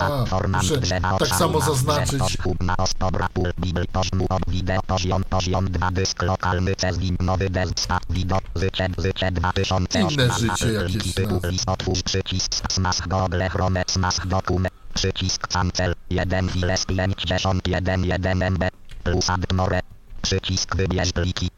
A, 0.00 0.48
muszę 0.48 0.80
tak 1.18 1.28
samo 1.28 1.60
zaznaczyć. 1.60 2.20
drzew, 2.20 2.42
hubna, 2.42 2.76
ostobra, 2.76 3.28
pól, 3.28 3.52
bibl, 3.58 3.86
pozmu, 3.92 4.26
od 4.28 4.50
wideo, 4.50 4.82
poziom, 4.82 5.24
poziom, 5.30 5.70
dwa, 5.70 5.90
dysk 5.90 6.22
lokalny, 6.22 6.76
cezwin, 6.76 7.16
nowy 7.20 7.50
desktop, 7.50 8.00
widok, 8.10 8.42
życie, 8.56 8.88
życie, 8.98 9.32
2000, 9.32 10.00
Inne 10.00 10.30
życie 10.38 10.72
jakieś 10.72 11.14
dokument, 14.26 14.74
przycisk, 14.94 15.48
cancel, 15.48 15.94
1, 16.10 16.48
files, 16.48 16.86
51, 16.86 18.04
1 18.04 18.42
MB, 18.42 18.64
plus 19.04 19.30
add 19.30 19.52
more, 19.52 19.80
przycisk, 20.22 20.76
wybierz 20.76 21.12
pliki, 21.12 21.50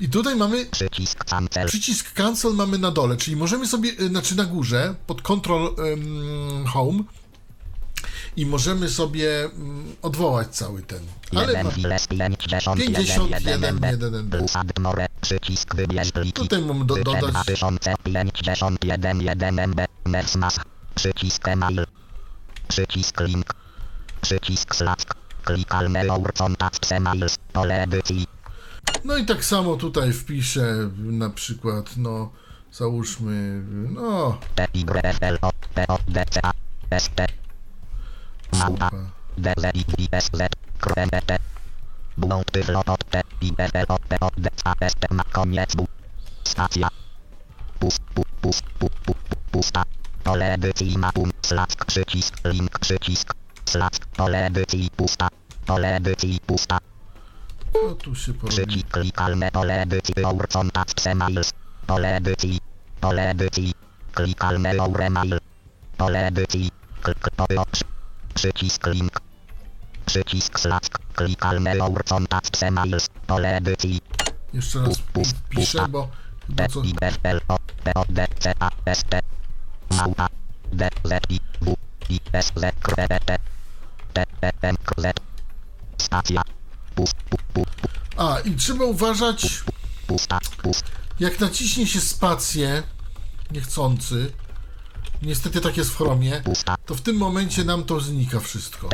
I 0.00 0.08
tutaj 0.08 0.36
mamy 0.36 0.66
przycisk, 0.66 1.24
cancel, 1.24 1.68
przycisk 1.68 2.12
cancel 2.12 2.54
mamy 2.54 2.78
na 2.78 2.90
dole, 2.90 3.16
czyli 3.16 3.36
możemy 3.36 3.66
sobie, 3.66 3.90
y, 4.00 4.08
znaczy 4.08 4.36
na 4.36 4.44
górze, 4.44 4.94
pod 5.06 5.22
control 5.22 5.74
ym, 5.92 6.66
home 6.66 7.04
i 8.36 8.46
możemy 8.46 8.88
sobie 8.88 9.44
ym, 9.44 9.96
odwołać 10.02 10.48
cały 10.48 10.82
ten. 10.82 11.00
Ale 11.36 11.46
1, 11.46 11.66
ma, 11.66 11.72
files, 11.72 12.06
51, 12.06 12.76
51 12.76 13.74
MB, 13.74 13.84
1 13.84 14.14
MB. 14.14 14.30
plus 14.30 14.56
add 14.56 14.78
more, 14.78 15.06
przycisk, 15.20 15.74
wybierz 15.74 16.12
pliki, 16.12 16.32
Tutaj 16.32 16.62
mam 16.62 16.86
do, 16.86 16.96
dodać. 16.96 17.32
2051 17.32 19.20
1 19.20 19.58
MB 19.58 19.80
Mersmas 20.04 20.60
Przycisk 20.94 21.48
email. 21.48 21.86
Przycisk 22.68 23.20
link. 23.20 23.54
Przycisk 24.20 24.74
slack 24.74 25.14
Klikalne 25.44 26.04
emails. 26.90 27.38
Pole 27.52 27.82
edycji 27.82 28.26
No 29.04 29.16
i 29.16 29.26
tak 29.26 29.44
samo 29.44 29.76
tutaj 29.76 30.12
wpiszę 30.12 30.90
na 30.98 31.30
przykład, 31.30 31.96
no 31.96 32.30
załóżmy, 32.72 33.62
no. 33.90 34.38
Stacja 46.44 46.88
Pust 47.78 48.02
pu 48.14 48.22
pust 48.40 48.64
pu 48.78 48.88
pu 49.04 49.14
pu 49.14 49.36
pusta 49.50 49.82
Pole 50.24 50.54
edycji 50.54 50.98
ma 50.98 51.12
punkt 51.12 51.46
slack 51.46 51.84
przycisk 51.84 52.34
link 52.44 52.78
przycisk 52.78 53.34
slack 53.64 54.06
pole 54.06 54.46
edycji 54.46 54.90
pusta 54.96 55.28
Pole 55.66 55.96
edycji 55.96 56.40
pusta 56.46 56.78
co 57.72 57.94
tu 57.94 58.14
się 58.14 58.34
porobi. 58.34 58.84
Klikalne 58.84 59.50
pole 59.50 59.82
edycji 59.82 60.24
our 60.24 60.48
contact 60.48 61.06
emails. 61.06 61.52
Pole 61.86 62.16
edycji. 62.16 62.60
Pole 63.00 63.30
edycji. 63.30 63.74
Klikalne 64.14 64.76
our 64.78 65.00
email. 65.00 65.38
Pole 65.96 66.26
edycji. 66.26 66.70
Klik 67.02 67.28
Przycisk 68.34 68.86
link. 68.86 69.20
Przycisk 70.06 70.60
slack. 70.60 70.98
Klikalne 71.14 71.82
our 71.82 72.04
contact 72.04 72.62
emails. 72.62 73.08
Pole 73.26 73.56
edycji. 73.56 74.00
Jeszcze 74.52 74.78
raz 74.78 75.02
piszę, 75.48 75.88
bo 75.88 76.08
chyba 76.46 76.62
D 76.64 76.68
co... 76.68 76.82
I 76.82 76.94
B 76.94 77.12
L 77.22 77.40
O 77.48 77.56
P 77.84 77.94
O 77.94 78.04
D 78.08 78.26
C 78.38 78.54
A 78.60 78.70
S 78.86 79.04
T. 79.04 79.20
Małpa. 79.90 80.28
D 80.72 80.88
Z 81.04 81.20
I 81.28 81.40
W 81.60 81.76
I 82.08 82.20
S 82.32 82.52
Z 82.56 82.72
K 82.82 83.08
T 83.08 83.38
T 84.12 84.50
M 84.62 84.76
K 84.84 85.02
Z. 85.02 85.12
Stacja. 85.98 86.42
A, 88.16 88.40
i 88.40 88.54
trzeba 88.54 88.84
uważać, 88.84 89.64
jak 91.20 91.40
naciśnie 91.40 91.86
się 91.86 92.00
spację 92.00 92.82
niechcący, 93.50 94.32
niestety 95.22 95.60
tak 95.60 95.76
jest 95.76 95.90
w 95.90 95.96
chromie, 95.96 96.42
to 96.86 96.94
w 96.94 97.00
tym 97.00 97.16
momencie 97.16 97.64
nam 97.64 97.84
to 97.84 98.00
znika 98.00 98.40
wszystko. 98.40 98.88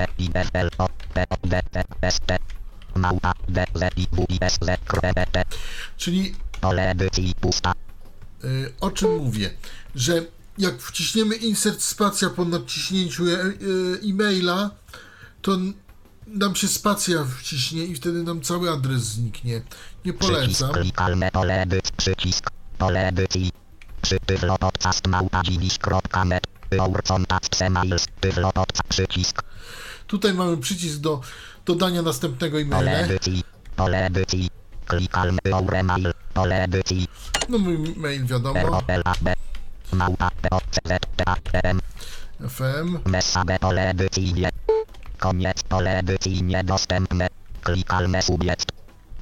Czyli 5.97 6.35
y, 8.45 8.73
o 8.81 8.91
czym 8.91 9.17
mówię? 9.17 9.51
Że 9.95 10.25
jak 10.59 10.83
wciśniemy 10.83 11.37
insert 11.37 11.83
spacja 11.83 12.31
po 12.31 12.45
naciśnięciu 12.45 13.27
e, 13.27 13.33
e, 13.33 13.47
e-maila, 14.05 14.71
to 15.43 15.59
nam 16.29 16.57
się 16.57 16.69
spacja 16.69 17.25
wciśnie 17.38 17.85
i 17.85 17.95
wtedy 17.95 18.23
nam 18.23 18.41
cały 18.41 18.71
adres 18.71 19.03
zniknie. 19.03 19.62
Nie 20.05 20.12
Przycisk 20.12 20.61
polecam. 20.61 20.73
klikalne 20.83 21.31
pole 21.31 21.62
edycji 21.62 21.93
Przycisk 21.97 22.51
Pole 22.79 23.09
edycji 23.09 23.53
Przy 24.03 24.21
tyflo 24.21 24.59
podcast 24.59 25.07
Tyflo 28.21 28.53
Przycisk 28.88 29.43
Tutaj 30.07 30.35
mamy 30.35 30.57
przycisk 30.57 30.99
do 30.99 31.21
dodania 31.67 32.03
następnego 32.03 32.57
Pole 32.57 32.67
e-maila. 32.67 32.99
edycji 32.99 33.45
Pole 33.77 34.07
edycji 34.07 34.51
Klikalne 34.87 35.38
our 35.53 35.75
email 35.75 36.12
Pole 36.35 36.62
edycji 36.64 37.09
No 37.49 37.59
mój 37.59 37.79
mail 37.97 38.27
wiadomo. 38.27 38.81
Małpa 39.93 40.31
FM. 42.49 42.99
Pole 43.61 43.91
edycji. 43.91 44.35
Koniec 45.18 45.62
pole 45.62 45.98
edycji 45.98 46.42
niedostępne. 46.42 47.28
Klikalne 47.62 48.22
subiect. 48.22 48.72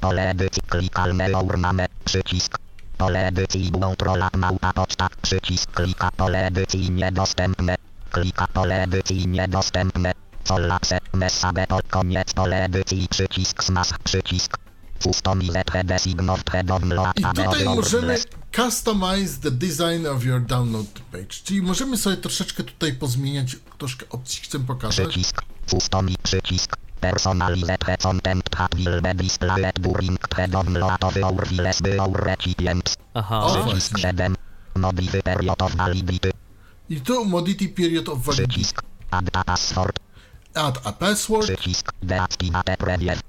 Pole 0.00 0.30
edycji 0.30 0.62
klikalne 0.62 1.32
orname. 1.32 1.86
Przycisk. 2.04 2.58
Pole 2.98 3.26
edycji 3.26 3.70
błąd 3.70 4.02
rola 4.02 4.30
małpa 4.36 4.72
poczta. 4.72 5.08
Przycisk 5.22 5.70
klika 5.70 6.10
pole 6.10 6.46
edycji 6.46 6.90
niedostępne. 6.90 7.74
Klika 8.10 8.46
pole 8.46 8.82
edycji 8.82 9.26
niedostępne. 9.26 10.12
Solapse. 10.44 10.98
Mesa 11.12 11.52
B 11.52 11.66
pol 11.66 11.82
koniec 11.90 12.32
pole 12.32 12.64
edycji 12.64 13.08
przycisk 13.10 13.64
smash 13.64 13.98
przycisk. 14.04 14.58
I 17.16 17.22
tutaj 17.22 17.64
możemy 17.64 18.18
customize 18.56 19.40
the 19.40 19.50
design 19.50 20.06
of 20.06 20.24
your 20.24 20.40
download 20.40 20.86
page. 21.12 21.26
Czyli 21.44 21.62
możemy 21.62 21.96
sobie 21.96 22.16
troszeczkę 22.16 22.64
tutaj 22.64 22.92
pozmieniać, 22.92 23.56
troszkę 23.78 24.08
opcji 24.08 24.42
chcę 24.42 24.60
pokazać. 24.60 25.08
Przycisk. 25.08 25.45
Customi 25.66 26.14
przycisk. 26.22 26.76
Personalize 27.00 27.76
the 27.78 27.96
content 27.96 28.50
that 28.50 28.74
will 28.74 29.00
be 29.02 29.14
displayed 29.14 29.72
during 29.80 30.18
the 30.36 30.48
download 30.48 31.04
of 31.04 31.16
our 31.16 31.46
files 31.46 31.80
by 31.82 31.98
our 31.98 32.24
recipients. 32.24 32.96
Aha. 33.14 33.44
O. 33.46 33.50
Przycisk 33.50 33.90
właśnie. 33.92 34.00
7. 34.12 34.34
Modify 34.76 35.22
period 35.22 35.62
of 35.62 35.74
validity. 35.74 36.30
I 36.90 37.00
tu 37.00 37.24
modity 37.24 37.68
period 37.68 38.08
of 38.08 38.18
validity. 38.18 38.48
Przycisk. 38.48 38.82
Add 39.10 39.30
a 39.32 39.44
password. 39.44 39.98
Add 40.54 40.78
a 40.84 40.92
password. 40.92 41.44
Przycisk. 41.46 41.92
Deactivate 42.02 42.76
preview. 42.76 43.20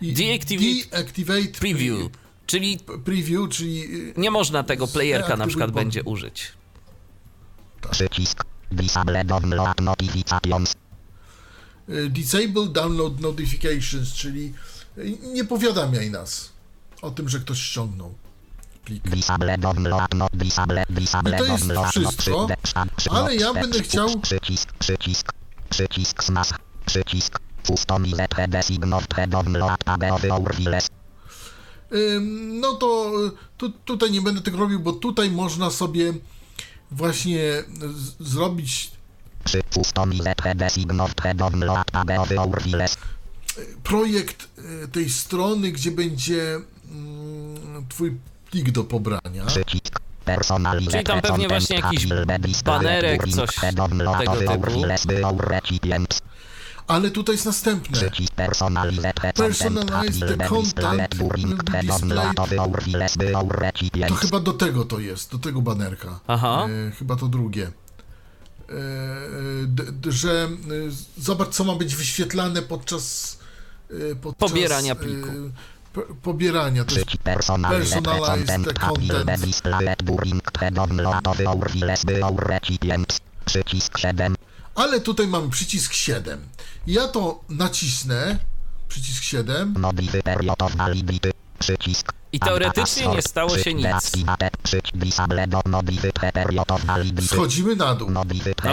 I 0.00 0.12
Deactivate 0.12 0.90
deactivate 0.90 1.48
Preview, 1.60 2.10
czyli 2.46 2.78
pre- 2.78 2.98
Preview, 2.98 3.48
czyli 3.50 3.82
y, 3.84 4.14
nie 4.16 4.30
można 4.30 4.62
tego 4.62 4.86
playerka 4.88 5.28
na 5.28 5.36
Deaktywuj 5.36 5.48
przykład 5.50 5.70
pod- 5.70 5.74
będzie 5.74 6.02
użyć. 6.04 6.52
Przycisk. 7.90 8.44
Disable 8.72 9.24
download 9.24 9.80
notifications. 9.80 10.74
Y, 11.88 12.10
disable 12.10 12.66
download 12.68 13.20
notifications, 13.20 14.12
czyli 14.12 14.52
y, 14.98 15.18
nie 15.34 15.44
powiadamiaj 15.44 16.10
nas 16.10 16.48
o 17.02 17.10
tym, 17.10 17.28
że 17.28 17.40
ktoś 17.40 17.62
ściągnął 17.62 18.14
plik. 18.84 19.04
I 21.20 21.38
to 21.38 21.44
jest 21.44 21.64
wszystko, 21.90 22.46
ale 23.10 23.36
ja 23.36 23.54
będę 23.54 23.78
chciał- 23.82 24.20
Przycisk. 24.20 24.72
Przycisk. 24.72 25.32
Przycisk 25.70 26.24
smash. 26.24 26.48
Przycisk. 26.86 27.38
Customize 27.66 28.26
download 29.28 30.54
files. 30.56 30.88
Ym, 31.92 32.60
No 32.60 32.74
to 32.74 33.12
y, 33.26 33.30
tu, 33.56 33.70
tutaj 33.70 34.10
nie 34.10 34.20
będę 34.22 34.40
tego 34.40 34.58
robił, 34.58 34.80
bo 34.80 34.92
tutaj 34.92 35.30
można 35.30 35.70
sobie 35.70 36.14
właśnie 36.90 37.64
z- 37.92 38.28
zrobić 38.28 38.90
projekt 43.82 44.48
y, 44.84 44.88
tej 44.88 45.10
strony, 45.10 45.72
gdzie 45.72 45.90
będzie 45.90 46.60
mm, 46.90 47.86
twój 47.88 48.18
plik 48.50 48.70
do 48.70 48.84
pobrania. 48.84 49.46
Czyli 50.90 51.04
tam 51.04 51.20
pewnie 51.20 51.48
właśnie 51.48 51.76
jakiś 51.76 52.06
banerek, 52.64 53.28
coś 53.28 53.54
tego 54.18 54.36
typu. 54.36 54.84
Ale 56.88 57.10
tutaj 57.10 57.34
jest 57.34 57.46
następne. 57.46 57.98
Personalize 59.34 60.26
the 60.26 60.48
content 60.48 61.14
our 63.34 63.72
To 64.08 64.14
chyba 64.14 64.40
do 64.40 64.52
tego 64.52 64.84
to 64.84 64.98
jest, 64.98 65.30
do 65.30 65.38
tego 65.38 65.62
banerka. 65.62 66.20
Aha. 66.26 66.66
E, 66.88 66.90
chyba 66.90 67.16
to 67.16 67.28
drugie. 67.28 67.72
D, 69.66 69.92
d, 69.92 70.12
że 70.12 70.30
e, 70.30 70.48
zobacz, 71.18 71.48
co 71.48 71.64
ma 71.64 71.74
być 71.74 71.96
wyświetlane 71.96 72.62
podczas, 72.62 73.38
e, 73.90 74.14
podczas 74.14 74.50
Pobierania 74.50 74.92
e, 74.92 74.96
pliku. 74.96 75.28
pobierania. 76.22 76.84
To 76.84 76.94
jest 76.94 77.06
Przycisk 77.06 77.22
personalize 77.22 77.78
Personalize 77.78 78.46
the 78.46 78.46
content 78.46 78.78
content. 78.78 79.08
Tabule 79.08 79.38
display 79.46 79.96
During 80.04 80.42
the 80.52 80.70
download 80.70 81.26
our 81.46 81.70
files 81.70 82.04
our 82.22 82.48
recipients. 82.48 83.20
Przycisk 83.44 83.98
7. 83.98 84.36
Ale 84.74 85.00
tutaj 85.00 85.28
mamy 85.28 85.50
przycisk 85.50 85.92
7. 85.92 86.40
Ja 86.86 87.08
to 87.08 87.40
nacisnę, 87.48 88.38
przycisk 88.88 89.22
7, 89.22 89.74
Modify 89.78 90.22
period 90.22 90.62
of 90.62 90.76
validity. 90.76 91.32
Przycisk. 91.58 92.12
I 92.32 92.40
teoretycznie 92.40 93.06
nie 93.06 93.22
stało 93.22 93.58
się 93.58 93.74
nic. 93.74 93.86
Schodzimy 97.26 97.76
na 97.76 97.94
dół. 97.94 98.10
No 98.10 98.24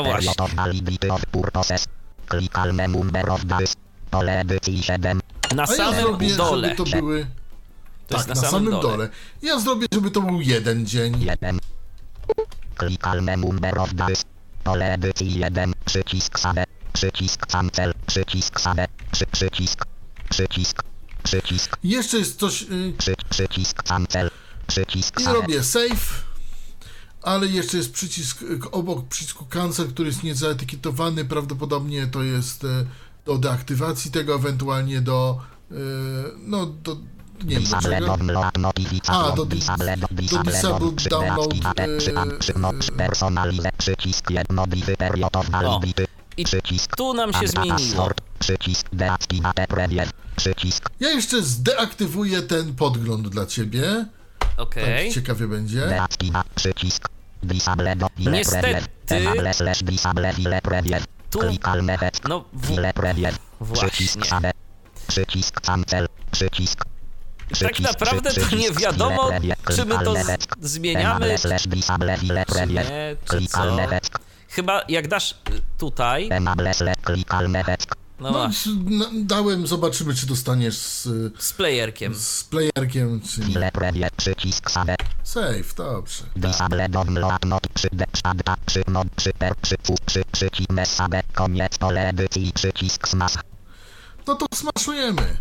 właśnie. 0.04 0.34
of 0.38 0.54
validity 0.54 1.12
of 1.14 1.26
purposes. 1.26 1.86
Klikalne 2.28 2.88
number 2.88 3.30
of 3.30 3.46
days. 3.46 3.74
Pole 4.12 4.40
edycji 4.40 4.84
7. 4.84 5.22
Na 5.56 5.64
A 5.64 5.72
ja 5.72 5.78
samym 5.78 6.02
zrobię, 6.02 6.36
dole. 6.36 6.68
żeby 6.70 6.92
to 6.92 6.98
były... 6.98 7.28
To 8.08 8.18
jest 8.18 8.28
tak, 8.28 8.36
na 8.36 8.42
na, 8.42 8.50
samym 8.50 8.66
samym 8.66 8.82
dole. 8.82 8.98
dole. 8.98 9.10
Ja 9.42 9.60
zrobię, 9.60 9.88
żeby 9.92 10.12
to 10.12 10.22
był 10.22 10.42
jeden 10.42 10.86
dzień. 10.86 11.22
1. 11.24 11.60
Klikalne 12.76 13.38
number 13.38 13.80
of 13.80 13.94
days. 13.94 14.24
Pole 14.64 14.94
edycji 14.94 15.40
1. 15.40 15.74
Przycisk 15.86 16.40
save. 16.40 16.64
Przycisk 16.94 17.46
cancel. 17.46 17.94
Przycisk 18.08 18.60
save. 18.60 18.88
Przy, 19.12 19.26
przycisk. 19.26 19.86
Przycisk. 20.30 20.84
Przycisk. 21.26 21.78
Jeszcze 21.84 22.18
jest 22.18 22.40
coś... 22.40 22.62
y, 22.62 22.94
Przy, 22.98 23.14
przycisk 23.30 23.84
cancel. 23.84 24.32
Przycisk 24.68 25.22
I 25.22 25.26
robię 25.26 25.64
save, 25.64 26.24
ale 27.22 27.48
jeszcze 27.48 27.78
jest 27.78 27.94
przycisk 27.94 28.42
y, 28.42 28.60
obok 28.72 29.08
przycisku 29.08 29.46
cancel, 29.46 29.88
który 29.88 30.10
jest 30.10 30.24
niezaetykietowany. 30.24 31.26
Prawdopodobnie 31.26 32.08
to 32.08 32.24
jest 32.24 32.64
y, 32.64 32.68
do 33.26 33.38
deaktywacji 33.38 34.12
tego, 34.12 34.36
ewentualnie 34.36 35.02
do... 35.02 35.42
y, 35.72 35.76
No, 36.38 36.66
do... 36.66 36.98
Nie 37.44 37.56
wiem 37.56 37.64
do 37.64 37.70
Disable 37.70 37.92
czego. 37.92 38.06
download 38.06 38.58
notification. 38.58 39.26
A, 39.26 39.32
do 39.36 39.46
dis- 39.46 40.30
do 40.30 40.44
disable 40.44 40.92
download, 41.10 41.54
przy, 41.98 42.12
yy, 42.12 42.16
przy, 46.38 46.58
no, 47.14 47.24
przy 47.34 47.40
personalize. 47.40 47.98
Przycisk 48.40 48.90
1. 48.94 49.08
Modify 49.42 49.68
period 49.68 50.08
of 50.08 50.14
validity. 50.14 50.14
I 50.38 50.46
Przycisk. 50.46 50.56
tu 50.56 50.64
nam 50.64 50.64
się 50.64 50.68
zmieniło. 50.68 50.90
Ja 51.00 51.10
jeszcze 51.10 51.42
zdeaktywuję 51.42 52.42
ten 52.42 52.76
podgląd 52.76 53.28
dla 53.30 53.46
ciebie. 53.46 54.06
Okej. 54.58 55.06
Tak 55.06 55.14
ciekawie 55.16 55.48
będzie. 55.48 55.88
Niestety-. 58.32 58.88
Tu-. 61.30 61.40
No 62.30 62.46
w... 62.54 62.70
Właśnie. 63.60 63.88
Przycisk 65.08 65.62
cancel. 65.62 66.08
Przycisk. 66.32 66.86
Tak 67.60 67.80
naprawdę 67.80 68.32
to 68.34 68.56
nie 68.56 68.72
wiadomo, 68.72 69.30
czy 69.76 69.86
my 69.86 69.96
to 70.06 70.14
zmieniamy, 70.62 71.36
czy 72.48 72.68
nie, 72.68 73.16
czy 73.30 73.48
co. 73.48 73.60
Chyba 74.56 74.82
jak 74.90 75.08
dasz 75.08 75.32
y, 75.32 75.36
tutaj, 75.78 76.30
no 78.20 78.32
No, 78.32 78.32
na- 78.90 79.10
dałem, 79.14 79.68
zobaczymy, 79.68 80.16
czy 80.16 80.26
dostaniesz 80.28 80.78
z, 80.78 81.04
z 81.44 81.54
playerkiem. 81.54 82.16
z 82.16 82.44
playerkiem, 82.44 83.22
czy. 83.22 83.42
Przycisk 84.18 84.72
save. 84.72 84.96
Save, 85.24 85.74
dobrze. 85.78 86.24
Disable 86.36 86.90
download 86.90 87.46
not 87.46 87.68
przy 87.74 87.88
de 87.94 88.06
adda 88.24 88.56
przy 88.66 88.84
mod 88.88 89.08
przy 89.16 89.34
per 89.34 89.56
przy 89.56 89.76
fu 89.84 89.96
przy 90.06 90.24
przycisk 90.32 90.70
save. 90.86 91.22
Koniec 91.34 91.78
pole 91.78 92.10
edycji. 92.10 92.52
Przycisk 92.54 93.08
smash. 93.08 93.34
No 94.28 94.36
to 94.36 94.46
smaszujemy. 94.56 95.38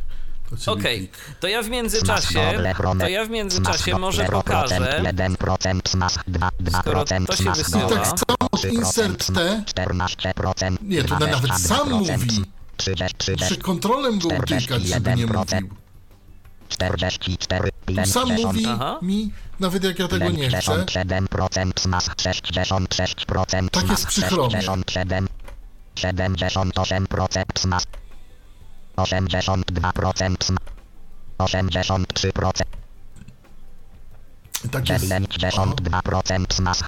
Okej, 0.67 0.99
klik. 0.99 1.37
to 1.41 1.49
ja 1.49 1.63
w 1.63 1.71
międzyczasie, 1.71 2.63
to 2.99 3.09
ja 3.09 3.25
w 3.25 3.31
międzyczasie 3.31 3.99
może 3.99 4.25
pokażę, 4.25 5.03
1% 5.03 5.89
smash 5.89 6.15
2 6.29 6.51
Skoro 6.81 7.05
2% 7.05 7.27
to 7.27 7.37
się 7.37 7.53
wysyła. 7.53 7.87
I 7.87 7.89
tak 7.89 8.07
samo 8.07 8.37
od 8.51 8.61
3% 8.61 8.73
insert 8.73 9.35
T, 9.35 9.65
14%. 9.75 10.77
Nie, 10.83 11.05
to 11.05 11.19
nawet 11.19 11.61
sam 11.61 11.89
22%, 11.89 11.91
mówi. 11.91 12.45
30, 12.77 13.17
przy 13.17 13.37
30, 13.37 13.57
kontrolem 13.57 14.19
go 14.19 14.29
uklikać, 14.29 14.83
żeby 14.83 15.15
nie 15.15 15.27
41%. 15.27 15.55
mówił. 15.55 15.69
44, 16.69 17.71
Sam 18.05 18.29
50, 18.29 18.45
mówi 18.45 18.67
Aha. 18.69 18.99
mi, 19.03 19.33
nawet 19.61 19.85
jak 19.85 19.99
ja 19.99 20.09
tego 20.09 20.31
nie 20.31 20.49
chcę. 20.49 20.73
57% 20.73 21.81
smash 21.81 22.05
66% 22.05 23.71
Tak 23.71 23.89
jest 23.89 24.03
smash 24.03 24.15
przy 24.15 24.23
chromie. 24.23 24.61
67 28.99 29.85
78% 29.85 30.45
smash 30.45 30.59
82% 31.39 32.05
smash 32.05 32.19
83% 32.19 32.65
Tak 34.71 34.89
jest. 34.89 35.05
92% 35.05 36.55
smash 36.55 36.79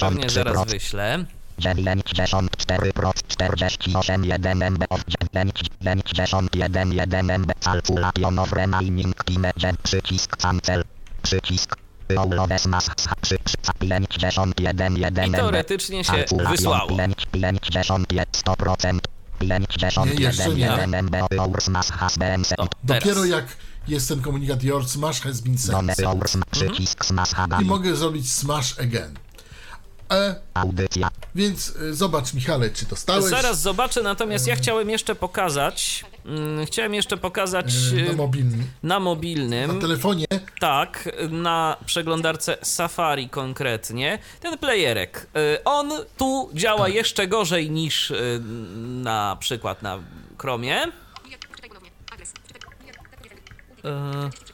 pewnie 0.00 0.30
zaraz 0.30 0.56
93% 0.56 0.70
wyślę. 0.70 1.24
94% 1.58 3.14
48 3.28 4.24
1 4.24 4.62
MB 4.62 4.84
of 4.88 5.04
91 5.80 6.92
1 6.92 7.30
MB 7.30 7.52
calculation 7.60 8.38
of 8.38 8.52
remaining 8.52 9.24
time 9.24 9.52
przycisk 9.82 10.36
cancel 10.36 10.84
przycisk 11.22 11.76
Download 12.14 12.60
smash 12.60 12.86
przy 13.20 13.38
przy 13.38 13.72
51 13.78 14.96
1 14.96 15.28
I 15.28 15.32
teoretycznie 15.32 16.04
się 16.04 16.24
wysłało. 16.50 16.88
51 17.32 17.56
100% 17.56 18.04
51 18.06 19.00
Nie, 19.40 20.24
jeszcze 20.24 20.54
nie. 20.54 20.66
1 20.66 20.94
MB 20.94 21.16
our 21.38 21.62
smash 21.62 21.90
has 21.90 22.18
been 22.18 22.40
O, 22.40 22.44
sent 22.44 22.70
teraz. 22.86 23.02
Dopiero 23.04 23.24
jak 23.24 23.56
jest 23.88 24.08
ten 24.08 24.22
komunikat 24.22 24.62
Your 24.62 24.88
Smash 24.88 25.20
has 25.20 25.40
been 25.40 25.58
sent. 25.58 25.78
I 27.60 27.64
mogę 27.64 27.96
zrobić 27.96 28.32
Smash 28.32 28.78
again. 28.78 29.14
E, 30.10 30.34
audycja 30.54 31.10
więc 31.34 31.76
y, 31.76 31.94
zobacz 31.94 32.34
Michale, 32.34 32.70
czy 32.70 32.86
dostałeś 32.86 33.24
Zaraz 33.24 33.60
zobaczę, 33.60 34.02
natomiast 34.02 34.46
ja 34.46 34.56
chciałem 34.56 34.90
jeszcze 34.90 35.14
pokazać, 35.14 36.04
mm, 36.26 36.66
chciałem 36.66 36.94
jeszcze 36.94 37.16
pokazać 37.16 37.74
y, 37.92 38.02
na 38.04 38.10
y, 38.10 38.16
mobilny. 38.16 38.56
na 38.56 38.64
Na 38.82 38.98
mobilnym, 39.00 39.80
telefonie 39.80 40.26
tak, 40.60 41.08
na 41.30 41.76
przeglądarce 41.86 42.56
Safari 42.62 43.28
konkretnie, 43.28 44.18
ten 44.40 44.58
playerek. 44.58 45.26
Y, 45.56 45.64
On 45.64 45.90
tu 46.16 46.50
działa 46.54 46.88
jeszcze 46.88 47.28
gorzej 47.28 47.70
niż 47.70 48.10
y, 48.10 48.40
na 48.86 49.36
przykład 49.40 49.82
na 49.82 49.98
Chromie. 50.38 50.82
Y, 53.84 54.49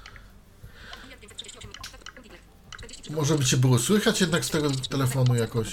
może 3.11 3.35
by 3.39 3.45
cię 3.45 3.57
było 3.57 3.79
słychać 3.79 4.21
jednak 4.21 4.45
z 4.45 4.51
tego 4.51 4.71
telefonu 4.71 5.35
jakoś. 5.35 5.69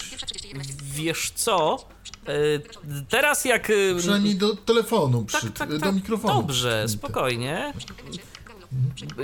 Wiesz 0.84 1.32
co? 1.36 1.88
Y, 2.30 2.62
Teraz 3.10 3.46
jak... 3.46 3.70
y, 3.70 3.96
Przynajmniej 4.00 4.36
do 4.36 4.56
telefonu, 4.56 5.26
przy, 5.26 5.42
Tak, 5.42 5.58
tak, 5.58 5.70
do 5.70 5.80
tak. 5.80 5.96
mikrofonu. 5.96 6.34
Dobrze, 6.42 6.86
spokojnie. 6.90 7.74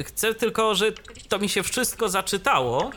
Chcę 0.05 0.33
tylko, 0.33 0.75
że 0.75 0.91
to 1.27 1.39
mi 1.39 1.49
się 1.49 1.63
wszystko 1.63 2.09
zaczytało. 2.09 2.91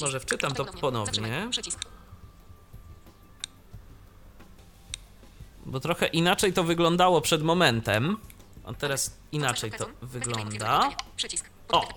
Może 0.00 0.20
wczytam 0.20 0.54
to 0.54 0.64
ponownie. 0.64 1.48
Bo 5.66 5.80
trochę 5.80 6.06
inaczej 6.06 6.52
to 6.52 6.64
wyglądało 6.64 7.20
przed 7.20 7.42
momentem. 7.42 8.16
A 8.66 8.74
teraz 8.74 9.16
inaczej 9.32 9.70
to 9.70 9.88
wygląda. 10.02 10.90
O. 11.68 11.88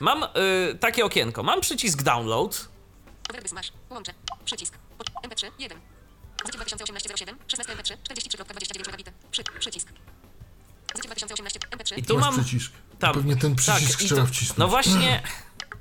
Mam 0.00 0.22
y, 0.24 0.28
takie 0.80 1.04
okienko. 1.04 1.42
Mam 1.42 1.60
przycisk 1.60 2.02
download. 2.02 2.68
Overby 3.30 3.48
smash. 3.48 3.72
Łączę. 3.90 4.14
Przycisk. 4.44 4.74
MP3. 5.28 5.50
1. 5.58 5.78
Zycie 6.46 6.58
2018 6.58 7.08
07. 7.16 7.38
16 7.48 7.72
MP3. 7.76 7.96
43.29 8.14 8.86
megabity. 8.86 9.12
Przy, 9.30 9.42
przycisk. 9.58 9.88
Zycie 10.96 11.08
2018 11.08 11.58
MP3. 11.58 11.98
I 11.98 12.02
tu 12.02 12.18
mam 12.18 12.34
przycisk. 12.34 12.72
tam. 12.98 13.14
Pewnie 13.14 13.36
ten 13.36 13.54
przycisk 13.54 13.98
tak, 13.98 14.06
trzeba 14.06 14.20
to- 14.20 14.26
wcisnąć. 14.26 14.58
No 14.58 14.68
właśnie, 14.68 15.22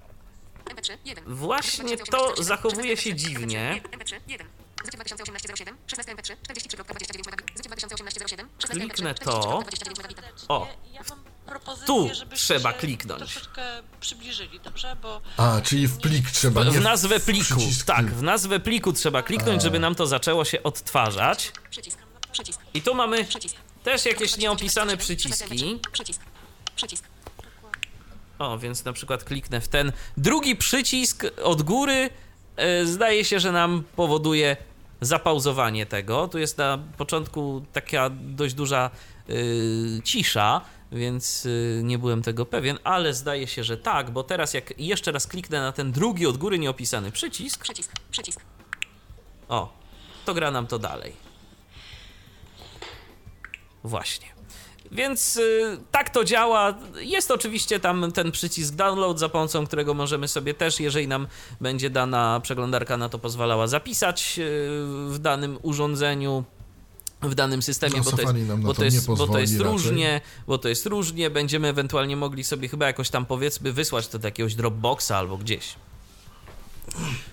MP3. 0.75 0.97
1. 1.05 1.35
właśnie 1.35 1.97
to 1.97 2.43
zachowuje 2.43 2.97
się 2.97 3.15
dziwnie. 3.15 3.81
MP3. 4.83 4.85
1. 4.85 4.85
Zycie 4.85 4.97
2018 4.97 5.47
07. 5.57 5.77
16 5.87 6.15
MP3. 6.15 6.35
43.29 6.47 7.25
megabity. 7.25 7.53
Zycie 7.55 7.69
2018 7.69 8.19
07. 8.27 8.49
16 8.59 8.79
Kliknę 8.87 9.13
MP3. 9.13 9.23
to. 9.23 9.63
43.29 9.65 9.97
megabity. 9.97 10.21
O, 10.47 10.67
Tu 11.85 12.09
trzeba 12.35 12.73
kliknąć. 12.73 13.39
przybliżyli, 13.99 14.59
dobrze? 14.59 14.95
Bo 15.01 15.21
A, 15.37 15.61
czyli 15.63 15.87
w 15.87 15.97
plik 15.97 16.31
trzeba, 16.31 16.63
w 16.63 16.81
nazwę 16.81 17.19
pliku. 17.19 17.55
przycisk. 17.57 17.85
Tak, 17.85 18.05
w 18.13 18.21
nazwę 18.23 18.59
pliku 18.59 18.93
trzeba 18.93 19.23
kliknąć, 19.23 19.61
żeby 19.63 19.79
nam 19.79 19.95
to 19.95 20.07
zaczęło 20.07 20.45
się 20.45 20.63
odtwarzać. 20.63 21.51
I 22.73 22.81
tu 22.81 22.95
mamy 22.95 23.25
też 23.83 24.05
jakieś 24.05 24.37
nieopisane 24.37 24.97
przyciski. 24.97 25.79
Przycisk. 25.91 26.21
Przycisk. 26.75 27.03
O, 28.39 28.57
więc 28.57 28.85
na 28.85 28.93
przykład 28.93 29.23
kliknę 29.23 29.61
w 29.61 29.67
ten 29.67 29.91
drugi 30.17 30.55
przycisk 30.55 31.23
od 31.43 31.61
góry. 31.61 32.09
e, 32.55 32.85
Zdaje 32.85 33.25
się, 33.25 33.39
że 33.39 33.51
nam 33.51 33.83
powoduje 33.95 34.57
zapauzowanie 35.01 35.85
tego. 35.85 36.27
Tu 36.27 36.39
jest 36.39 36.57
na 36.57 36.79
początku 36.97 37.65
taka 37.73 38.09
dość 38.09 38.53
duża 38.53 38.91
y, 39.29 40.01
cisza, 40.03 40.61
więc 40.91 41.45
y, 41.45 41.81
nie 41.83 41.97
byłem 41.97 42.21
tego 42.21 42.45
pewien, 42.45 42.79
ale 42.83 43.13
zdaje 43.13 43.47
się, 43.47 43.63
że 43.63 43.77
tak, 43.77 44.11
bo 44.11 44.23
teraz 44.23 44.53
jak 44.53 44.79
jeszcze 44.79 45.11
raz 45.11 45.27
kliknę 45.27 45.61
na 45.61 45.71
ten 45.71 45.91
drugi 45.91 46.27
od 46.27 46.37
góry 46.37 46.59
nieopisany 46.59 47.11
przycisk, 47.11 47.63
Przycisk. 47.63 47.91
Przycisk. 48.11 48.41
o, 49.49 49.73
to 50.25 50.33
gra 50.33 50.51
nam 50.51 50.67
to 50.67 50.79
dalej. 50.79 51.13
Właśnie. 53.83 54.38
Więc 54.91 55.37
y, 55.37 55.77
tak 55.91 56.09
to 56.09 56.23
działa. 56.23 56.73
Jest 56.99 57.31
oczywiście 57.31 57.79
tam 57.79 58.11
ten 58.11 58.31
przycisk 58.31 58.75
download, 58.75 59.19
za 59.19 59.29
pomocą 59.29 59.67
którego 59.67 59.93
możemy 59.93 60.27
sobie 60.27 60.53
też, 60.53 60.79
jeżeli 60.79 61.07
nam 61.07 61.27
będzie 61.61 61.89
dana 61.89 62.39
przeglądarka 62.43 62.97
na 62.97 63.09
to 63.09 63.19
pozwalała, 63.19 63.67
zapisać 63.67 64.39
y, 64.39 64.41
w 65.09 65.19
danym 65.19 65.57
urządzeniu. 65.61 66.43
W 67.21 67.35
danym 67.35 67.61
systemie, 67.61 67.97
No, 67.97 68.03
bo, 68.03 68.11
to 68.11 68.21
jest, 68.21 68.57
bo, 68.57 68.73
to 68.73 68.83
jest, 68.85 69.07
bo 69.07 69.27
to 69.27 69.39
jest 69.39 69.53
raczej. 69.53 69.71
różnie, 69.71 70.21
bo 70.47 70.57
to 70.57 70.69
jest 70.69 70.85
różnie. 70.85 71.29
Będziemy 71.29 71.67
ewentualnie 71.67 72.15
mogli 72.15 72.43
sobie 72.43 72.67
chyba 72.67 72.87
jakoś 72.87 73.09
tam 73.09 73.25
powiedzmy 73.25 73.73
wysłać 73.73 74.07
to 74.07 74.19
do 74.19 74.27
jakiegoś 74.27 74.55
Dropboxa 74.55 75.11
albo 75.11 75.37
gdzieś 75.37 75.75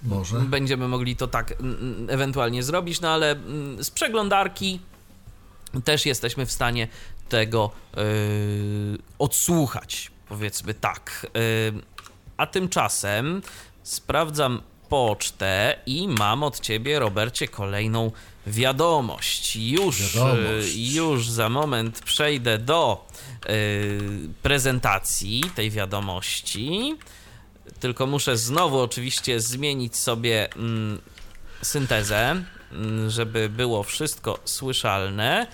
Może. 0.02 0.40
będziemy 0.40 0.88
mogli 0.88 1.16
to 1.16 1.26
tak 1.26 1.54
ewentualnie 2.08 2.62
zrobić, 2.62 3.00
no 3.00 3.08
ale 3.08 3.30
mm, 3.30 3.84
z 3.84 3.90
przeglądarki 3.90 4.80
też 5.84 6.06
jesteśmy 6.06 6.46
w 6.46 6.52
stanie 6.52 6.88
tego 7.28 7.70
yy, 7.96 8.02
odsłuchać, 9.18 10.10
powiedzmy 10.28 10.74
tak. 10.74 11.26
Yy, 11.34 11.82
a 12.36 12.46
tymczasem 12.46 13.42
sprawdzam 13.82 14.62
pocztę 14.88 15.78
i 15.86 16.08
mam 16.08 16.42
od 16.42 16.60
ciebie, 16.60 16.98
Robercie, 16.98 17.48
kolejną 17.48 18.10
wiadomość. 18.46 19.56
Już, 19.56 20.14
Wiadomość. 20.16 20.74
yy, 20.74 20.94
już 20.94 21.30
za 21.30 21.48
moment 21.48 22.00
przejdę 22.00 22.58
do 22.58 23.06
yy, 23.48 23.98
prezentacji 24.42 25.42
tej 25.54 25.70
wiadomości. 25.70 26.94
Tylko 27.80 28.06
muszę 28.06 28.36
znowu 28.36 28.80
oczywiście 28.80 29.40
zmienić 29.40 29.96
sobie 29.96 30.52
mm, 30.52 31.00
syntezę, 31.62 32.42
mm, 32.72 33.10
żeby 33.10 33.48
było 33.48 33.82
wszystko 33.82 34.38
słyszalne. 34.44 35.46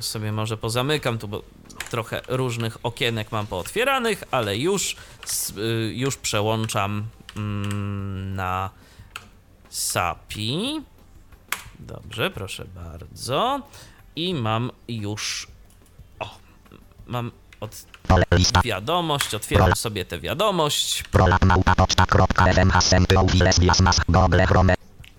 Sobie 0.00 0.32
może 0.32 0.56
pozamykam 0.56 1.18
tu, 1.18 1.28
bo 1.28 1.42
trochę 1.90 2.20
różnych 2.28 2.78
okienek 2.82 3.32
mam 3.32 3.46
pootwieranych, 3.46 4.24
ale 4.30 4.56
już, 4.56 4.96
y, 5.58 5.92
już 5.94 6.16
przełączam 6.16 7.06
mm, 7.36 8.34
na 8.34 8.70
SAPI. 9.68 10.82
Dobrze, 11.78 12.30
proszę 12.30 12.64
bardzo. 12.64 13.62
I 14.16 14.34
mam 14.34 14.70
już. 14.88 15.46
O, 16.18 16.38
mam 17.06 17.30
od 17.60 17.86
wiadomość, 18.64 19.34
otwieram 19.34 19.76
sobie 19.76 20.04
tę 20.04 20.18
wiadomość. 20.18 21.04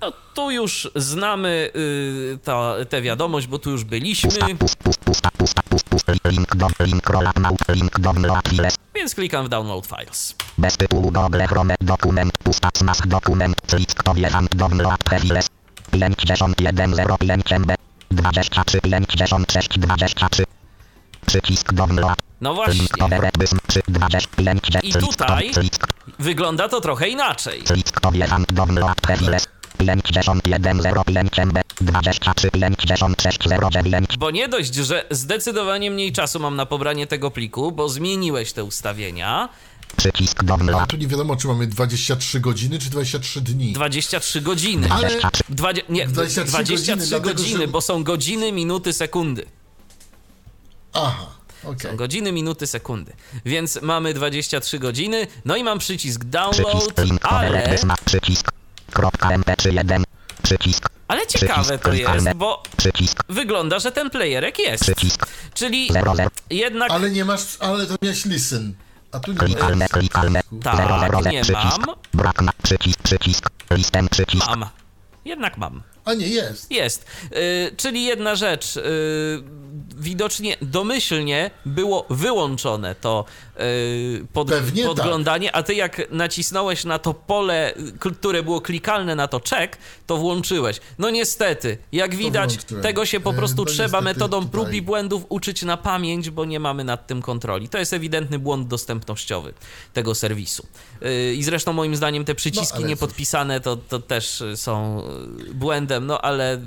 No 0.02 0.12
tu 0.34 0.52
już 0.52 0.92
znamy 0.96 1.72
y, 1.76 2.40
ta, 2.44 2.74
tę 2.90 3.02
wiadomość, 3.02 3.48
bo 3.48 3.60
tu 3.60 3.72
już 3.72 3.84
byliśmy, 3.84 4.30
link 6.26 6.56
do, 6.56 6.68
link 6.80 7.12
link 7.70 8.00
więc 8.96 9.16
klikam 9.16 9.46
w 9.46 9.50
download 9.50 9.88
files. 9.88 10.36
Bez 10.58 10.78
tytułu 10.78 11.12
google 11.12 11.42
chrome 11.50 11.76
dokument, 11.82 12.38
pusta 12.44 12.70
smash 12.78 13.02
dokument, 13.06 13.56
list 13.74 14.04
powierzam 14.04 14.48
do 14.52 14.70
mloatwiles. 14.70 15.48
5105 15.92 17.52
MB. 17.52 17.72
23 18.12 18.82
56 18.82 19.80
23. 19.80 20.44
Przycisk 21.26 21.74
do 21.74 21.88
mloat. 21.88 22.20
No 22.42 22.54
właśnie, 22.54 22.74
Link 22.74 23.02
overebysm 23.04 23.58
3 23.68 23.82
25 23.88 24.60
I 24.84 24.94
tutaj- 24.94 25.70
wygląda 26.20 26.70
to 26.70 26.82
trochę 26.82 27.08
inaczej. 27.08 27.64
przycisk 27.64 28.02
powierzam 28.02 28.46
do 28.54 28.66
mloatwiles. 28.66 29.20
5105 29.20 29.20
MB. 29.20 29.20
23 29.20 29.20
56 29.20 29.22
09. 29.22 29.59
Bo 34.20 34.32
nie 34.32 34.48
dość, 34.48 34.76
że 34.76 35.06
zdecydowanie 35.12 35.92
mniej 35.92 36.12
czasu 36.12 36.40
mam 36.40 36.56
na 36.56 36.66
pobranie 36.66 37.08
tego 37.08 37.32
pliku, 37.32 37.72
bo 37.72 37.90
zmieniłeś 37.90 38.54
te 38.54 38.64
ustawienia. 38.64 39.50
Przycisk 39.98 40.44
do 40.44 40.54
A 40.54 40.58
mloat. 40.58 40.90
tu 40.90 40.98
nie 40.98 41.08
wiadomo, 41.08 41.36
czy 41.36 41.48
mamy 41.48 41.68
23 41.68 42.40
godziny, 42.40 42.80
czy 42.80 42.90
23 42.90 43.42
dni. 43.42 43.74
23 43.74 44.42
godziny. 44.42 44.88
Ale 44.92 45.10
Dwadzie, 45.50 45.82
nie, 45.90 46.08
23 46.08 46.52
23 46.52 46.94
godziny, 46.94 47.20
godziny, 47.22 47.50
dlatego, 47.50 47.72
bo 47.72 47.82
są 47.82 48.04
godziny, 48.04 48.52
minuty, 48.52 48.94
sekundy. 48.94 49.46
Aha, 50.94 51.26
okej. 51.64 51.96
Godziny, 51.96 52.32
minuty, 52.32 52.68
sekundy. 52.68 53.14
Więc 53.46 53.82
mamy 53.82 54.14
23 54.14 54.80
godziny, 54.80 55.28
no 55.46 55.56
i 55.56 55.64
mam 55.64 55.80
przycisk 55.80 56.24
download, 56.24 56.94
Przycisk 56.94 57.26
ale. 57.26 57.78
Przycisk. 58.06 58.59
Kropka 58.90 59.30
mp31. 59.30 60.04
Przycisk. 60.44 60.90
ale 61.08 61.28
ciekawe 61.28 61.78
to 61.78 61.94
jest, 61.94 62.34
bo 62.36 62.64
Przycisk. 62.78 63.24
wygląda, 63.30 63.80
że 63.80 63.92
ten 63.92 64.10
playerek 64.10 64.60
jest. 64.60 64.84
Przycisk. 64.84 65.26
Czyli 65.54 65.88
00. 65.94 66.14
jednak 66.50 66.92
Ale 66.92 67.12
nie 67.12 67.26
masz, 67.26 67.42
ale 67.60 67.86
to 67.86 67.96
miałeś 68.02 68.26
listen. 68.26 68.74
A 69.12 69.20
tu 69.20 69.32
nie 69.32 69.38
Klikalne, 69.38 69.86
ma. 69.86 70.00
klikalne. 70.00 70.42
Tak, 70.64 70.76
00. 71.10 71.32
nie 71.32 71.42
Przycisk. 71.42 71.88
mam. 71.88 71.96
Brak 72.14 72.42
na 72.42 72.52
przycisk, 72.64 73.00
przycisk. 73.04 73.50
Listem 73.72 74.10
przycisk. 74.10 74.48
mam. 74.48 74.66
Jednak 75.26 75.58
mam. 75.58 75.84
A 76.06 76.14
nie, 76.14 76.28
jest. 76.28 76.72
Jest. 76.72 77.06
Y, 77.72 77.76
czyli 77.78 78.04
jedna 78.04 78.36
rzecz. 78.36 78.78
y, 78.78 78.82
widocznie 79.98 80.58
domyślnie 80.62 81.52
było 81.66 82.06
wyłączone 82.10 82.96
to 82.96 83.26
pod, 84.34 84.48
Pewnie 84.48 84.84
tak. 84.84 84.96
podglądanie, 84.96 85.56
a 85.56 85.64
ty 85.64 85.74
jak 85.76 86.12
nacisnąłeś 86.12 86.86
na 86.86 87.00
to 87.00 87.14
pole, 87.14 87.74
y, 88.06 88.12
które 88.12 88.44
było 88.44 88.62
klikalne 88.62 89.16
na 89.16 89.28
to 89.28 89.40
check, 89.50 89.78
to 90.08 90.18
włączyłeś. 90.18 90.80
No 91.00 91.10
niestety, 91.10 91.78
jak 91.92 92.16
widać, 92.16 92.54
włączyłem. 92.56 92.84
tego 92.84 93.06
się 93.06 93.20
po 93.20 93.32
Y, 93.32 93.34
prostu 93.34 93.62
no 93.62 93.66
trzeba 93.66 94.02
metodą 94.02 94.38
tutaj- 94.38 94.52
prób 94.52 94.74
i 94.74 94.82
błędów 94.82 95.26
uczyć 95.30 95.62
na 95.64 95.78
pamięć, 95.78 96.30
bo 96.30 96.46
nie 96.46 96.60
mamy 96.60 96.84
nad 96.84 97.08
tym 97.08 97.22
kontroli. 97.22 97.70
To 97.70 97.78
jest 97.78 97.94
ewidentny 97.94 98.40
błąd 98.40 98.68
dostępnościowy 98.68 99.54
tego 99.94 100.16
serwisu. 100.16 100.68
Y, 101.06 101.34
I 101.36 101.44
zresztą 101.44 101.74
moim 101.74 101.96
zdaniem 101.96 102.26
te 102.26 102.36
przyciski 102.36 102.82
No, 102.82 102.88
niepodpisane 102.88 103.60
to, 103.60 103.78
to 103.78 104.00
też 104.00 104.44
są 104.56 105.04
błędem, 105.54 106.06
no 106.06 106.22
ale 106.22 106.62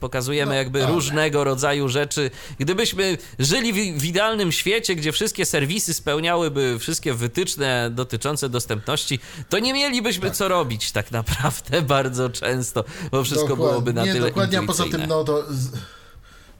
pokazujemy 0.00 0.50
No, 0.50 0.56
jakby 0.56 0.84
ale- 0.84 0.94
różnego 0.94 1.44
rodzaju 1.44 1.88
rzeczy. 1.88 2.30
Gdybyśmy 2.58 3.18
żyli 3.38 3.72
w, 3.72 4.00
w 4.00 4.04
idealnym 4.04 4.52
świecie, 4.52 4.94
gdzie 4.94 5.12
wszystkie 5.12 5.46
serwisy 5.46 5.94
spełniałyby 5.94 6.78
wszystkie 6.78 7.14
wytyczne 7.14 7.90
dotyczące 7.90 8.48
dostępności, 8.48 9.18
to 9.48 9.58
nie 9.58 9.72
mielibyśmy 9.72 10.30
co 10.30 10.48
robić 10.48 10.92
tak 10.92 11.10
naprawdę 11.10 11.82
bardzo 11.96 12.30
często, 12.30 12.84
bo 13.10 13.24
wszystko 13.24 13.48
Dokładnie. 13.48 13.68
byłoby 13.70 13.92
na 13.92 14.04
nie, 14.04 14.12
tyle 14.12 14.26
dokładnie, 14.26 14.58
a 14.58 14.62
poza 14.62 14.84
tym, 14.84 15.06
no 15.08 15.24
to 15.24 15.44
z... 15.52 15.70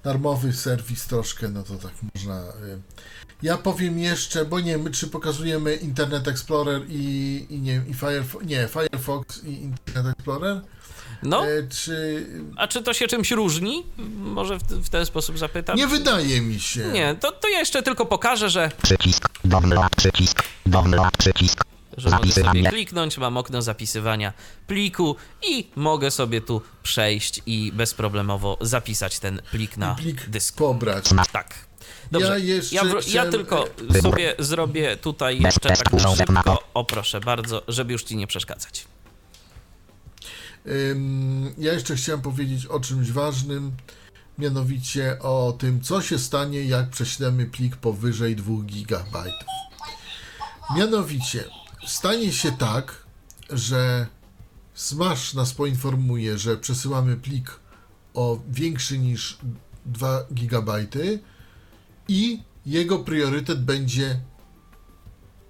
darmowy 0.04 0.52
serwis 0.52 1.06
troszkę, 1.06 1.48
no 1.48 1.62
to 1.62 1.74
tak 1.74 1.92
można... 2.14 2.40
Y... 2.40 2.80
Ja 3.42 3.56
powiem 3.56 3.98
jeszcze, 3.98 4.44
bo 4.44 4.60
nie 4.60 4.78
wiem, 4.78 4.92
czy 4.92 5.08
pokazujemy 5.08 5.74
Internet 5.74 6.28
Explorer 6.28 6.82
i, 6.88 7.46
i 7.50 7.60
nie 7.60 7.82
i 7.88 7.94
Firefox, 7.94 8.46
nie, 8.46 8.68
Firefox 8.68 9.44
i 9.44 9.62
Internet 9.62 10.16
Explorer, 10.18 10.60
No, 11.22 11.46
e, 11.46 11.68
czy... 11.68 12.26
a 12.56 12.68
czy 12.68 12.82
to 12.82 12.92
się 12.92 13.06
czymś 13.08 13.30
różni? 13.30 13.82
Może 14.16 14.58
w, 14.58 14.62
w 14.62 14.88
ten 14.88 15.06
sposób 15.06 15.38
zapytam? 15.38 15.76
Nie 15.76 15.86
wydaje 15.86 16.40
mi 16.40 16.60
się. 16.60 16.80
Nie, 16.80 17.14
to, 17.20 17.32
to 17.32 17.48
ja 17.48 17.58
jeszcze 17.58 17.82
tylko 17.82 18.06
pokażę, 18.06 18.50
że, 18.50 18.70
Przycisk. 18.82 19.28
Download. 19.44 19.96
Przycisk. 19.96 20.42
Download. 20.66 21.16
Przycisk. 21.16 21.64
że 21.96 22.10
mogę 22.10 22.32
sobie 22.32 22.62
kliknąć, 22.70 23.18
mam 23.18 23.36
okno 23.36 23.62
zapisywania 23.62 24.32
pliku 24.66 25.16
i 25.48 25.70
mogę 25.76 26.10
sobie 26.10 26.40
tu 26.40 26.62
przejść 26.82 27.40
i 27.46 27.72
bezproblemowo 27.72 28.58
zapisać 28.60 29.18
ten 29.18 29.42
plik 29.50 29.76
na 29.76 29.94
Plik 29.94 30.26
dysk. 30.26 30.56
pobrać. 30.56 31.04
Tak. 31.32 31.54
Dobrze, 32.12 32.40
Ja 32.40 32.54
ja, 32.72 32.82
wr- 32.84 33.14
ja 33.14 33.30
tylko 33.30 33.64
Wybór. 33.78 34.02
sobie 34.02 34.34
zrobię 34.38 34.96
tutaj 34.96 35.36
Bez 35.36 35.44
jeszcze 35.54 35.68
tak 35.68 36.00
szybko. 36.16 36.62
O 36.74 36.84
proszę 36.84 37.20
bardzo, 37.20 37.62
żeby 37.68 37.92
już 37.92 38.02
ci 38.04 38.16
nie 38.16 38.26
przeszkadzać. 38.26 38.84
Ja 41.58 41.72
jeszcze 41.72 41.96
chciałem 41.96 42.22
powiedzieć 42.22 42.66
o 42.66 42.80
czymś 42.80 43.10
ważnym, 43.10 43.72
mianowicie 44.38 45.18
o 45.20 45.56
tym, 45.58 45.80
co 45.80 46.02
się 46.02 46.18
stanie, 46.18 46.64
jak 46.64 46.90
prześlemy 46.90 47.46
plik 47.46 47.76
powyżej 47.76 48.36
2 48.36 48.54
GB. 48.62 49.24
Mianowicie, 50.76 51.44
stanie 51.86 52.32
się 52.32 52.52
tak, 52.52 53.04
że 53.50 54.06
Smash 54.74 55.34
nas 55.34 55.52
poinformuje, 55.52 56.38
że 56.38 56.56
przesyłamy 56.56 57.16
plik 57.16 57.60
o 58.14 58.40
większy 58.48 58.98
niż 58.98 59.38
2 59.86 60.24
GB 60.30 60.86
i 62.08 62.42
jego 62.66 62.98
priorytet 62.98 63.64
będzie 63.64 64.20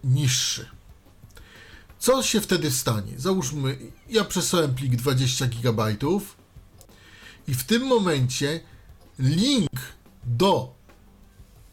niższy. 0.05 0.69
Co 1.99 2.23
się 2.23 2.41
wtedy 2.41 2.71
stanie? 2.71 3.13
Załóżmy, 3.17 3.79
ja 4.13 4.25
przesłałem 4.25 4.75
plik 4.75 4.97
20 4.97 5.47
GB 5.47 5.97
i 7.49 7.55
w 7.55 7.65
tym 7.65 7.83
momencie 7.87 8.61
link 9.19 9.71
do 10.25 10.75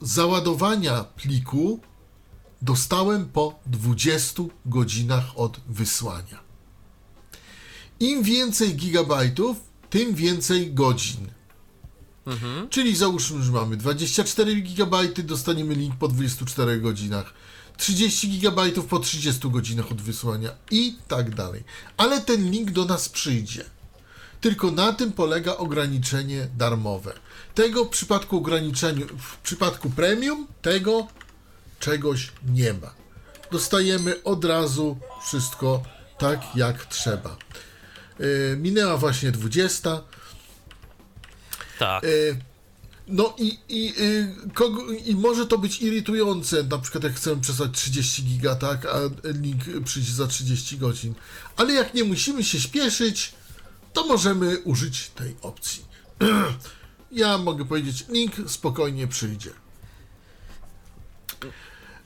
załadowania 0.01 1.03
pliku 1.03 1.79
dostałem 2.61 3.29
po 3.29 3.59
20 3.65 4.43
godzinach 4.65 5.23
od 5.35 5.59
wysłania. 5.67 6.39
Im 7.99 8.23
więcej 8.23 8.75
gigabajtów, 8.75 9.57
tym 9.89 10.15
więcej 10.15 10.73
godzin. 10.73 11.27
Czyli 12.69 12.95
załóżmy, 12.95 13.43
że 13.43 13.51
mamy 13.51 13.77
24 13.77 14.61
GB, 14.61 14.97
dostaniemy 15.23 15.75
link 15.75 15.95
po 15.95 16.07
24 16.07 16.81
godzinach. 16.81 17.33
30 17.80 18.39
GB 18.39 18.71
po 18.89 18.99
30 18.99 19.49
godzinach 19.49 19.91
od 19.91 20.01
wysłania 20.01 20.49
i 20.71 20.97
tak 21.07 21.36
dalej. 21.36 21.63
Ale 21.97 22.21
ten 22.21 22.51
link 22.51 22.71
do 22.71 22.86
nas 22.86 23.09
przyjdzie. 23.09 23.65
Tylko 24.41 24.71
na 24.71 24.93
tym 24.93 25.11
polega 25.11 25.57
ograniczenie 25.57 26.47
darmowe. 26.57 27.13
Tego 27.55 27.86
w 27.86 27.89
przypadku 27.89 28.38
ograniczenia, 28.38 29.05
w 29.19 29.38
przypadku 29.38 29.89
premium, 29.89 30.47
tego 30.61 31.07
czegoś 31.80 32.32
nie 32.47 32.73
ma. 32.73 32.93
Dostajemy 33.51 34.23
od 34.23 34.45
razu 34.45 34.97
wszystko 35.27 35.84
tak 36.17 36.55
jak 36.55 36.86
trzeba. 36.86 37.38
Yy, 38.19 38.57
minęła 38.59 38.97
właśnie 38.97 39.32
20. 39.32 40.01
Tak. 41.80 42.03
Y, 42.03 42.49
No 43.12 43.36
i, 43.38 43.57
i, 43.70 43.93
y, 43.99 44.36
kogo, 44.53 44.91
i 44.91 45.16
może 45.16 45.47
to 45.47 45.57
być 45.57 45.82
irytujące, 45.82 46.64
na 46.64 46.78
przykład 46.78 47.03
jak 47.03 47.14
chcemy 47.14 47.41
przesłać 47.41 47.72
30 47.72 48.24
giga, 48.24 48.55
tak, 48.55 48.86
a 48.86 48.99
link 49.24 49.64
przyjdzie 49.86 50.14
za 50.14 50.28
30 50.28 50.78
godzin. 50.78 51.14
Ale 51.57 51.74
jak 51.74 51.93
nie 51.93 52.03
musimy 52.03 52.43
się 52.43 52.60
śpieszyć, 52.60 53.34
to 53.93 54.07
możemy 54.07 54.60
użyć 54.60 55.10
tej 55.16 55.36
opcji. 55.41 55.84
Ja 57.12 57.38
mogę 57.38 57.66
powiedzieć, 57.66 58.05
link 58.10 58.32
spokojnie 58.47 59.07
przyjdzie. 59.07 59.49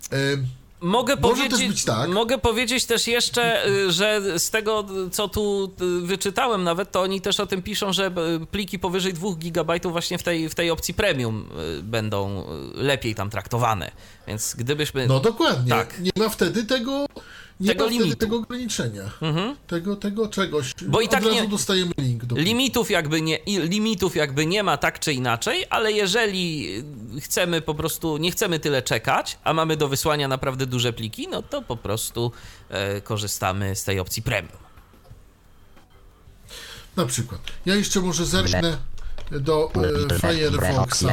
Em, 0.09 0.47
Mogę 0.83 1.15
Może 1.15 1.35
powiedzieć, 1.35 1.59
też 1.59 1.67
być 1.67 1.85
tak. 1.85 2.09
mogę 2.09 2.37
powiedzieć 2.37 2.85
też 2.85 3.07
jeszcze, 3.07 3.67
y, 3.67 3.91
że 3.91 4.39
z 4.39 4.49
tego, 4.49 4.85
co 5.11 5.27
tu 5.27 5.73
y, 5.81 6.01
wyczytałem 6.01 6.63
nawet, 6.63 6.91
to 6.91 7.01
oni 7.01 7.21
też 7.21 7.39
o 7.39 7.45
tym 7.45 7.61
piszą, 7.61 7.93
że 7.93 8.11
y, 8.41 8.45
pliki 8.45 8.79
powyżej 8.79 9.13
2 9.13 9.29
GB 9.37 9.79
właśnie 9.83 10.17
w 10.17 10.23
tej, 10.23 10.49
w 10.49 10.55
tej 10.55 10.71
opcji 10.71 10.93
premium 10.93 11.49
będą 11.83 12.47
lepiej 12.75 13.15
tam 13.15 13.29
traktowane. 13.29 13.91
Więc 14.27 14.55
gdybyśmy... 14.55 15.07
No 15.07 15.19
dokładnie. 15.19 15.69
Tak. 15.69 15.99
Nie 15.99 16.11
ma 16.23 16.29
wtedy 16.29 16.63
tego, 16.63 17.05
nie 17.63 17.69
Tego 17.69 17.87
limitu. 17.87 18.15
tego 18.15 18.37
ograniczenia. 18.37 19.03
Tego, 19.67 19.95
tego 19.95 20.27
czegoś. 20.27 20.73
Bo 20.87 21.01
i 21.01 21.05
Od 21.05 21.11
tak 21.11 21.23
razu 21.23 21.35
nie- 21.35 21.47
dostajemy 21.47 21.91
link 21.97 22.25
do 22.25 22.35
Limitów 22.35 22.91
jakby, 22.91 23.21
nie, 23.21 23.39
limitów 23.47 24.15
jakby 24.15 24.45
nie 24.45 24.63
ma 24.63 24.77
tak 24.77 24.99
czy 24.99 25.13
inaczej, 25.13 25.65
ale 25.69 25.91
jeżeli 25.91 26.67
chcemy 27.21 27.61
po 27.61 27.75
prostu, 27.75 28.17
nie 28.17 28.31
chcemy 28.31 28.59
tyle 28.59 28.81
czekać, 28.81 29.37
a 29.43 29.53
mamy 29.53 29.77
do 29.77 29.87
wysłania 29.87 30.27
naprawdę 30.27 30.65
duże 30.65 30.93
pliki, 30.93 31.27
no 31.27 31.41
to 31.41 31.61
po 31.61 31.77
prostu 31.77 32.31
e, 32.69 33.01
korzystamy 33.01 33.75
z 33.75 33.83
tej 33.83 33.99
opcji 33.99 34.21
premium. 34.23 34.57
Na 36.95 37.05
przykład. 37.05 37.41
Ja 37.65 37.75
jeszcze 37.75 37.99
może 38.01 38.25
zerknę 38.25 38.77
do 39.31 39.71
e, 40.11 40.19
Firefoxa. 40.19 41.05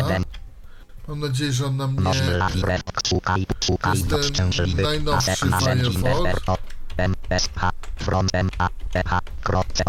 1. 1.11 1.18
Mam 1.18 1.20
nadzieję, 1.20 1.52
że 1.52 1.66
on 1.66 1.76
nam 1.76 1.96
nie... 1.96 2.02
Jest 3.94 4.34
ten 4.34 4.50
najnowszy 4.82 5.30
Firefox. 5.36 6.62
MSH 6.98 7.70
EH 8.94 9.20
kropce 9.42 9.84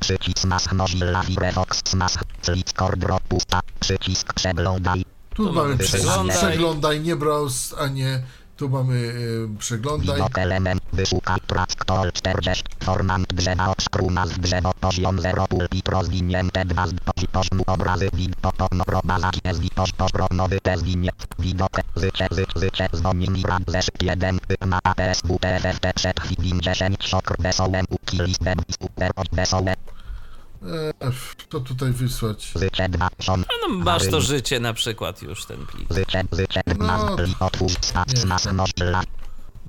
przycisk 0.00 0.72
Mozilla 0.72 1.22
Firefox 1.22 1.82
pusta 3.28 3.60
przycisk 3.80 4.34
przeglądaj 4.34 5.04
Tu 5.34 5.52
mamy 5.52 5.78
przeglądaj, 5.78 7.00
nie 7.00 7.16
browse, 7.16 7.76
a 7.78 7.88
nie... 7.88 8.22
Tu 8.58 8.68
mamy 8.68 8.94
e, 9.54 9.58
przeglądaj. 9.58 10.16
widok 10.16 10.38
element 10.38 10.80
wyszukaj 10.92 11.40
track 11.46 11.84
call 11.84 12.12
40 12.12 12.64
formant 12.84 13.34
drzewa 13.34 13.68
obszkru 13.68 14.10
nazw 14.10 14.38
drzewo 14.38 14.72
poziom 14.80 15.20
0 15.20 15.46
pulpit 15.48 15.88
rozwinięte 15.88 16.64
2 16.64 16.86
z 16.86 16.90
pozi- 16.92 17.28
poziomu 17.28 17.62
obrazy 17.66 18.08
widok 18.12 18.56
ponoro 18.56 19.00
baza 19.04 19.30
jest 19.44 19.60
widok 19.60 19.86
nowy 20.30 20.60
test 20.60 20.82
winie 20.84 21.10
widok 21.38 21.70
zycie 21.96 22.26
zycie 22.30 22.52
zycie 22.60 22.88
dzwoni 22.96 23.28
mi 23.30 23.42
rad 23.42 23.62
zesz 23.66 23.90
1 24.00 24.38
na 24.66 24.78
APS 24.84 25.22
WTFT 25.22 25.92
przed 25.94 26.20
chwilą 26.20 26.60
10 26.60 26.96
szok 27.00 27.34
wesołem 27.38 27.84
uki 27.90 28.22
listem 28.22 28.58
super 28.82 29.10
od 29.16 29.28
wesołe 30.60 30.92
E, 31.00 31.12
to 31.48 31.60
tutaj 31.60 31.92
wysłać. 31.92 32.52
zycie 32.54 32.88
2 32.88 33.08
szon 33.22 33.44
No, 33.62 33.74
masz 33.74 34.08
to 34.10 34.20
życie 34.20 34.60
na 34.60 34.74
przykład 34.74 35.22
już 35.22 35.44
ten 35.44 35.66
plik. 35.66 35.88
No, 36.78 37.06
nie. 38.76 39.02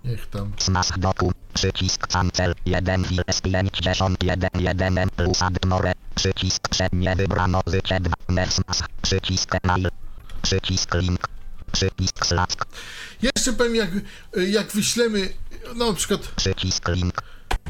Niech 0.03 0.27
tam. 0.27 0.51
Smash 0.57 0.97
doku, 0.97 1.31
przycisk 1.53 2.07
cancel, 2.07 2.55
1 2.65 3.03
fil 3.03 3.17
S5 3.19 3.67
1 4.21 4.49
1 4.59 4.97
M 4.97 5.09
plus 5.09 5.41
add 5.41 5.65
more, 5.65 5.93
przycisk 6.15 6.69
przednie 6.69 7.15
wybrano 7.15 7.61
zycie 7.65 7.99
2 7.99 8.13
Nersmas, 8.29 8.83
przycisk 9.01 9.55
mail, 9.63 9.89
przycisk 10.41 10.95
link, 10.95 11.27
przycisk 11.71 12.25
slash, 12.25 12.53
Jeszcze 13.21 13.53
powiem, 13.53 13.75
jak, 13.75 13.89
jak 14.47 14.71
wyślemy, 14.71 15.29
no 15.75 15.87
na 15.87 15.93
przykład, 15.93 16.21
przycisk 16.27 16.87
link, 16.87 17.21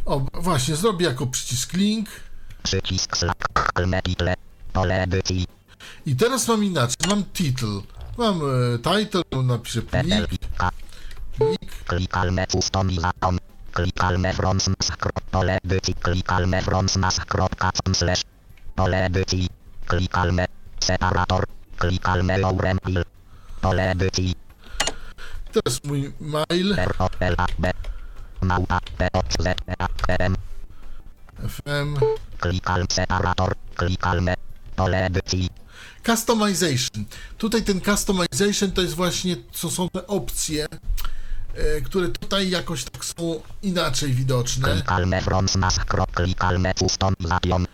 o 0.05 0.19
właśnie, 0.33 0.75
zrobię 0.75 1.05
jako 1.05 1.27
przycisk 1.27 1.73
link 1.73 2.09
przycisk 2.63 3.17
klne 3.73 4.01
title, 4.01 4.33
pole 4.73 5.03
edycji, 5.03 5.47
i 6.05 6.15
teraz 6.15 6.47
mam 6.47 6.63
inaczej, 6.63 7.07
mam 7.09 7.23
title, 7.23 7.81
mam 8.17 8.41
e, 8.41 8.79
title, 8.79 9.43
napiszę 9.43 9.81
PL, 9.81 10.27
plik, 10.27 10.41
plik, 11.37 11.83
klikalne 11.87 12.47
customization, 12.47 13.37
klikalne 13.73 14.33
from 14.33 14.59
smash, 14.59 14.91
pole 15.31 15.59
edycji, 15.63 15.95
klikalne 15.95 16.61
from 16.61 16.89
smash, 16.89 17.19
slash, 17.93 18.21
pole 18.75 19.05
edycji, 19.05 19.47
klikalne, 19.87 20.45
separator, 20.79 21.45
klikalne 21.77 22.37
lower 22.37 22.75
mail, 22.83 23.03
pole 23.61 23.91
edycji, 23.91 24.35
teraz 25.51 25.83
mój 25.83 26.13
mail, 26.19 26.75
małpa, 28.41 28.79
P-O-Z-E-A-K-M, 28.97 30.35
fm, 31.47 31.97
klikalne 32.39 32.87
separator, 32.91 33.55
klikalne, 33.75 34.35
pole 34.75 35.05
edycji, 35.05 35.49
customization. 36.05 37.05
Tutaj 37.37 37.63
ten 37.63 37.81
customization 37.81 38.71
to 38.71 38.81
jest 38.81 38.93
właśnie, 38.93 39.35
co 39.51 39.71
są 39.71 39.89
te 39.89 40.07
opcje, 40.07 40.65
e, 41.53 41.81
które 41.81 42.07
tutaj 42.09 42.49
jakoś 42.49 42.83
tak 42.83 43.05
są 43.05 43.41
inaczej 43.63 44.13
widoczne. 44.13 44.73
Klikalne 44.73 45.21
klikalne 46.15 46.73
customization, 46.73 47.65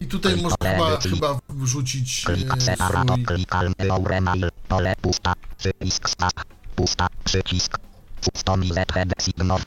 i 0.00 0.06
tutaj 0.06 0.36
można 0.36 0.70
chyba, 0.70 1.00
chyba 1.00 1.38
wrzucić 1.48 2.24
e, 2.56 2.60
separator, 2.60 3.18
swój 3.18 4.20
mail, 4.20 4.50
pole 4.68 4.96
pusta, 5.02 5.32
przycisk 5.58 6.08
pusta, 6.76 7.06
przycisk, 7.24 7.78
customize 8.32 8.84
head, 8.94 9.08
signal 9.18 9.58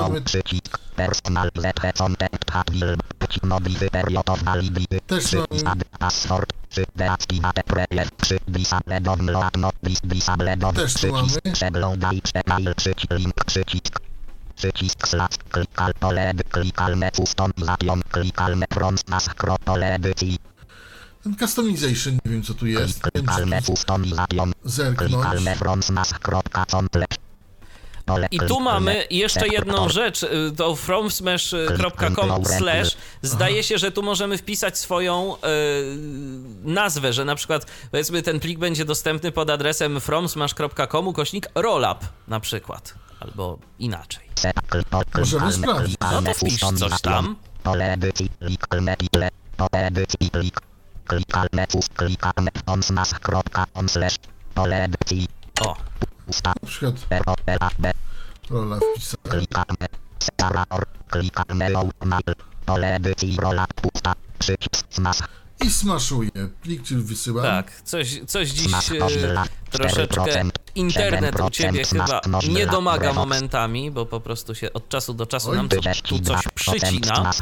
mamy- 0.00 0.20
przycisk, 0.20 0.78
personal 0.96 1.50
z 1.54 1.98
contact 1.98 2.50
hat 2.50 2.70
will, 2.70 2.96
przycisk 3.18 3.44
nowy 3.44 3.90
period 3.90 4.30
of 4.30 4.42
validity, 4.42 5.00
Też 5.06 5.24
przycisk 5.24 5.66
add 5.66 5.84
password, 5.98 6.52
przy 6.70 6.84
deactivate 6.96 7.62
prayer, 7.62 8.10
przy 8.16 8.38
disable 8.48 9.00
download, 9.00 9.56
not 9.56 9.74
dis 9.82 10.00
disable 10.04 10.56
download, 10.56 10.86
przycisk 10.86 11.40
przeglądaj, 11.52 12.22
przemail, 12.22 12.74
przycisk 12.74 13.10
link, 13.10 13.44
przycisk, 13.44 14.00
przycisk 14.56 15.08
slash, 15.08 15.36
klikal 15.50 15.94
klikalne 16.44 17.10
customization, 17.10 18.02
klikalne 18.10 18.66
pole 19.64 19.94
edycji, 19.94 20.38
ten 21.22 21.36
customization, 21.36 22.14
nie 22.24 22.32
wiem 22.32 22.42
co 22.42 22.54
tu 22.54 22.66
jest, 22.66 23.02
klikalne 23.02 23.62
customization, 23.62 24.52
zerknąć. 24.64 25.12
klikalne 25.12 25.56
kropka, 26.18 26.66
complex, 26.66 27.08
pole, 27.16 27.27
I 28.30 28.38
tu 28.48 28.60
mamy 28.60 29.06
jeszcze 29.10 29.40
jedną 29.48 29.88
rzecz, 29.88 30.22
y, 30.22 30.52
to 30.56 30.76
fromsmash.com 30.76 32.44
slash 32.44 32.96
zdaje 33.22 33.62
się, 33.62 33.78
że 33.78 33.92
tu 33.92 34.02
możemy 34.02 34.38
wpisać 34.38 34.78
swoją 34.78 35.36
y, 35.36 35.38
nazwę, 36.64 37.12
że 37.12 37.24
na 37.24 37.34
przykład 37.34 37.66
powiedzmy 37.90 38.22
ten 38.22 38.40
plik 38.40 38.58
będzie 38.58 38.84
dostępny 38.84 39.32
pod 39.32 39.50
adresem 39.50 40.00
fromsmash.com 40.00 41.12
kośnik 41.12 41.46
rollup 41.54 41.98
na 42.28 42.40
przykład, 42.40 42.94
albo 43.20 43.58
inaczej. 43.78 44.28
Możemy 45.20 45.52
sprawdzić. 45.52 45.96
No 46.00 46.22
to 46.22 46.34
wpisz 46.34 46.60
coś 46.78 47.00
tam. 47.00 47.36
O. 55.60 55.76
Na 56.44 56.54
przykład 56.66 56.94
rola 63.38 63.66
smash. 64.90 65.18
I 65.64 65.70
smaszuję. 65.70 66.30
Plik, 66.62 66.82
czyli 66.82 67.02
wysyłam. 67.02 67.44
Tak, 67.44 67.82
coś, 67.82 68.20
coś 68.26 68.48
dziś 68.48 68.72
e, 68.74 69.44
troszeczkę 69.70 70.20
4%, 70.20 70.50
internet 70.74 71.40
u 71.40 71.50
ciebie 71.50 71.82
7% 71.84 72.22
chyba 72.22 72.40
nie 72.48 72.66
domaga 72.66 73.12
momentami, 73.12 73.90
bo 73.90 74.06
po 74.06 74.20
prostu 74.20 74.54
się 74.54 74.72
od 74.72 74.88
czasu 74.88 75.14
do 75.14 75.26
czasu 75.26 75.50
Oj, 75.50 75.56
nam 75.56 75.68
co, 75.68 75.76
tu 75.76 75.82
coś 75.82 76.00
32% 76.02 76.48
przycina, 76.54 77.32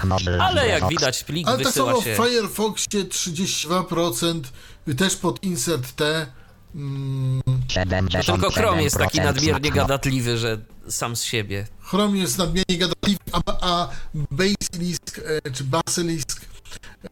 ale 0.41 0.69
jak 0.69 0.89
widać 0.89 1.25
plik 1.25 1.49
Ale 1.49 1.57
tak 1.57 1.67
wysyła 1.67 1.93
samo 1.93 2.03
się... 2.03 2.15
w 2.15 2.17
Firefoxie 2.17 3.05
32%, 3.05 4.41
też 4.97 5.17
pod 5.17 5.45
insert 5.45 5.93
T. 5.93 6.27
Mm, 6.77 7.43
To 8.27 8.33
tylko 8.33 8.51
Chrome 8.51 8.83
jest 8.83 8.99
taki 8.99 9.19
77% 9.19 9.25
nadmiernie 9.25 9.71
gadatliwy, 9.71 10.39
że 10.39 10.59
sam 10.89 11.17
z 11.17 11.23
siebie. 11.23 11.67
Chrome 11.81 12.19
jest 12.19 12.39
nadmiernie 12.39 12.79
gadatliwy, 12.79 13.21
a, 13.33 13.41
a 13.61 13.89
Basilisk 14.15 15.21
e, 15.45 15.51
czy 15.51 15.65
Basilisk 15.65 16.47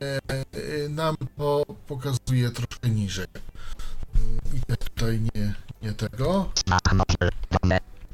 e, 0.02 0.20
e, 0.26 0.88
nam 0.88 1.16
to 1.36 1.64
pokazuje 1.86 2.50
troszkę 2.50 2.88
niżej. 2.90 3.26
Mm, 4.14 4.38
I 4.54 4.60
też 4.60 4.78
tutaj 4.94 5.20
nie, 5.34 5.54
nie 5.82 5.92
tego. 5.92 6.50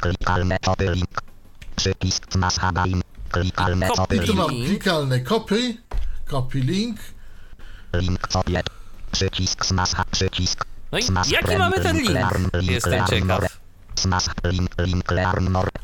Klikalne 0.00 0.58
copy 0.58 0.90
link. 0.94 1.20
Przycisk 1.76 2.26
Habain. 2.60 3.02
Klikalne 3.30 3.86
Copy 3.88 3.96
copy 3.96 4.16
I 4.16 4.18
tu 4.20 4.26
link. 4.26 4.38
mam 4.38 4.50
Link. 4.50 4.68
klikalne 4.68 5.20
copy, 5.20 5.76
copy 6.26 6.58
link. 6.60 6.98
Link 7.94 8.28
copied. 8.28 8.66
Przycisk 9.12 9.64
smash. 9.66 9.90
Przycisk. 10.10 10.64
No 10.92 10.98
i 10.98 11.02
Smash 11.02 11.30
jaki 11.30 11.56
mamy 11.56 11.80
ten 11.80 11.96
link? 11.96 12.18
Jestem 12.62 13.06
ciekaw. 13.06 13.60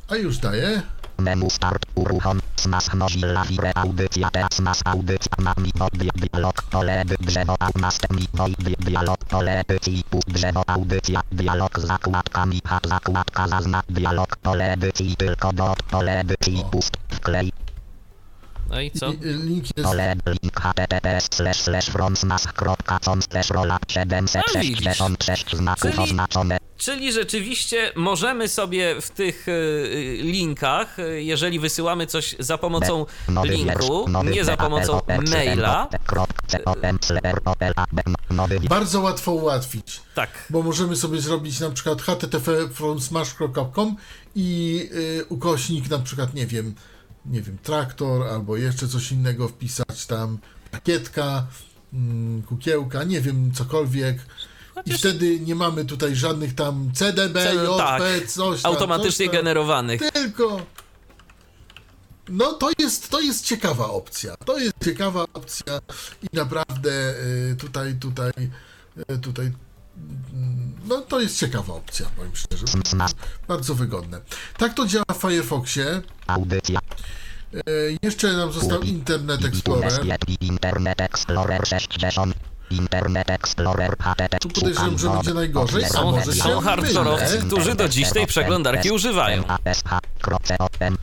A 0.09 0.17
już 0.17 0.39
daję. 0.39 0.83
Menu 1.19 1.51
start 1.51 1.87
uruchom. 1.95 2.41
Smash 2.57 2.95
Mozilla 2.95 3.45
Fire 3.45 3.73
audycja 3.75 4.31
te 4.31 4.47
smash 4.53 4.81
audycja 4.85 5.37
mami 5.39 5.71
body 5.79 6.09
dialog 6.17 6.63
pole 6.71 7.05
drzewo 7.21 7.57
au 7.61 7.71
master 7.79 8.11
mi 8.11 8.29
body 8.35 8.75
dialog 8.79 9.19
pole 9.25 9.65
pust 10.11 10.29
drzewo 10.29 10.63
audycja 10.67 11.21
dialog 11.33 11.81
z 11.81 11.87
zakładkami 11.87 12.61
ha 12.65 12.79
zakładka 12.85 13.49
zazna 13.49 13.83
dialog 13.89 14.37
pole 14.37 14.77
tylko 15.19 15.53
dot 15.53 15.83
pole 15.83 16.25
pust 16.71 16.97
wklej 17.11 17.53
No 18.71 18.81
i 18.81 18.91
co? 18.91 19.13
Link 19.21 19.65
jest. 19.77 19.89
link 20.43 20.61
https 20.61 21.29
slash 21.37 21.61
slash 21.61 21.89
slash 23.31 23.51
rola 23.51 23.75
A, 23.75 24.59
widzisz. 24.61 24.79
766 24.79 25.57
znaków 25.57 25.91
Czyli- 25.91 26.03
oznaczone 26.03 26.59
Czyli 26.77 27.13
rzeczywiście 27.13 27.93
możemy 27.97 28.49
sobie 28.49 29.01
w 29.01 29.11
tych 29.11 29.49
y, 29.49 30.19
linkach, 30.23 30.99
y, 30.99 31.23
jeżeli 31.23 31.61
wysyłamy 31.61 32.07
coś 32.07 32.37
za 32.39 32.59
pomocą 32.59 33.07
linku, 33.45 34.07
nie 34.25 34.45
za 34.45 34.57
pomocą 34.57 35.01
maila, 35.31 35.89
Bardzo 38.69 39.01
łatwo 39.01 39.33
ułatwić. 39.33 40.01
tak, 40.15 40.31
bo 40.51 40.63
możemy 40.63 40.97
sobie 40.97 41.21
zrobić 41.21 41.61
na 41.61 41.71
przykład 41.71 42.03
http 42.03 42.69
from 42.69 43.01
smash.com 43.01 43.97
i 44.35 44.81
y, 44.93 45.25
ukośnik 45.29 45.91
na 45.91 45.99
przykład, 45.99 46.35
nie 46.35 46.47
wiem, 46.47 46.75
nie 47.31 47.43
wiem, 47.43 47.59
traktor 47.63 48.23
albo 48.29 48.57
jeszcze 48.57 48.89
coś 48.89 49.13
innego 49.13 49.49
wpisać 49.49 50.07
tam, 50.07 50.39
pakietka, 50.71 51.47
mm, 51.93 52.43
kukiełka, 52.43 53.05
nie 53.05 53.21
wiem, 53.21 53.53
cokolwiek. 53.55 54.17
I 54.17 54.21
Chociaż- 54.75 54.99
wtedy 54.99 55.41
nie 55.41 55.55
mamy 55.55 55.85
tutaj 55.85 56.17
żadnych 56.17 56.55
tam 56.55 56.91
CDB, 56.95 57.43
C- 57.43 57.55
JP, 57.55 57.77
tak, 57.77 58.27
coś 58.27 58.63
tam, 58.63 58.73
automatycznie 58.73 59.11
coś 59.27 59.27
tam. 59.27 59.37
generowanych. 59.37 60.01
Tylko. 60.13 60.61
No 62.29 62.53
to 62.53 62.71
jest, 62.79 63.09
to 63.11 63.21
jest 63.21 63.45
ciekawa 63.45 63.89
opcja. 63.91 64.37
To 64.37 64.59
jest 64.59 64.75
ciekawa 64.85 65.25
opcja 65.35 65.81
i 66.23 66.37
naprawdę 66.37 67.15
y, 67.53 67.57
tutaj, 67.57 67.95
tutaj, 67.95 68.31
y, 69.13 69.19
tutaj. 69.19 69.53
No 70.87 71.01
to 71.01 71.21
jest 71.21 71.39
ciekawa 71.39 71.75
opcja, 71.75 72.07
powiem 72.17 72.37
szczerze. 72.37 72.67
Bardzo 73.49 73.75
wygodne. 73.75 74.21
Tak 74.59 74.75
to 74.75 74.87
działa 74.87 75.05
w 75.15 75.17
Firefoxie. 75.17 76.03
audycja 76.27 76.81
Y, 77.55 77.97
Jeszcze 78.03 78.33
nam 78.33 78.53
został 78.53 78.81
Internet 78.81 79.45
Explorer. 79.45 79.93
Internet 80.41 81.01
Explorer 81.01 81.67
60 81.67 82.35
Internet 82.71 83.31
Explorer 83.31 83.97
HTTP 84.01 84.39
Tu 84.39 84.49
podejrzewam, 84.49 84.99
że 84.99 85.11
będzie 85.11 85.35
najgorzej, 85.35 85.85
a 85.85 85.89
Są, 85.89 86.11
może 86.11 86.33
się 86.33 86.43
są 86.43 86.61
hardkorowcy, 86.61 87.39
którzy 87.47 87.75
do 87.75 87.89
dziś 87.89 88.11
tej 88.11 88.27
przeglądarki 88.27 88.91
używają. 88.91 89.45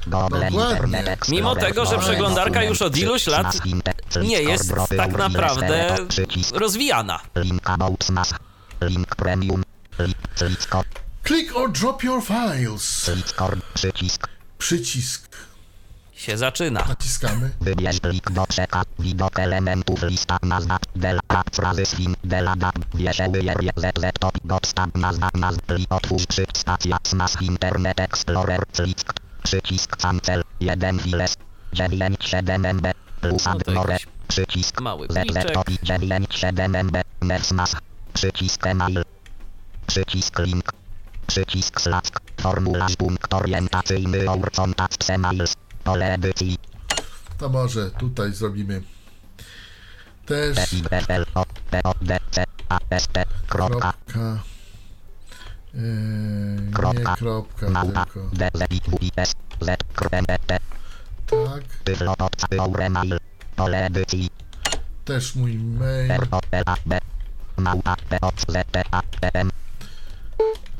Dokładnie. 0.07 1.17
Mimo 1.29 1.55
tego, 1.55 1.85
że 1.85 1.99
przeglądarka 1.99 2.63
już 2.63 2.81
od 2.81 2.97
iluś 2.97 3.27
lat 3.27 3.57
nie 4.23 4.41
jest 4.41 4.73
tak 4.97 5.17
naprawdę 5.17 5.95
rozwijana. 6.53 7.19
Link 8.81 9.15
premium 9.15 9.63
Click 11.23 11.55
or 11.55 11.71
drop 11.71 12.03
your 12.03 12.21
files. 12.21 13.09
przycisk 13.73 14.27
Przycisk. 14.57 15.37
Się 16.13 16.37
zaczyna. 16.37 16.85
Naciskamy. 16.87 17.51
Wybierz 17.61 17.99
plik 17.99 18.31
do 18.31 18.45
przekaz, 18.45 18.85
widok 18.99 19.39
elementów, 19.39 20.03
lista 20.03 20.37
nazwa, 20.43 20.77
dela, 20.95 21.19
frazy 21.51 21.85
swing, 21.85 22.17
dela, 22.23 22.55
dab, 22.55 22.75
wierzęły, 22.93 23.43
jer, 23.43 23.57
zz, 23.75 24.11
top, 24.19 24.37
nazwa, 24.95 25.29
nazw, 25.33 25.61
plik, 25.61 25.91
otwórz, 25.91 26.25
przy, 26.27 26.45
stacja, 26.53 26.97
smash, 27.03 27.41
internet, 27.41 27.99
explorer, 27.99 28.63
click, 28.73 29.13
przycisk, 29.43 29.97
cancel, 29.97 30.43
1 30.59 30.99
files, 30.99 31.35
9, 31.73 32.17
7 32.19 32.65
MB, 32.65 32.87
plus, 33.21 33.43
No 33.67 33.85
przycisk, 34.27 34.81
mały 34.81 35.07
zz, 35.07 35.13
pliczek. 35.13 35.51
top, 35.51 35.69
9, 35.83 36.27
7 36.35 36.75
MB, 36.75 36.97
przycisk, 38.13 38.67
email, 38.67 39.03
przycisk, 39.87 40.39
link, 40.39 40.71
przycisk, 41.27 41.81
slash, 41.81 42.09
formularz, 42.41 42.95
punkt 42.95 43.33
orientacyjny, 43.33 44.29
our 44.29 44.51
contacts, 44.51 45.09
emails, 45.09 45.53
pole 45.83 46.13
edycji, 46.13 46.57
To 47.37 47.49
może 47.49 47.91
tutaj 47.91 48.33
zrobimy. 48.33 48.81
Też 50.25 50.55
kropka. 53.47 54.39
Yy, 55.73 55.81
nie 56.61 56.71
Kropka. 56.71 57.15
kropka, 57.15 57.69
Małpa, 57.69 58.05
tylko. 58.05 58.29
Tak. 61.25 61.63
Też 65.05 65.35
mój 65.35 65.57
mail. 65.57 66.11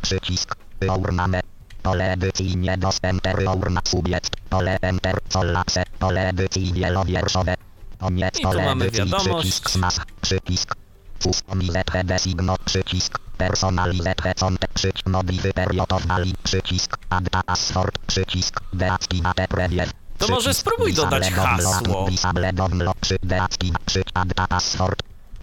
Przycisk, 0.01 0.55
Eurmame, 0.81 1.39
pole 1.83 2.11
edycji 2.13 2.57
niedostępne, 2.57 3.31
Eurma, 3.33 3.81
subiect, 3.87 4.35
pole 4.49 4.77
Enter, 4.81 5.17
Solapse, 5.29 5.83
pole 5.99 6.29
edycji 6.29 6.73
wielowierszowe, 6.73 7.55
koniec, 7.99 8.39
I 8.39 8.41
tu 8.41 8.47
pole 8.49 8.65
mamy 8.65 8.85
edycji, 8.85 9.05
wiadomość. 9.05 9.39
przycisk, 9.39 9.69
smash, 9.69 9.99
przycisk, 10.21 10.75
Customize 11.23 11.83
signo, 12.17 12.55
przycisk, 12.65 13.19
personalize 13.37 14.15
content, 14.39 14.73
przycisk, 14.73 15.07
modify 15.07 15.53
period 15.53 15.93
of 15.93 16.05
valid, 16.05 16.37
przycisk, 16.43 16.97
add 17.09 17.29
password, 17.29 17.97
przycisk, 18.07 18.59
deactivate 18.73 19.47
preview. 19.47 19.91
To 20.17 20.27
może 20.27 20.53
spróbuj 20.53 20.93
dodać 20.93 21.31
hasło. 21.31 22.07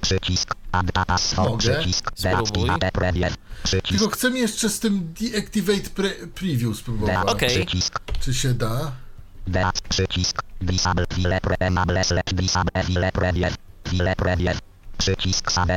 Przycisk, 0.01 0.55
add 0.73 0.93
password, 0.93 1.51
Mogę. 1.51 1.75
przycisk, 1.81 2.11
Spróbuj. 2.15 2.47
deactivate 2.69 2.93
preview, 2.93 3.37
przycisk, 3.63 3.89
Tylko 3.99 4.15
chcę 4.15 4.29
jeszcze 4.31 4.69
z 4.69 4.81
tym 4.81 5.15
deactivate 5.21 5.91
pre 5.95 6.11
preview 6.11 6.77
spróbować. 6.77 7.29
Okej. 7.29 7.67
Czy 8.21 8.35
się 8.35 8.55
da? 8.55 8.93
deac, 9.47 9.81
przycisk, 9.81 10.43
disable 10.61 11.07
file 11.15 11.41
pre 11.41 11.57
enable 11.59 12.05
slash 12.05 12.35
disable 12.35 12.83
file 12.85 13.13
preview, 13.13 13.55
file 13.89 14.17
preview, 14.17 14.59
przycisk 14.99 15.53
save. 15.53 15.77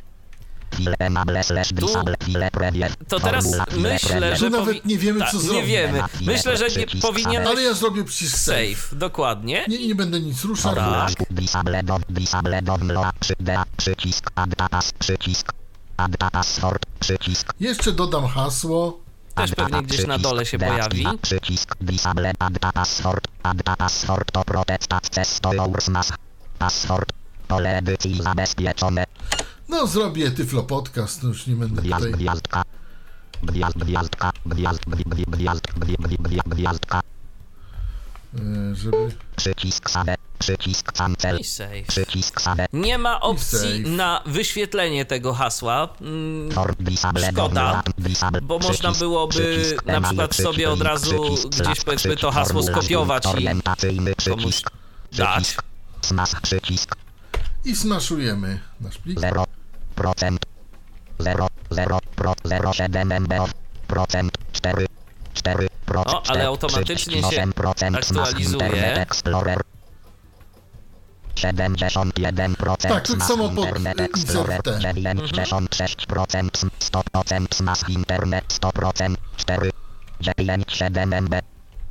Preview. 2.52 2.96
To 3.08 3.20
teraz 3.20 3.46
myślę, 3.78 4.36
że... 4.36 4.52
Tu 4.52 4.58
nawet 4.58 4.86
nie 4.86 4.98
wiemy, 4.98 5.26
co 5.32 5.38
Nie 5.38 5.44
zrobić. 5.44 5.66
wiemy. 5.68 6.04
Myślę, 6.22 6.58
że 6.58 6.68
nie 6.68 6.88
powinien... 7.02 7.48
Ale 7.48 7.62
ja 7.62 7.74
zrobię 7.74 8.04
przycisk 8.04 8.38
save. 8.38 8.78
Save, 8.78 8.98
dokładnie. 8.98 9.66
Nie, 9.68 9.88
nie 9.88 9.96
będę 9.96 10.20
nic 10.20 10.44
ruszał. 10.44 10.76
Tak. 10.76 11.10
Przycisk, 13.78 14.32
przycisk, 15.00 15.54
przycisk, 17.00 17.54
Jeszcze 17.60 17.92
dodam 17.92 18.28
hasło. 18.28 19.00
Też 19.36 19.52
pewnie 19.56 19.84
gdzieś 19.84 20.08
na 20.08 20.18
dole 20.18 20.46
się 20.46 20.58
pojawi. 20.60 21.06
Przycisk, 21.22 21.76
disable, 21.82 22.34
add 22.40 22.60
password, 22.60 23.28
add 23.44 23.64
password 23.64 24.32
to 24.32 24.44
protect 24.44 24.94
access 24.94 25.40
to 25.40 25.54
your 25.54 25.70
password, 26.60 27.14
pole 27.48 27.78
edycji 27.78 28.24
zabezpieczone, 28.24 29.06
No 29.70 29.88
zrobię 29.88 30.32
Tyflo 30.32 30.64
Podcast, 30.64 31.24
no 31.24 31.30
już 31.30 31.48
nie 31.48 31.56
będę 31.56 31.82
gwiazd, 31.82 32.06
tutaj 32.06 32.20
gwiazdka, 32.20 32.64
Gwiazd, 33.44 33.78
gwiazdka, 33.78 34.32
gwiazd, 34.46 34.80
gwi- 34.86 35.04
gwi- 35.04 35.26
gwiazd, 35.32 35.62
gwi- 35.80 35.96
gwi- 35.98 36.18
gwi- 36.18 36.42
gwiazdka. 36.46 37.02
Żeby... 38.74 38.98
Przycisk 39.36 39.90
save, 39.90 40.16
przycisk 40.40 40.92
cancel, 40.92 41.40
przycisk 41.88 42.42
save. 42.42 42.66
Nie 42.74 42.98
ma 42.98 43.22
opcji 43.22 43.80
na 43.82 44.22
wyświetlenie 44.26 45.06
tego 45.06 45.34
hasła. 45.34 45.90
Mm, 46.02 46.50
Szkoda, 47.32 47.84
bo 48.42 48.60
można 48.60 48.92
byłoby 48.92 49.64
na 49.86 50.02
przykład 50.02 50.36
sobie 50.36 50.70
od 50.72 50.82
razu 50.82 51.36
gdzieś 51.50 51.84
powiedzmy 51.86 52.18
to 52.18 52.32
hasło 52.32 52.64
skopiować 52.64 53.24
i 53.26 53.48
komuś 54.30 54.62
dać. 55.12 55.34
przycisk, 55.44 55.64
smash, 56.02 56.36
przycisk, 56.42 56.96
I 57.66 57.76
smaszujemy 57.76 58.60
nasz 58.82 58.98
plik. 58.98 59.20
0, 59.20 59.44
procent, 59.96 60.46
0, 61.20 61.48
0, 61.70 62.00
pro, 62.16 62.34
0, 62.44 62.74
7 62.74 63.12
MB, 63.12 63.34
procent, 63.88 64.38
4, 64.52 64.86
4, 65.34 65.68
procent, 65.86 66.16
O, 66.16 66.30
ale 66.30 66.46
automatycznie 66.46 67.24
się 67.24 67.48
aktualizuje. 67.96 68.96
Explorer. 68.96 69.62
71% 71.36 72.78
Tak, 72.78 73.08
tak 73.08 73.24
samo 73.24 73.50
pod, 73.50 73.66
Internet 73.68 74.00
y, 74.00 74.04
Explorer, 74.04 74.62
insert 74.62 74.82
T. 74.82 74.94
96%, 74.94 76.70
100% 76.80 77.56
Smash 77.56 77.90
Internet 77.90 78.46
100%, 78.62 79.16
4, 79.38 79.72
97 80.22 81.14
MB, 81.14 81.36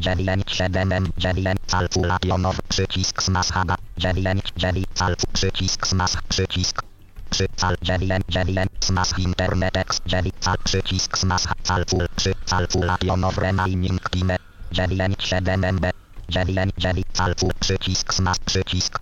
97 0.02 0.92
M, 0.92 1.12
9 1.16 1.58
calculationow, 1.66 2.56
przycisk 2.68 3.22
Smash 3.22 3.52
Haba, 3.52 3.76
9, 3.96 4.52
9 4.56 4.86
calcu, 4.94 5.26
przycisk 5.32 5.86
Smash, 5.86 6.16
przycisk, 6.28 6.82
przy 7.30 7.46
cal 7.56 7.76
9, 7.82 8.24
9 8.28 8.70
Smash 8.80 9.18
Internet 9.18 9.76
X, 9.76 10.00
9 10.06 10.34
cal, 10.40 10.58
przycisk 10.64 11.18
Smash, 11.18 11.46
calcul, 11.64 12.06
przy 12.16 12.34
calculationow 12.50 13.38
remaining 13.38 14.00
time, 14.10 14.36
9, 14.72 15.16
7 15.18 15.64
MB, 15.64 15.86
9, 16.28 16.72
9 16.78 17.06
calcul, 17.12 17.50
przycisk 17.60 18.14
Smash, 18.14 18.38
przycisk, 18.44 18.98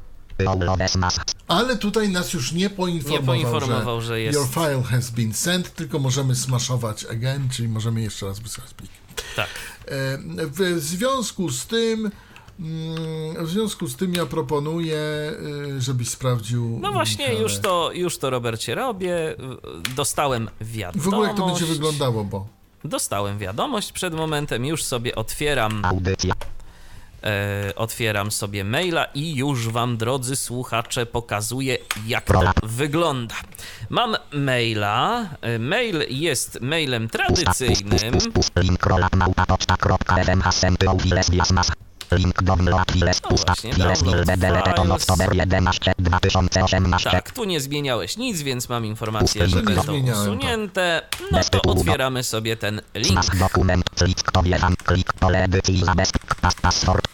Ale 1.48 1.76
tutaj 1.76 2.08
nas 2.08 2.32
już 2.32 2.52
nie 2.52 2.70
poinformował, 2.70 3.34
Nie 3.34 3.42
poinformował, 3.42 4.00
że 4.00 4.20
jest- 4.20 4.38
Your 4.38 4.48
file 4.48 4.82
has 4.82 5.10
been 5.10 5.34
sent, 5.34 5.74
tylko 5.74 5.98
możemy 5.98 6.34
smashować 6.34 7.04
again, 7.04 7.48
czyli 7.48 7.68
możemy 7.68 8.00
jeszcze 8.02 8.26
raz 8.26 8.38
wysłać 8.40 8.74
plik. 8.74 8.90
Tak. 9.36 9.48
E, 9.86 10.18
W 10.76 10.80
związku 10.80 11.50
z 11.50 11.66
tym, 11.66 12.10
mm, 12.60 13.46
w 13.46 13.50
związku 13.50 13.86
z 13.88 13.96
tym 13.96 14.14
ja 14.14 14.26
proponuję, 14.26 14.98
y, 15.76 15.80
żebyś 15.80 16.08
sprawdził. 16.08 16.78
No 16.82 16.92
właśnie, 16.92 17.24
Michale. 17.24 17.42
już 17.42 17.58
to, 17.58 17.90
już 17.94 18.18
to 18.18 18.30
Robercie 18.30 18.74
robię. 18.74 19.36
Dostałem 19.96 20.48
wiadomość. 20.60 21.04
W 21.04 21.08
ogóle 21.14 21.28
jak 21.28 21.36
to 21.36 21.46
będzie 21.46 21.64
wyglądało, 21.66 22.24
bo. 22.24 22.46
Dostałem 22.84 23.38
wiadomość 23.38 23.92
przed 23.92 24.14
momentem, 24.14 24.64
już 24.64 24.84
sobie 24.84 25.14
otwieram, 25.14 25.84
audycja, 25.84 26.34
e, 27.24 27.72
otwieram 27.76 28.30
sobie 28.30 28.64
maila 28.64 29.04
i 29.04 29.34
już 29.34 29.68
wam, 29.68 29.96
drodzy 29.96 30.36
słuchacze, 30.36 31.06
pokazuję, 31.06 31.78
jak 32.06 32.24
to 32.24 32.32
wygląda. 32.62 33.34
Mam 33.90 34.16
maila. 34.32 35.28
e, 35.40 35.58
Mail 35.58 36.04
jest 36.08 36.60
mailem 36.60 37.08
tradycyjnym. 37.08 37.98
Link 42.12 42.42
download 42.42 42.92
files 42.92 43.22
No 43.22 43.28
pusta 43.28 43.54
bedele 44.26 44.62
beton 44.62 44.86
files. 44.86 45.02
oktober 45.02 45.36
11 45.36 45.92
2018. 45.98 47.10
Tak, 47.10 47.30
tu 47.30 47.44
nie 47.44 47.60
zmieniałeś 47.60 48.16
nic, 48.16 48.42
więc 48.42 48.68
mam 48.68 48.86
informację, 48.86 49.48
że 49.48 49.62
będą 49.62 50.12
usunięte. 50.12 51.02
No 51.32 51.40
to 51.50 51.62
otwieramy 51.62 52.22
sobie 52.24 52.56
ten 52.56 52.80
link 52.94 53.36
dokument, 53.36 53.84
klik 53.96 54.22
kto 54.22 54.42
wjecham, 54.42 54.74
klik 54.84 55.12
pole 55.12 55.44
edycji 55.44 55.82
pas, 56.40 56.54
password, 56.54 57.04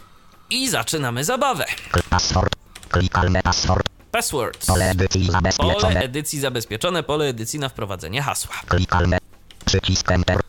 i 0.51 0.69
zaczynamy 0.69 1.25
zabawę. 1.25 1.65
password, 2.11 2.53
klikalne 2.89 3.43
password, 3.43 3.87
Passwords. 4.11 4.67
pole 4.67 4.91
edycji 4.91 5.21
Pole 5.21 5.33
zabezpieczone, 5.33 6.01
edycji 6.01 6.41
zabezpieczone, 6.41 7.03
pole 7.03 7.29
edycji 7.29 7.59
na 7.59 7.69
wprowadzenie 7.69 8.23
hasła. 8.23 8.55
klikalne, 8.69 9.19
przycisk 9.65 10.11
enter, 10.13 10.41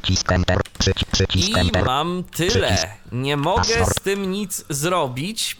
przycisk 0.00 0.32
enter, 0.32 0.58
przycisk, 0.78 1.10
przycisk 1.10 1.48
I 1.48 1.58
enter, 1.58 1.84
mam 1.84 2.24
tyle. 2.24 2.76
Nie 3.12 3.36
mogę 3.36 3.86
z 3.86 3.94
tym 3.94 4.30
nic 4.30 4.64
zrobić. 4.68 5.56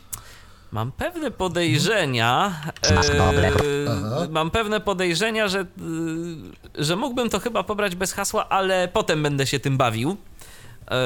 Mam 0.73 0.93
pewne 0.93 1.31
podejrzenia. 1.31 2.61
E, 2.83 4.29
mam 4.31 4.51
pewne 4.51 4.81
podejrzenia, 4.81 5.49
że, 5.49 5.61
e, 5.61 5.65
że 6.75 6.97
mógłbym 6.97 7.31
to 7.31 7.41
chyba 7.41 7.63
pobrać 7.63 7.97
bez 7.97 8.13
hasła, 8.13 8.49
ale 8.49 8.89
potem 8.89 9.23
będę 9.23 9.47
się 9.47 9.61
tym 9.61 9.77
bawił. 9.77 10.17
E, 10.91 10.97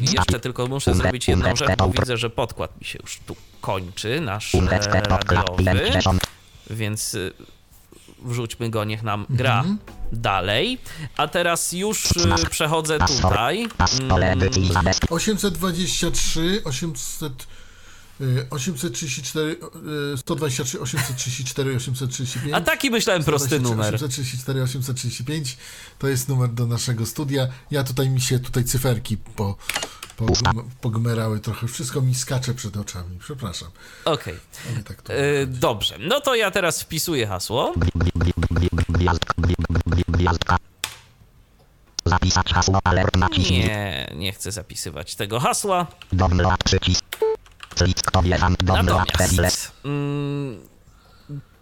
jeszcze 0.00 0.40
tylko 0.40 0.66
muszę 0.66 0.94
zrobić 0.94 1.28
jedną 1.28 1.56
rzecz, 1.56 1.76
bo 1.78 1.88
widzę, 1.88 2.16
że 2.16 2.30
podkład 2.30 2.80
mi 2.80 2.86
się 2.86 2.98
już 3.02 3.20
tu 3.26 3.36
kończy, 3.60 4.20
nasz 4.20 4.54
e, 4.54 4.60
radiowy. 5.08 5.64
50, 5.64 6.22
Więc 6.70 7.14
y, 7.14 7.32
wrzućmy 8.24 8.70
go, 8.70 8.84
niech 8.84 9.02
nam 9.02 9.26
gra 9.30 9.64
dalej. 10.12 10.78
A 11.16 11.28
teraz 11.28 11.72
już 11.72 12.10
y, 12.10 12.50
przechodzę 12.50 12.98
tutaj. 12.98 13.68
pas, 13.78 14.00
pole 14.08 14.26
Mm, 14.32 14.38
edycji 14.42 14.72
zabezpieczone, 14.72 15.16
823, 15.16 16.62
800. 16.64 17.46
y, 18.20 18.46
834, 18.50 19.56
y, 20.14 20.18
123, 20.18 20.80
834, 20.80 21.76
835. 21.76 22.54
A 22.54 22.60
taki 22.60 22.90
myślałem 22.90 23.24
prosty 23.24 23.48
123, 23.48 23.76
numer. 23.76 23.94
834, 23.94 24.62
835 24.62 25.56
to 25.98 26.08
jest 26.08 26.28
numer 26.28 26.48
do 26.48 26.66
naszego 26.66 27.06
studia. 27.06 27.48
Ja 27.70 27.84
tutaj 27.84 28.10
mi 28.10 28.20
się 28.20 28.38
tutaj 28.38 28.64
cyferki 28.64 29.16
po, 29.16 29.56
po, 30.26 30.64
pogmerały 30.80 31.40
trochę. 31.40 31.66
Wszystko 31.68 32.00
mi 32.00 32.14
skacze 32.14 32.54
przed 32.54 32.76
oczami. 32.76 33.18
Przepraszam. 33.18 33.68
Okej. 34.04 34.34
Ale 34.74 34.82
tak. 34.82 35.10
Y, 35.10 35.46
Dobrze, 35.46 35.94
no 35.98 36.20
to 36.20 36.34
ja 36.34 36.50
teraz 36.50 36.82
wpisuję 36.82 37.26
hasło. 37.26 37.74
zapisać 42.04 42.52
hasło, 42.52 42.78
alert 42.84 43.16
naciśnij, 43.16 43.60
Nie, 43.60 44.12
nie 44.16 44.32
chcę 44.32 44.52
zapisywać 44.52 45.14
tego 45.14 45.40
hasła. 45.40 45.86
download 46.12 46.62
przycisk, 46.64 47.04
Natomiast 49.36 49.72
mm, 49.84 50.60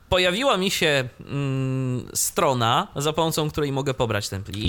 pojawiła 0.08 0.56
mi 0.56 0.70
się 0.70 1.08
mm, 1.20 2.08
strona, 2.14 2.88
za 2.96 3.12
pomocą 3.12 3.50
której 3.50 3.72
mogę 3.72 3.94
pobrać 3.94 4.28
ten 4.28 4.42
plik. 4.42 4.68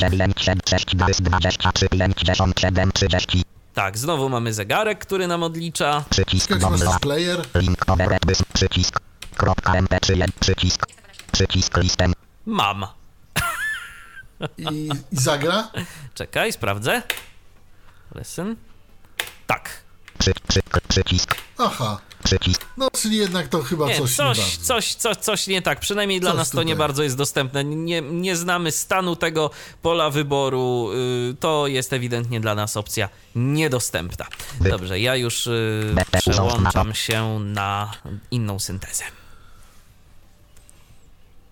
9, 3.76 3.76
6, 3.76 3.76
23, 3.76 3.76
57, 3.76 3.76
30, 3.76 3.76
Tak, 3.76 3.97
znowu 3.97 4.30
mamy 4.30 4.53
zegarek, 4.53 4.99
który 4.99 5.28
nam 5.28 5.43
odlicza. 5.43 6.03
przycisk 6.09 6.57
download, 6.57 6.99
player, 6.99 7.41
link 7.55 7.86
bys, 8.26 8.43
przycisk, 8.53 8.99
kropka 9.38 9.74
mp3, 9.74 10.26
przycisk, 10.39 10.86
przycisk 11.32 11.78
listem, 11.78 12.13
Mam. 12.45 12.86
i, 14.57 14.89
i 15.11 15.17
zagra. 15.17 15.72
Czekaj, 16.13 16.53
sprawdzę. 16.53 17.01
Listen. 18.15 18.55
Tak. 19.47 19.70
przy, 20.20 20.34
przy, 20.47 20.61
przycisk, 20.88 21.36
Aha. 21.57 21.99
Przycisk, 22.24 22.65
No, 22.78 22.88
czyli 23.01 23.17
jednak 23.17 23.47
to 23.47 23.63
chyba 23.63 23.88
Nie, 23.88 23.97
coś, 23.97 24.15
coś, 24.15 24.38
nie 24.38 24.43
coś, 24.43 24.47
bardzo. 24.57 24.65
coś, 24.67 24.93
coś, 24.95 25.17
coś 25.17 25.47
nie 25.47 25.61
tak. 25.61 25.80
Przynajmniej 25.80 26.20
dla 26.20 26.32
Coś 26.32 26.38
nas 26.38 26.49
to 26.49 26.63
nie 26.63 26.74
tutaj. 26.74 26.78
bardzo 26.88 27.03
jest 27.03 27.17
dostępne. 27.17 27.63
Nie, 27.63 28.01
nie 28.01 28.36
znamy 28.36 28.72
stanu 28.72 29.15
tego 29.15 29.49
pola 29.82 30.09
wyboru. 30.09 30.89
y, 31.32 31.36
To 31.39 31.67
jest 31.67 31.93
ewidentnie 31.93 32.39
dla 32.39 32.55
nas 32.55 32.78
opcja 32.78 33.09
niedostępna. 33.36 34.26
Dobrze, 34.70 34.99
ja 34.99 35.15
już 35.15 35.47
y, 35.47 35.95
przełączam 36.20 36.93
się 36.93 37.39
na 37.39 37.91
inną 38.32 38.59
syntezę. 38.59 39.03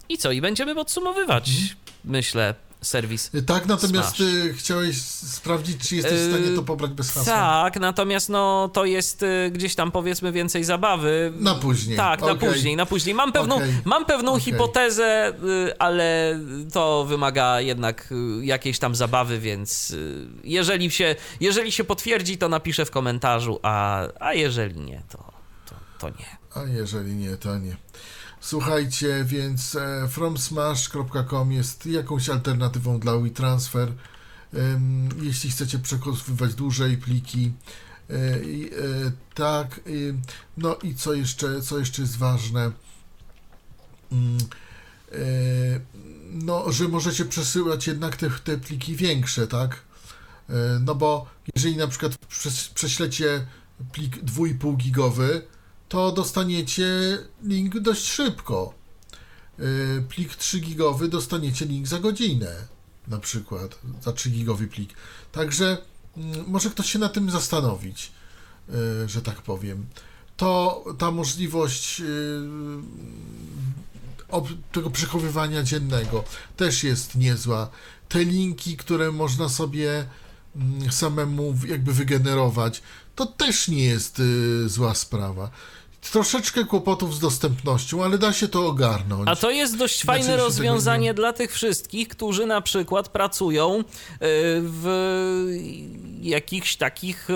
I 0.09 0.17
co? 0.17 0.31
I 0.31 0.41
będziemy 0.41 0.75
podsumowywać, 0.75 1.49
Mhm. 1.49 1.67
myślę, 2.05 2.55
serwis 2.81 3.31
Tak, 3.45 3.65
natomiast 3.65 4.15
Smash. 4.15 4.19
y, 4.29 4.53
chciałeś 4.53 5.01
sprawdzić, 5.01 5.89
czy 5.89 5.95
jesteś 5.95 6.19
w 6.19 6.29
stanie 6.29 6.55
to 6.55 6.63
pobrać 6.63 6.91
bez 6.91 7.11
hasła. 7.11 7.33
Tak, 7.33 7.79
natomiast 7.79 8.29
no 8.29 8.69
to 8.73 8.85
jest 8.85 9.23
y, 9.23 9.51
gdzieś 9.51 9.75
tam 9.75 9.91
powiedzmy 9.91 10.31
więcej 10.31 10.63
zabawy. 10.63 11.33
Na 11.39 11.55
później. 11.55 11.97
Tak, 11.97 12.21
na 12.21 12.31
Okej. 12.31 12.49
później, 12.49 12.75
na 12.75 12.85
później. 12.85 13.15
Mam 13.15 13.31
pewną, 13.31 13.55
Okej. 13.55 13.73
mam 13.85 14.05
pewną 14.05 14.31
Okej. 14.31 14.43
hipotezę, 14.43 15.33
y, 15.69 15.79
ale 15.79 16.39
to 16.73 17.05
wymaga 17.05 17.61
jednak 17.61 18.11
y, 18.41 18.45
jakiejś 18.45 18.79
tam 18.79 18.95
zabawy, 18.95 19.39
więc 19.39 19.91
y, 19.91 20.27
jeżeli 20.43 20.91
się, 20.91 21.15
jeżeli 21.39 21.71
się 21.71 21.83
potwierdzi, 21.83 22.37
to 22.37 22.49
napiszę 22.49 22.85
w 22.85 22.91
komentarzu, 22.91 23.59
a, 23.63 24.03
a 24.19 24.33
jeżeli 24.33 24.79
nie, 24.79 25.01
to, 25.09 25.17
to, 25.69 25.75
to 25.99 26.09
nie. 26.09 26.37
A 26.55 26.63
jeżeli 26.63 27.15
nie, 27.15 27.37
to 27.37 27.57
nie. 27.57 27.77
Słuchajcie, 28.41 29.25
więc 29.27 29.75
e, 29.75 30.07
fromsmash.com 30.07 31.51
jest 31.51 31.85
jakąś 31.85 32.29
alternatywą 32.29 32.99
dla 32.99 33.17
WeTransfer. 33.17 33.93
Jeśli 35.21 35.49
chcecie 35.49 35.79
przechowywać 35.79 36.55
dłużej 36.55 36.97
pliki. 36.97 37.53
E, 38.09 38.13
e, 38.13 38.41
tak, 39.33 39.79
no 40.57 40.75
i 40.75 40.95
co 40.95 41.13
jeszcze, 41.13 41.61
co 41.61 41.79
jeszcze 41.79 42.01
jest 42.01 42.17
ważne? 42.17 42.71
E, 45.11 45.19
no, 46.31 46.71
że 46.71 46.87
możecie 46.87 47.25
przesyłać 47.25 47.87
jednak 47.87 48.15
te, 48.15 48.29
te 48.29 48.57
pliki 48.57 48.95
większe, 48.95 49.47
tak? 49.47 49.87
No 50.79 50.95
bo 50.95 51.27
jeżeli 51.55 51.77
na 51.77 51.87
przykład 51.87 52.17
prześlecie 52.73 53.47
plik 53.91 54.23
2,5 54.23 54.77
gigowy, 54.77 55.47
to 55.89 56.11
dostaniecie 56.11 57.17
link 57.43 57.79
dość 57.79 58.05
szybko. 58.07 58.73
E, 59.59 59.63
Plik 60.09 60.35
3 60.35 60.59
gigowy 60.59 61.07
dostaniecie 61.07 61.65
link 61.65 61.87
za 61.87 61.99
godzinę, 61.99 62.55
na 63.07 63.17
przykład, 63.19 63.79
za 64.03 64.13
3 64.13 64.29
gigowy 64.29 64.67
plik. 64.67 64.93
Także 65.31 65.77
mm, 66.17 66.43
może 66.47 66.69
ktoś 66.69 66.91
się 66.91 66.99
na 66.99 67.09
tym 67.09 67.31
zastanowić, 67.31 68.11
e, 68.69 68.73
że 69.09 69.21
tak 69.21 69.41
powiem. 69.41 69.85
To 70.37 70.83
ta 70.97 71.11
możliwość 71.11 72.01
ob- 74.29 74.57
tego 74.71 74.89
przechowywania 74.89 75.63
dziennego 75.63 76.23
też 76.57 76.83
jest 76.83 77.15
niezła. 77.15 77.69
Te 78.09 78.23
linki, 78.23 78.77
które 78.77 79.11
można 79.11 79.49
sobie 79.49 80.05
mm, 80.55 80.91
samemu 80.91 81.55
jakby 81.67 81.93
wygenerować, 81.93 82.81
to 83.17 83.25
też 83.25 83.67
nie 83.67 83.83
jest 83.83 84.19
y, 84.19 84.69
zła 84.69 84.95
sprawa. 84.95 85.49
Troszeczkę 86.11 86.65
kłopotów 86.65 87.15
z 87.15 87.19
dostępnością, 87.19 88.03
ale 88.03 88.17
da 88.17 88.33
się 88.33 88.47
to 88.47 88.67
ogarnąć. 88.67 89.27
A 89.27 89.35
to 89.35 89.51
jest 89.51 89.77
dość 89.77 90.03
fajne 90.03 90.25
się 90.25 90.31
tego 90.31 90.43
rozwiązanie 90.43 91.03
nie- 91.03 91.13
dla 91.13 91.33
tych 91.33 91.51
wszystkich, 91.53 92.07
którzy 92.07 92.45
na 92.45 92.61
przykład 92.61 93.09
pracują 93.09 93.79
y, 93.79 93.83
w 94.61 94.87
jakichś 96.21 96.75
takich 96.75 97.29
y, 97.29 97.33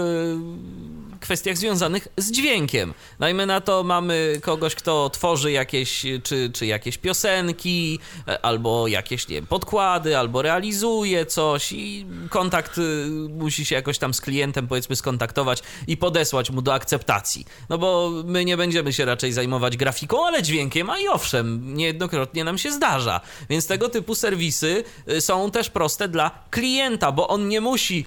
kwestiach 1.22 1.58
związanych 1.58 2.08
z 2.18 2.32
dźwiękiem. 2.32 2.94
Dajmy 3.20 3.46
na 3.46 3.62
to, 3.62 3.84
mamy 3.84 4.40
kogoś, 4.42 4.76
kto 4.76 5.10
tworzy 5.10 5.52
jakieś, 5.52 6.06
czy, 6.24 6.52
czy 6.54 6.66
jakieś 6.66 6.98
piosenki, 6.98 8.00
e, 8.28 8.46
albo 8.46 8.88
jakieś, 8.88 9.28
nie 9.28 9.36
wiem, 9.36 9.48
podkłady, 9.48 10.18
albo 10.18 10.42
realizuje 10.42 11.26
coś 11.26 11.72
i 11.72 12.06
kontakt 12.30 12.78
y, 12.78 12.82
musi 13.30 13.66
się 13.66 13.76
jakoś 13.76 13.98
tam 13.98 14.14
z 14.14 14.22
klientem, 14.22 14.68
powiedzmy, 14.68 14.96
skontaktować 14.96 15.64
i 15.88 15.98
podesłać 15.98 16.50
mu 16.50 16.62
do 16.62 16.74
akceptacji. 16.74 17.46
No 17.70 17.78
bo 17.78 18.12
my 18.26 18.46
nie 18.46 18.58
będziemy 18.58 18.94
się 18.94 19.06
raczej 19.06 19.34
zajmować 19.34 19.78
grafiką, 19.78 20.26
ale 20.26 20.44
dźwiękiem, 20.44 20.90
a 20.90 21.00
i 21.00 21.08
owszem, 21.08 21.76
niejednokrotnie 21.76 22.44
nam 22.44 22.58
się 22.58 22.72
zdarza. 22.72 23.22
Więc 23.50 23.68
tego 23.68 23.90
typu 23.90 24.16
serwisy 24.16 24.84
y, 25.10 25.22
są 25.22 25.52
też 25.52 25.70
proste 25.70 26.08
dla 26.08 26.32
klienta, 26.50 27.12
bo 27.12 27.28
on 27.28 27.48
nie 27.48 27.62
musi 27.62 28.06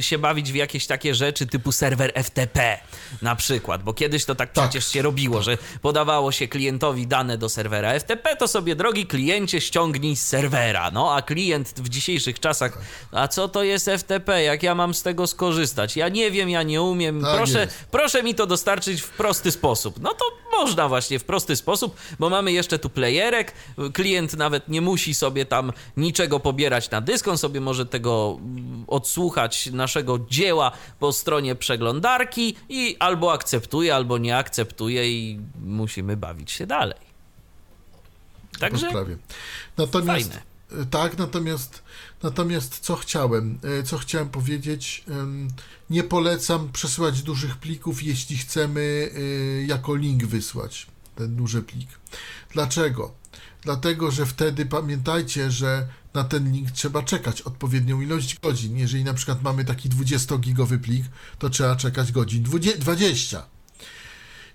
się 0.00 0.18
bawić 0.18 0.52
w 0.52 0.54
jakieś 0.54 0.86
takie 0.86 1.14
rzeczy 1.14 1.46
typu 1.46 1.72
serwer 1.72 2.12
FTP 2.24 2.78
na 3.22 3.36
przykład, 3.36 3.82
bo 3.82 3.94
kiedyś 3.94 4.24
to 4.24 4.34
tak, 4.34 4.52
Tak. 4.52 4.64
przecież 4.68 4.92
się 4.92 5.02
robiło, 5.02 5.42
że 5.42 5.58
podawało 5.82 6.32
się 6.32 6.48
klientowi 6.48 7.06
dane 7.06 7.38
do 7.38 7.48
serwera 7.48 7.98
FTP, 8.00 8.36
to 8.36 8.48
sobie 8.48 8.76
drogi 8.76 9.06
kliencie 9.06 9.60
ściągnij 9.60 10.16
z 10.16 10.26
serwera, 10.26 10.90
no 10.90 11.14
a 11.14 11.22
klient 11.22 11.74
w 11.76 11.88
dzisiejszych 11.88 12.40
czasach, 12.40 12.78
a 13.12 13.28
co 13.28 13.48
to 13.48 13.62
jest 13.62 13.90
FTP, 13.98 14.42
jak 14.42 14.62
ja 14.62 14.74
mam 14.74 14.94
z 14.94 15.02
tego 15.02 15.26
skorzystać? 15.26 15.96
Ja 15.96 16.08
nie 16.08 16.30
wiem, 16.30 16.48
ja 16.50 16.62
nie 16.62 16.82
umiem, 16.82 17.22
Tak 17.22 17.36
proszę, 17.36 17.60
jest. 17.60 17.84
proszę 17.90 18.22
mi 18.22 18.34
to 18.34 18.46
dostarczyć 18.46 19.00
w 19.00 19.08
prosty 19.10 19.50
sposób. 19.50 20.00
No 20.00 20.14
to 20.14 20.24
można 20.60 20.88
właśnie 20.88 21.18
w 21.18 21.24
prosty 21.24 21.56
sposób, 21.56 21.96
bo 22.18 22.30
mamy 22.30 22.52
jeszcze 22.52 22.78
tu 22.78 22.90
playerek, 22.90 23.52
klient 23.92 24.36
nawet 24.36 24.68
nie 24.68 24.80
musi 24.80 25.14
sobie 25.14 25.46
tam 25.46 25.72
niczego 25.96 26.40
pobierać 26.40 26.90
na 26.90 27.00
dysk, 27.00 27.28
on 27.28 27.38
sobie 27.38 27.60
może 27.60 27.86
tego 27.86 28.38
mm, 28.40 28.84
odsłuchać 28.86 29.66
naszego 29.66 30.18
dzieła 30.18 30.72
po 30.98 31.12
stronie 31.12 31.54
przeglądarki 31.54 32.56
i 32.68 32.96
albo 32.98 33.32
akceptuje, 33.32 33.94
albo 33.94 34.18
nie 34.18 34.36
akceptuje 34.36 35.10
i 35.10 35.40
musimy 35.64 36.16
bawić 36.16 36.52
się 36.52 36.66
dalej. 36.66 37.04
Także. 38.60 38.90
Natomiast, 39.76 40.30
fajne. 40.30 40.53
Tak, 40.90 41.18
natomiast, 41.18 41.82
natomiast 42.22 42.78
co 42.78 42.96
chciałem, 42.96 43.58
e, 43.80 43.82
co 43.82 43.98
chciałem 43.98 44.28
powiedzieć, 44.28 45.04
nie 45.90 46.04
polecam 46.04 46.72
przesyłać 46.72 47.22
dużych 47.22 47.56
plików, 47.56 48.02
jeśli 48.02 48.36
chcemy 48.38 49.10
e, 49.14 49.20
jako 49.64 49.94
link 49.94 50.24
wysłać 50.24 50.86
ten 51.16 51.36
duży 51.36 51.62
plik. 51.62 51.88
Dlaczego? 52.52 53.14
Dlatego, 53.62 54.10
że 54.10 54.26
wtedy 54.26 54.66
pamiętajcie, 54.66 55.50
że 55.50 55.88
na 56.14 56.24
ten 56.24 56.52
link 56.52 56.70
trzeba 56.70 57.02
czekać 57.02 57.42
odpowiednią 57.42 58.00
ilość 58.00 58.40
godzin. 58.40 58.76
Jeżeli 58.78 59.04
na 59.04 59.14
przykład 59.14 59.42
mamy 59.42 59.64
taki 59.64 59.88
20-gigowy 59.88 60.78
plik, 60.78 61.04
to 61.38 61.50
trzeba 61.50 61.76
czekać 61.76 62.12
godzin 62.12 62.42
20. 62.42 62.80
20. 62.80 63.46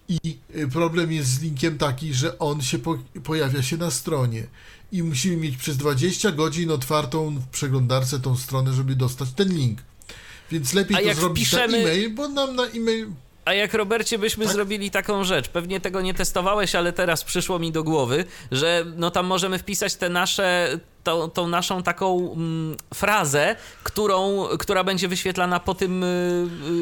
I 0.09 0.37
problem 0.71 1.11
jest 1.11 1.29
z 1.29 1.41
linkiem 1.41 1.77
taki, 1.77 2.13
że 2.13 2.39
on 2.39 2.61
się 2.61 2.79
po, 2.79 2.97
pojawia 3.23 3.63
się 3.63 3.77
na 3.77 3.91
stronie 3.91 4.47
i 4.91 5.03
musimy 5.03 5.37
mieć 5.37 5.57
przez 5.57 5.77
20 5.77 6.31
godzin 6.31 6.71
otwartą 6.71 7.35
w 7.35 7.47
przeglądarce 7.47 8.19
tą 8.19 8.37
stronę, 8.37 8.73
żeby 8.73 8.95
dostać 8.95 9.29
ten 9.35 9.49
link. 9.57 9.79
Więc 10.51 10.73
lepiej 10.73 11.09
A 11.09 11.13
to 11.13 11.19
zrobić 11.21 11.51
na 11.53 11.63
e-mail, 11.63 12.09
bo 12.09 12.27
nam 12.27 12.55
na 12.55 12.65
e-mail 12.65 13.07
A 13.45 13.53
jak 13.53 13.73
Robercie 13.73 14.19
byśmy 14.19 14.45
Tak? 14.45 14.53
zrobili 14.53 14.91
taką 14.91 15.23
rzecz, 15.23 15.47
pewnie 15.49 15.79
tego 15.79 16.01
nie 16.01 16.13
testowałeś, 16.13 16.75
ale 16.75 16.93
teraz 16.93 17.23
przyszło 17.23 17.59
mi 17.59 17.71
do 17.71 17.83
głowy, 17.83 18.25
że 18.51 18.85
no 18.97 19.11
tam 19.11 19.25
możemy 19.25 19.59
wpisać 19.59 19.95
te 19.95 20.09
nasze, 20.09 20.79
tą, 21.03 21.29
tą 21.29 21.47
naszą 21.47 21.83
taką 21.83 22.33
mm, 22.33 22.77
frazę, 22.93 23.55
którą, 23.83 24.47
która 24.59 24.83
będzie 24.83 25.07
wyświetlana 25.07 25.59
po 25.59 25.75
tym 25.75 26.03
y, 26.03 26.07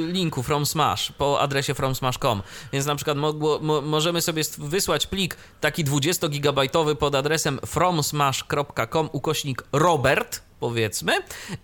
y, 0.09 0.11
linku 0.11 0.43
From 0.43 0.65
Smash, 0.65 1.11
po 1.11 1.39
adresie 1.39 1.73
fromsmash.com. 1.73 2.41
Więc 2.73 2.85
na 2.85 2.95
przykład 2.95 3.17
mogło, 3.17 3.59
mo, 3.59 3.81
możemy 3.81 4.21
sobie 4.21 4.43
wysłać 4.57 5.07
plik 5.07 5.37
taki 5.61 5.85
20-gigabajtowy 5.85 6.95
pod 6.95 7.15
adresem 7.15 7.59
fromsmash.com 7.65 9.09
ukośnik 9.11 9.63
Robert, 9.71 10.41
powiedzmy, 10.59 11.13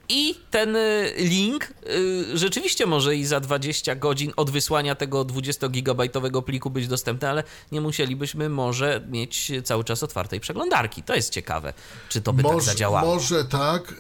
i 0.10 0.36
ten 0.51 0.76
y, 0.76 1.14
link 1.18 1.74
y, 1.88 2.38
rzeczywiście 2.38 2.86
może 2.86 3.16
i 3.16 3.26
za 3.26 3.39
20 3.39 3.95
godzin 3.95 4.34
od 4.36 4.51
wysłania 4.51 4.95
tego 4.95 5.26
20-gigabajtowego 5.26 6.43
pliku 6.43 6.70
być 6.70 6.88
dostępny, 6.88 7.30
ale 7.30 7.43
nie 7.72 7.82
musielibyśmy 7.82 8.49
może 8.49 9.01
mieć 9.10 9.51
cały 9.64 9.84
czas 9.84 10.04
otwartej 10.04 10.39
przeglądarki. 10.39 11.04
To 11.04 11.16
jest 11.16 11.34
ciekawe, 11.34 11.74
czy 12.10 12.22
to 12.22 12.34
by 12.34 12.42
tak 12.43 12.53
może, 12.53 12.65
zadziałało. 12.65 13.15
może 13.15 13.45
tak. 13.45 13.93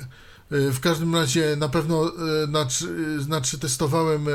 Y, 0.51 0.71
W 0.71 0.79
każdym 0.79 1.15
razie 1.15 1.55
na 1.55 1.69
pewno 1.69 2.11
znaczy, 2.47 3.17
znaczy 3.21 3.59
testowałem 3.59 4.27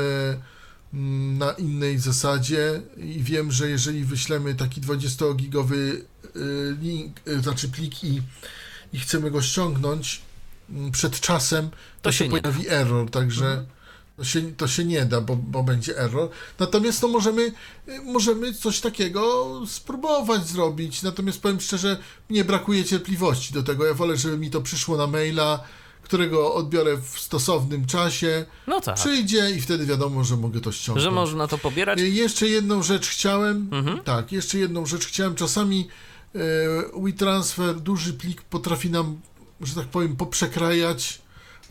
mm, 0.93 1.37
na 1.37 1.51
innej 1.51 1.99
zasadzie 1.99 2.81
i 2.97 3.23
wiem, 3.23 3.51
że 3.51 3.69
jeżeli 3.69 4.03
wyślemy 4.03 4.55
taki 4.55 4.81
20-gigowy 4.81 5.75
y, 5.75 6.03
link, 6.81 7.17
znaczy 7.41 7.69
plik 7.69 8.03
i, 8.03 8.21
i 8.93 8.99
chcemy 8.99 9.31
go 9.31 9.41
ściągnąć 9.41 10.21
mm, 10.69 10.91
przed 10.91 11.19
czasem, 11.19 11.69
to, 11.69 11.77
To 12.01 12.11
się, 12.11 12.25
się 12.25 12.31
pojawi 12.31 12.69
error, 12.69 13.09
także 13.11 13.65
to, 14.19 14.25
się, 14.25 14.41
to 14.41 14.67
się 14.67 14.85
nie 14.85 15.05
da, 15.05 15.21
bo, 15.21 15.35
bo 15.35 15.63
będzie 15.63 15.97
error. 15.97 16.29
Natomiast 16.59 17.01
to 17.01 17.07
możemy, 17.07 17.41
y, 17.87 18.01
możemy 18.05 18.53
coś 18.53 18.79
takiego 18.79 19.47
spróbować 19.67 20.47
zrobić. 20.47 21.03
Natomiast 21.03 21.41
powiem 21.41 21.59
szczerze, 21.61 21.97
mnie 22.29 22.43
brakuje 22.45 22.85
cierpliwości 22.85 23.53
do 23.53 23.63
tego. 23.63 23.85
Ja 23.85 23.93
wolę, 23.93 24.17
żeby 24.17 24.37
mi 24.37 24.49
to 24.49 24.61
przyszło 24.61 24.97
na 24.97 25.07
maila, 25.07 25.63
którego 26.03 26.53
odbiorę 26.53 26.97
w 26.97 27.19
stosownym 27.19 27.85
czasie. 27.85 28.45
No 28.67 28.81
tak, 28.81 28.95
Przyjdzie 28.95 29.51
i 29.51 29.61
wtedy 29.61 29.85
wiadomo, 29.85 30.23
że 30.23 30.37
mogę 30.37 30.59
to 30.61 30.71
ściągnąć. 30.71 31.03
że 31.03 31.11
można 31.11 31.47
to 31.47 31.57
pobierać. 31.57 31.99
Y, 31.99 32.09
Jeszcze 32.09 32.47
jedną 32.47 32.83
rzecz 32.83 33.07
chciałem. 33.09 33.69
Mhm. 33.71 33.99
Tak, 33.99 34.31
jeszcze 34.31 34.57
jedną 34.57 34.85
rzecz 34.85 35.05
chciałem. 35.07 35.35
Czasami 35.35 35.87
e, 36.35 36.39
WeTransfer, 37.03 37.75
duży 37.79 38.13
plik 38.13 38.41
potrafi 38.41 38.89
nam, 38.89 39.19
że 39.61 39.75
tak 39.75 39.85
powiem, 39.87 40.15
poprzekrajać 40.15 41.21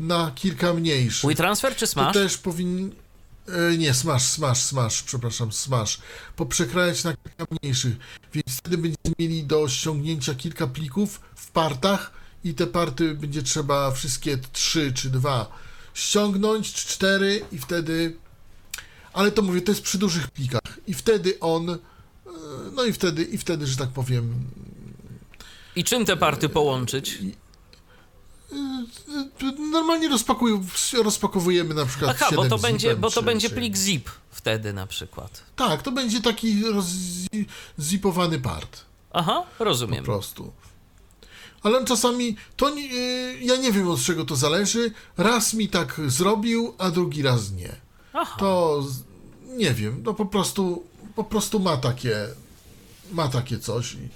na 0.00 0.32
kilka 0.34 0.74
mniejszych. 0.74 1.30
WeTransfer 1.30 1.74
czy 1.76 1.80
To 1.80 1.92
Smash? 1.92 2.12
też 2.14 2.38
powinien. 2.38 2.92
Nie, 3.78 3.94
smash, 3.94 4.22
smash, 4.22 4.58
smash, 4.62 5.02
przepraszam, 5.02 5.52
smash. 5.52 5.98
Poprzekrajać 6.36 7.04
na 7.04 7.12
kilka 7.16 7.46
mniejszych. 7.62 7.96
Więc 8.34 8.46
wtedy 8.58 8.78
będziemy 8.78 9.14
mieli 9.18 9.44
do 9.44 9.68
ściągnięcia 9.68 10.34
kilka 10.34 10.66
plików 10.66 11.20
w 11.36 11.50
partach 11.50 12.12
i 12.44 12.54
te 12.54 12.66
party 12.66 13.14
będzie 13.14 13.42
trzeba 13.42 13.90
wszystkie 13.90 14.38
trzy 14.52 14.92
czy 14.92 15.10
dwa 15.10 15.48
ściągnąć, 15.94 16.72
czy 16.72 16.88
cztery 16.88 17.44
i 17.52 17.58
wtedy. 17.58 18.16
Ale 19.12 19.30
to 19.32 19.42
mówię, 19.42 19.60
to 19.60 19.72
jest 19.72 19.82
przy 19.82 19.98
dużych 19.98 20.30
plikach. 20.30 20.78
I 20.86 20.94
wtedy 20.94 21.40
on. 21.40 21.70
e, 21.70 21.78
No 22.72 22.84
i 22.84 22.92
wtedy, 22.92 23.22
i 23.24 23.38
wtedy, 23.38 23.66
że 23.66 23.76
tak 23.76 23.88
powiem, 23.88 24.34
I 25.76 25.84
czym 25.84 26.04
te 26.04 26.16
party 26.16 26.48
połączyć? 26.48 27.18
Normalnie 29.58 30.08
rozpakuj, 30.08 30.60
rozpakowujemy 31.02 31.74
na 31.74 31.86
przykład. 31.86 32.16
Aha, 32.20 32.30
bo 32.36 32.44
to 32.48 32.58
będzie, 32.58 32.96
bo 32.96 33.10
to 33.10 33.20
czy- 33.20 33.26
będzie 33.26 33.50
plik 33.50 33.76
zip 33.76 34.10
wtedy 34.30 34.72
na 34.72 34.86
przykład. 34.86 35.42
Tak, 35.56 35.82
to 35.82 35.92
będzie 35.92 36.20
taki 36.20 36.62
rozzipowany 37.78 38.38
part 38.38 38.84
Aha, 39.12 39.44
po 39.58 39.64
rozumiem. 39.64 40.04
prostu. 40.04 40.52
Ale 41.62 41.84
czasami, 41.84 42.36
to 42.56 42.70
nie, 42.70 42.82
y, 42.92 43.38
ja 43.40 43.56
nie 43.56 43.72
wiem 43.72 43.88
od 43.88 44.02
czego 44.02 44.24
to 44.24 44.36
zależy. 44.36 44.90
Raz 45.16 45.54
mi 45.54 45.68
tak 45.68 46.00
zrobił, 46.06 46.74
a 46.78 46.90
drugi 46.90 47.22
raz 47.22 47.50
nie. 47.50 47.76
Aha. 48.12 48.36
To 48.38 48.82
nie 49.46 49.74
wiem, 49.74 50.02
no 50.04 50.14
po 50.14 50.26
prostu, 50.26 50.84
po 51.16 51.24
prostu 51.24 51.60
ma 51.60 51.76
takie, 51.76 52.28
ma 53.12 53.28
takie 53.28 53.58
coś 53.58 53.94
i 53.94 54.08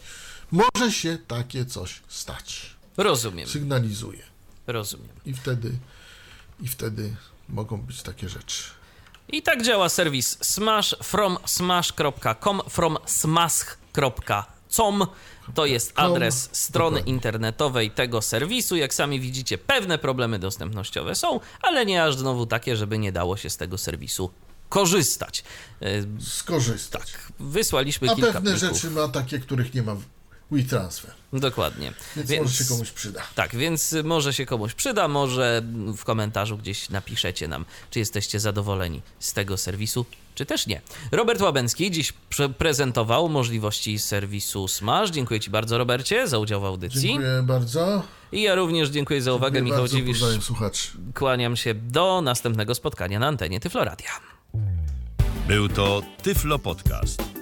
może 0.53 0.93
się 0.93 1.18
takie 1.28 1.64
coś 1.66 2.01
stać. 2.09 2.71
Rozumiem, 2.97 3.49
Sygnalizuje. 3.49 4.22
rozumiem. 4.66 5.09
I 5.26 5.34
wtedy, 5.34 5.72
i 6.61 6.68
wtedy 6.68 7.16
mogą 7.49 7.82
być 7.82 8.03
takie 8.03 8.28
rzeczy. 8.28 8.62
I 9.28 9.43
tak 9.43 9.62
działa 9.62 9.88
serwis 9.88 10.38
smash 10.45 10.95
from 11.03 11.38
smash.com 11.47 12.61
from 12.68 12.99
smash.com. 13.07 15.07
To 15.55 15.66
jest 15.66 15.93
adres 15.97 16.49
strony 16.53 16.97
Dokładnie. 16.97 17.12
internetowej 17.14 17.90
tego 17.90 18.22
serwisu. 18.22 18.76
Jak 18.76 18.95
sami 18.95 19.20
widzicie, 19.20 19.59
pewne 19.59 19.99
problemy 19.99 20.38
dostępnościowe 20.38 21.14
są, 21.14 21.40
ale 21.62 21.86
nie 21.86 22.05
aż 22.05 22.16
znowu 22.16 22.47
takie, 22.47 22.76
żeby 22.76 22.99
nie 22.99 23.12
dało 23.12 23.36
się 23.36 23.51
z 23.51 23.57
tego 23.57 23.78
serwisu 23.78 24.30
korzystać. 24.68 25.45
E, 25.80 25.86
Skorzystać. 26.20 27.14
Wysłaliśmy 27.40 28.11
A 28.11 28.14
kilka 28.14 28.32
pewne 28.32 28.51
plików. 28.59 28.76
rzeczy 28.76 28.90
ma 28.90 29.09
takie, 29.09 29.38
których 29.38 29.74
nie 29.74 29.82
ma 29.82 29.97
WeTransfer. 30.51 31.11
Dokładnie. 31.32 31.93
Więc, 32.16 32.43
może 32.43 32.55
się 32.55 32.64
komuś 32.64 32.90
przyda. 32.90 33.22
Tak, 33.34 33.57
więc 33.57 33.95
może 34.05 34.34
się 34.34 34.47
komuś 34.47 34.74
przyda, 34.74 35.09
może 35.09 35.62
w 35.97 36.05
komentarzu 36.05 36.59
gdzieś 36.59 36.90
napiszecie 36.90 37.49
nam, 37.49 37.64
czy 37.90 37.99
jesteście 37.99 38.40
zadowoleni 38.40 39.03
z 39.18 39.32
tego 39.32 39.57
serwisu, 39.57 40.07
czy 40.34 40.47
też 40.47 40.66
nie. 40.66 40.80
Robert 41.12 41.40
Łabęcki 41.40 41.90
dziś 41.90 42.12
prezentował 42.59 43.28
możliwości 43.28 43.99
serwisu 43.99 44.68
Smash. 44.68 45.11
Dziękuję 45.11 45.40
Ci 45.40 45.51
bardzo, 45.51 45.78
Robercie, 45.78 46.28
za 46.28 46.38
udział 46.38 46.61
w 46.61 46.64
audycji. 46.64 47.01
Dziękuję 47.01 47.43
bardzo. 47.43 48.03
I 48.32 48.43
ja 48.43 48.55
również 48.55 48.88
dziękuję 48.88 49.22
za 49.22 49.32
uwagę, 49.32 49.55
Dziękuję 49.55 49.64
Michał 49.64 49.80
bardzo, 49.80 49.97
Dziwisz. 49.97 50.18
pozdrawiam 50.18 50.43
słuchaczy. 50.43 50.88
Kłaniam 51.14 51.57
się 51.57 51.74
do 51.74 52.20
następnego 52.20 52.74
spotkania 52.74 53.18
na 53.18 53.26
antenie 53.26 53.61
Tyfloradia. 53.61 54.11
Był 55.49 55.68
to 55.68 56.03
Tyflo 56.22 56.59
Podcast. 56.59 57.41